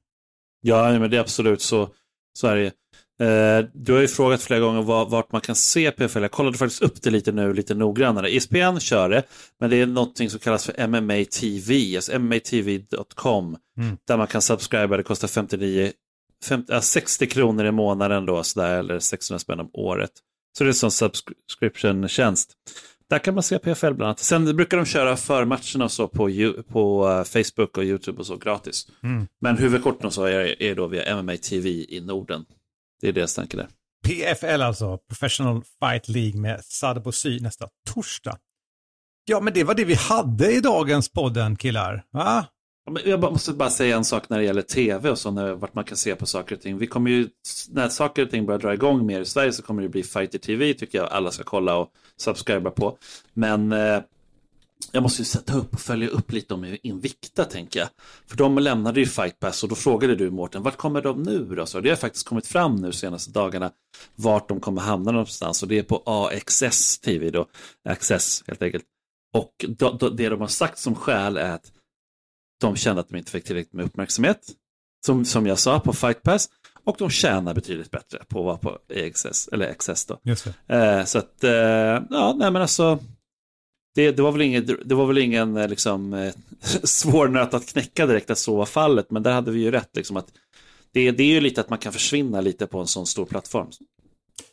Ja, 0.60 0.98
men 0.98 1.10
det 1.10 1.16
är 1.16 1.20
absolut 1.20 1.62
så, 1.62 1.88
så 2.38 2.46
är 2.46 2.56
det. 2.56 2.72
Eh, 3.20 3.64
du 3.74 3.92
har 3.92 4.00
ju 4.00 4.08
frågat 4.08 4.42
flera 4.42 4.60
gånger 4.60 4.82
var, 4.82 5.06
vart 5.06 5.32
man 5.32 5.40
kan 5.40 5.54
se 5.54 5.90
PFL. 5.90 6.22
Jag 6.22 6.30
kollade 6.30 6.58
faktiskt 6.58 6.82
upp 6.82 7.02
det 7.02 7.10
lite 7.10 7.32
nu, 7.32 7.52
lite 7.54 7.74
noggrannare. 7.74 8.28
ESPN 8.36 8.78
kör 8.80 9.08
det, 9.08 9.22
men 9.60 9.70
det 9.70 9.76
är 9.76 9.86
någonting 9.86 10.30
som 10.30 10.40
kallas 10.40 10.66
för 10.66 10.86
MMA 10.86 11.24
TV, 11.40 11.96
alltså 11.96 12.12
mmatv.com, 12.18 13.56
Mm. 13.78 13.96
där 14.06 14.16
man 14.16 14.26
kan 14.26 14.42
subscriba. 14.42 14.96
Det 14.96 15.02
kostar 15.02 15.28
59, 15.28 15.92
50, 16.44 16.72
ja, 16.72 16.80
60 16.80 17.26
kronor 17.26 17.64
i 17.64 17.72
månaden 17.72 18.26
då, 18.26 18.42
sådär, 18.42 18.78
eller 18.78 18.98
600 18.98 19.38
spänn 19.38 19.60
om 19.60 19.70
året. 19.72 20.10
Så 20.58 20.64
det 20.64 20.68
är 20.68 20.72
en 20.84 20.90
sån 20.90 20.90
subscription-tjänst. 20.90 22.52
Där 23.10 23.18
kan 23.18 23.34
man 23.34 23.42
se 23.42 23.58
PFL 23.58 23.92
bland 23.92 24.02
annat. 24.02 24.18
Sen 24.18 24.56
brukar 24.56 24.76
de 24.76 24.86
köra 24.86 25.16
förmatcherna 25.16 25.84
och 25.84 25.92
så 25.92 26.08
på, 26.08 26.30
på 26.68 27.08
eh, 27.08 27.24
Facebook 27.24 27.78
och 27.78 27.84
YouTube 27.84 28.18
och 28.18 28.26
så 28.26 28.36
gratis. 28.36 28.86
Mm. 29.02 29.26
Men 29.40 29.58
huvudkorten 29.58 30.06
och 30.06 30.12
så 30.12 30.24
är, 30.24 30.62
är 30.62 30.74
då 30.74 30.86
via 30.86 31.22
MMA 31.22 31.36
TV 31.36 31.68
i 31.68 32.02
Norden. 32.06 32.44
Det 33.00 33.08
är 33.08 33.12
deras 33.12 33.34
tanke 33.34 33.56
där. 33.56 33.68
PFL 34.06 34.62
alltså, 34.62 34.98
Professional 35.08 35.62
Fight 35.80 36.08
League 36.08 36.40
med 36.40 36.64
Sadou 36.64 37.02
Bouzid 37.02 37.42
nästa 37.42 37.68
torsdag. 37.90 38.38
Ja, 39.24 39.40
men 39.40 39.52
det 39.52 39.64
var 39.64 39.74
det 39.74 39.84
vi 39.84 39.94
hade 39.94 40.52
i 40.52 40.60
dagens 40.60 41.12
podden, 41.12 41.56
killar. 41.56 42.04
Va? 42.10 42.46
Jag 43.04 43.20
måste 43.20 43.52
bara 43.52 43.70
säga 43.70 43.96
en 43.96 44.04
sak 44.04 44.28
när 44.28 44.38
det 44.38 44.44
gäller 44.44 44.62
tv 44.62 45.10
och 45.10 45.18
så, 45.18 45.30
när, 45.30 45.52
vart 45.52 45.74
man 45.74 45.84
kan 45.84 45.96
se 45.96 46.14
på 46.16 46.26
saker 46.26 46.56
och 46.56 46.62
ting. 46.62 46.78
Vi 46.78 46.86
kommer 46.86 47.10
ju, 47.10 47.28
när 47.70 47.88
saker 47.88 48.22
och 48.22 48.30
ting 48.30 48.46
börjar 48.46 48.58
dra 48.58 48.74
igång 48.74 49.06
mer 49.06 49.20
i 49.20 49.24
Sverige 49.24 49.52
så 49.52 49.62
kommer 49.62 49.82
det 49.82 49.88
bli 49.88 50.02
Fighter 50.02 50.38
TV, 50.38 50.74
tycker 50.74 50.98
jag 50.98 51.08
alla 51.08 51.30
ska 51.30 51.44
kolla 51.44 51.76
och 51.76 51.90
subscriba 52.16 52.70
på. 52.70 52.98
Men 53.34 53.72
eh, 53.72 54.00
jag 54.92 55.02
måste 55.02 55.22
ju 55.22 55.26
sätta 55.26 55.54
upp 55.54 55.74
och 55.74 55.80
följa 55.80 56.08
upp 56.08 56.32
lite 56.32 56.54
om 56.54 56.76
Invicta, 56.82 57.44
tänker 57.44 57.80
jag. 57.80 57.88
För 58.26 58.36
de 58.36 58.58
lämnade 58.58 59.00
ju 59.00 59.06
Fight 59.06 59.40
Pass 59.40 59.62
och 59.62 59.68
då 59.68 59.74
frågade 59.74 60.16
du, 60.16 60.30
Mårten, 60.30 60.62
vart 60.62 60.76
kommer 60.76 61.02
de 61.02 61.22
nu 61.22 61.44
då? 61.44 61.66
Så 61.66 61.80
det 61.80 61.88
har 61.88 61.96
faktiskt 61.96 62.28
kommit 62.28 62.46
fram 62.46 62.76
nu 62.76 62.92
senaste 62.92 63.30
dagarna 63.30 63.70
vart 64.14 64.48
de 64.48 64.60
kommer 64.60 64.80
hamna 64.80 65.12
någonstans 65.12 65.62
och 65.62 65.68
det 65.68 65.78
är 65.78 65.82
på 65.82 66.02
AXS 66.06 66.98
TV 66.98 67.30
då, 67.30 67.46
Access 67.88 68.44
helt 68.46 68.62
enkelt. 68.62 68.84
Och 69.34 69.64
då, 69.68 69.92
då, 69.92 70.08
det 70.08 70.28
de 70.28 70.40
har 70.40 70.48
sagt 70.48 70.78
som 70.78 70.94
skäl 70.94 71.36
är 71.36 71.50
att 71.50 71.72
de 72.62 72.76
kände 72.76 73.00
att 73.00 73.08
de 73.08 73.16
inte 73.16 73.30
fick 73.30 73.44
tillräckligt 73.44 73.72
med 73.72 73.84
uppmärksamhet, 73.84 74.40
som, 75.06 75.24
som 75.24 75.46
jag 75.46 75.58
sa, 75.58 75.80
på 75.80 75.92
Fight 75.92 76.22
Pass. 76.22 76.48
Och 76.84 76.96
de 76.98 77.10
tjänar 77.10 77.54
betydligt 77.54 77.90
bättre 77.90 78.18
på 78.28 78.38
att 78.38 78.44
vara 78.44 78.56
på 78.56 78.78
AXS, 79.06 79.48
eller 79.52 79.74
XS 79.74 80.06
då. 80.06 80.20
Eh, 80.74 81.04
så 81.04 81.18
att, 81.18 81.44
eh, 81.44 81.52
ja, 82.10 82.34
nej 82.38 82.50
men 82.50 82.56
alltså, 82.56 82.98
det, 83.94 84.12
det 84.12 84.22
var 84.22 84.32
väl 84.32 84.42
ingen, 84.42 84.78
det 84.84 84.94
var 84.94 85.06
väl 85.06 85.18
ingen 85.18 85.56
eh, 85.56 85.68
liksom, 85.68 86.14
eh, 86.14 86.34
svår 86.82 87.28
nöt 87.28 87.54
att 87.54 87.66
knäcka 87.66 88.06
direkt 88.06 88.30
att 88.30 88.38
så 88.38 88.56
var 88.56 88.66
fallet, 88.66 89.10
men 89.10 89.22
där 89.22 89.32
hade 89.32 89.50
vi 89.50 89.60
ju 89.60 89.70
rätt, 89.70 89.96
liksom 89.96 90.16
att 90.16 90.26
det, 90.92 91.10
det 91.10 91.22
är 91.22 91.28
ju 91.28 91.40
lite 91.40 91.60
att 91.60 91.70
man 91.70 91.78
kan 91.78 91.92
försvinna 91.92 92.40
lite 92.40 92.66
på 92.66 92.80
en 92.80 92.86
sån 92.86 93.06
stor 93.06 93.24
plattform. 93.26 93.70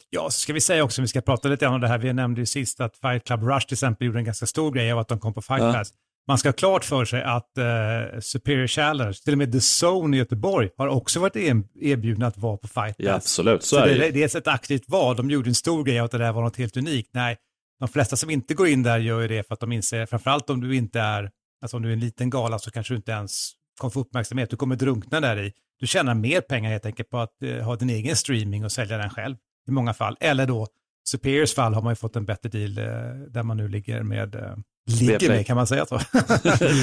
Ja, 0.09 0.29
så 0.29 0.39
ska 0.39 0.53
vi 0.53 0.61
säga 0.61 0.83
också, 0.83 1.01
vi 1.01 1.07
ska 1.07 1.21
prata 1.21 1.47
lite 1.47 1.67
om 1.67 1.81
det 1.81 1.87
här, 1.87 1.97
vi 1.97 2.13
nämnde 2.13 2.41
ju 2.41 2.45
sist 2.45 2.81
att 2.81 2.97
Fight 2.97 3.23
Club 3.23 3.43
Rush 3.43 3.67
till 3.67 3.75
exempel 3.75 4.07
gjorde 4.07 4.19
en 4.19 4.25
ganska 4.25 4.45
stor 4.45 4.71
grej 4.71 4.91
av 4.91 4.99
att 4.99 5.07
de 5.07 5.19
kom 5.19 5.33
på 5.33 5.41
Fight 5.41 5.59
Ja. 5.59 5.83
Man 6.29 6.37
ska 6.37 6.49
ha 6.49 6.53
klart 6.53 6.85
för 6.85 7.05
sig 7.05 7.23
att 7.23 7.57
eh, 7.57 8.19
Superior 8.19 8.67
Challenge, 8.67 9.13
till 9.13 9.33
och 9.33 9.37
med 9.37 9.51
The 9.51 9.85
Zone 9.85 10.17
i 10.17 10.19
Göteborg, 10.19 10.69
har 10.77 10.87
också 10.87 11.19
varit 11.19 11.35
er- 11.35 11.63
erbjudna 11.81 12.27
att 12.27 12.37
vara 12.37 12.57
på 12.57 12.67
Fight. 12.67 12.95
Ja, 12.97 13.13
absolut, 13.13 13.63
så, 13.63 13.75
Så 13.75 13.81
är 13.81 13.99
det, 13.99 14.11
det 14.11 14.35
är 14.35 14.37
ett 14.37 14.47
aktivt 14.47 14.83
val. 14.89 15.15
De 15.15 15.29
gjorde 15.29 15.49
en 15.49 15.55
stor 15.55 15.83
grej 15.83 15.99
av 15.99 16.05
att 16.05 16.11
det 16.11 16.17
där 16.17 16.31
var 16.31 16.41
något 16.43 16.57
helt 16.57 16.77
unikt. 16.77 17.09
Nej, 17.13 17.37
de 17.79 17.87
flesta 17.87 18.15
som 18.15 18.29
inte 18.29 18.53
går 18.53 18.67
in 18.67 18.83
där 18.83 18.99
gör 18.99 19.21
ju 19.21 19.27
det 19.27 19.47
för 19.47 19.53
att 19.53 19.59
de 19.59 19.71
inser, 19.71 20.05
framförallt 20.05 20.49
om 20.49 20.61
du 20.61 20.75
inte 20.75 20.99
är, 20.99 21.29
alltså 21.61 21.77
om 21.77 21.83
du 21.83 21.89
är 21.89 21.93
en 21.93 21.99
liten 21.99 22.29
gala 22.29 22.59
så 22.59 22.71
kanske 22.71 22.93
du 22.93 22.97
inte 22.97 23.11
ens 23.11 23.51
kommer 23.79 23.91
få 23.91 23.99
uppmärksamhet. 23.99 24.49
Du 24.49 24.55
kommer 24.57 24.75
drunkna 24.75 25.19
där 25.19 25.39
i. 25.43 25.53
Du 25.79 25.87
tjänar 25.87 26.13
mer 26.13 26.41
pengar 26.41 26.71
helt 26.71 26.85
enkelt 26.85 27.09
på 27.09 27.17
att 27.17 27.43
eh, 27.43 27.57
ha 27.57 27.75
din 27.75 27.89
egen 27.89 28.15
streaming 28.15 28.65
och 28.65 28.71
sälja 28.71 28.97
den 28.97 29.09
själv 29.09 29.35
i 29.67 29.71
många 29.71 29.93
fall. 29.93 30.17
Eller 30.19 30.45
då, 30.45 30.67
Superiors 31.07 31.53
fall 31.55 31.73
har 31.73 31.81
man 31.81 31.91
ju 31.91 31.95
fått 31.95 32.15
en 32.15 32.25
bättre 32.25 32.49
deal 32.49 32.77
eh, 32.77 32.85
där 33.33 33.43
man 33.43 33.57
nu 33.57 33.67
ligger 33.67 34.03
med, 34.03 34.35
eh, 34.35 34.41
ligger 34.87 35.07
Viaplay. 35.19 35.29
med 35.29 35.45
kan 35.47 35.55
man 35.55 35.67
säga 35.67 35.85
så? 35.85 35.95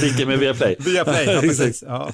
Ligger 0.02 0.26
med 0.26 0.38
Viaplay. 0.38 0.76
Viaplay, 0.78 1.24
ja 1.24 1.32
Exakt. 1.32 1.40
precis. 1.40 1.82
Ja. 1.86 2.10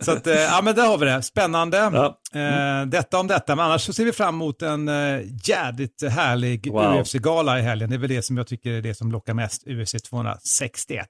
Så 0.00 0.10
att, 0.12 0.26
eh, 0.26 0.34
ja 0.34 0.60
men 0.64 0.74
där 0.74 0.86
har 0.86 0.98
vi 0.98 1.06
det. 1.06 1.22
Spännande. 1.22 1.76
Ja. 1.76 2.18
Eh, 2.40 2.86
detta 2.86 3.18
om 3.18 3.26
detta, 3.26 3.56
men 3.56 3.64
annars 3.64 3.82
så 3.82 3.92
ser 3.92 4.04
vi 4.04 4.12
fram 4.12 4.34
emot 4.34 4.62
en 4.62 4.88
eh, 4.88 5.20
jädrigt 5.44 6.02
härlig 6.02 6.72
Wow. 6.72 7.00
UFC-gala 7.00 7.58
i 7.58 7.62
helgen. 7.62 7.90
Det 7.90 7.96
är 7.96 7.98
väl 7.98 8.10
det 8.10 8.22
som 8.22 8.36
jag 8.36 8.46
tycker 8.46 8.70
är 8.70 8.82
det 8.82 8.94
som 8.94 9.12
lockar 9.12 9.34
mest, 9.34 9.62
UFC 9.66 9.92
261. 10.02 11.06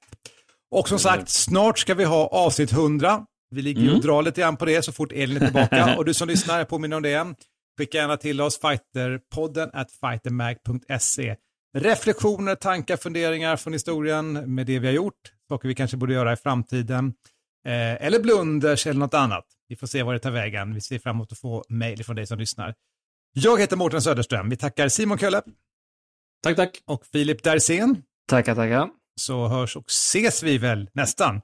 Och 0.70 0.88
som 0.88 0.98
sagt, 0.98 1.28
snart 1.28 1.78
ska 1.78 1.94
vi 1.94 2.04
ha 2.04 2.26
avsnitt 2.26 2.72
100. 2.72 3.20
Vi 3.50 3.62
ligger 3.62 3.82
ju 3.82 3.94
och 3.94 4.00
drar 4.02 4.22
lite 4.22 4.40
grann 4.40 4.56
på 4.56 4.64
det 4.64 4.84
så 4.84 4.92
fort 4.92 5.12
Elin 5.12 5.36
är 5.36 5.44
tillbaka. 5.44 5.94
och 5.98 6.04
du 6.04 6.14
som 6.14 6.28
lyssnar, 6.28 6.58
jag 6.58 6.68
påminner 6.68 6.96
om 6.96 7.02
det. 7.02 7.26
Skicka 7.78 7.98
gärna 7.98 8.16
till 8.16 8.40
oss, 8.40 8.60
fighterpodden 8.60 9.70
at 9.72 9.90
fightermag.se. 9.92 11.36
Reflektioner, 11.76 12.54
tankar, 12.54 12.96
funderingar 12.96 13.56
från 13.56 13.72
historien 13.72 14.54
med 14.54 14.66
det 14.66 14.78
vi 14.78 14.86
har 14.86 14.94
gjort, 14.94 15.32
saker 15.48 15.68
vi 15.68 15.74
kanske 15.74 15.96
borde 15.96 16.12
göra 16.14 16.32
i 16.32 16.36
framtiden. 16.36 17.14
Eh, 17.66 18.06
eller 18.06 18.20
blunders 18.20 18.86
eller 18.86 19.00
något 19.00 19.14
annat. 19.14 19.44
Vi 19.68 19.76
får 19.76 19.86
se 19.86 20.02
var 20.02 20.12
det 20.12 20.18
tar 20.18 20.30
vägen. 20.30 20.74
Vi 20.74 20.80
ser 20.80 20.98
fram 20.98 21.16
emot 21.16 21.32
att 21.32 21.38
få 21.38 21.64
mejl 21.68 22.04
från 22.04 22.16
dig 22.16 22.26
som 22.26 22.38
lyssnar. 22.38 22.74
Jag 23.32 23.60
heter 23.60 23.76
Mårten 23.76 24.02
Söderström. 24.02 24.50
Vi 24.50 24.56
tackar 24.56 24.88
Simon 24.88 25.18
Kölle 25.18 25.42
Tack, 26.42 26.56
tack. 26.56 26.82
och 26.86 27.06
Filip 27.06 27.42
Dersén. 27.42 28.02
Tackar, 28.28 28.54
tackar. 28.54 28.88
Så 29.20 29.46
hörs 29.46 29.76
och 29.76 29.86
ses 29.88 30.42
vi 30.42 30.58
väl 30.58 30.90
nästan 30.92 31.40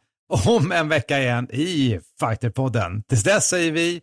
om 0.47 0.73
en 0.73 0.88
vecka 0.88 1.20
igen 1.20 1.51
i 1.51 2.01
Fighterpodden. 2.20 3.03
Tills 3.03 3.23
dess 3.23 3.49
säger 3.49 3.73
vi 3.73 4.03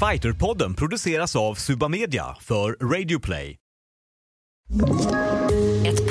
Fighterpodden 0.00 0.74
produceras 0.74 1.36
av 1.36 1.54
Suba 1.54 1.88
Media 1.88 2.36
för 2.40 2.72
Radio 2.72 3.18
Play. 3.18 3.56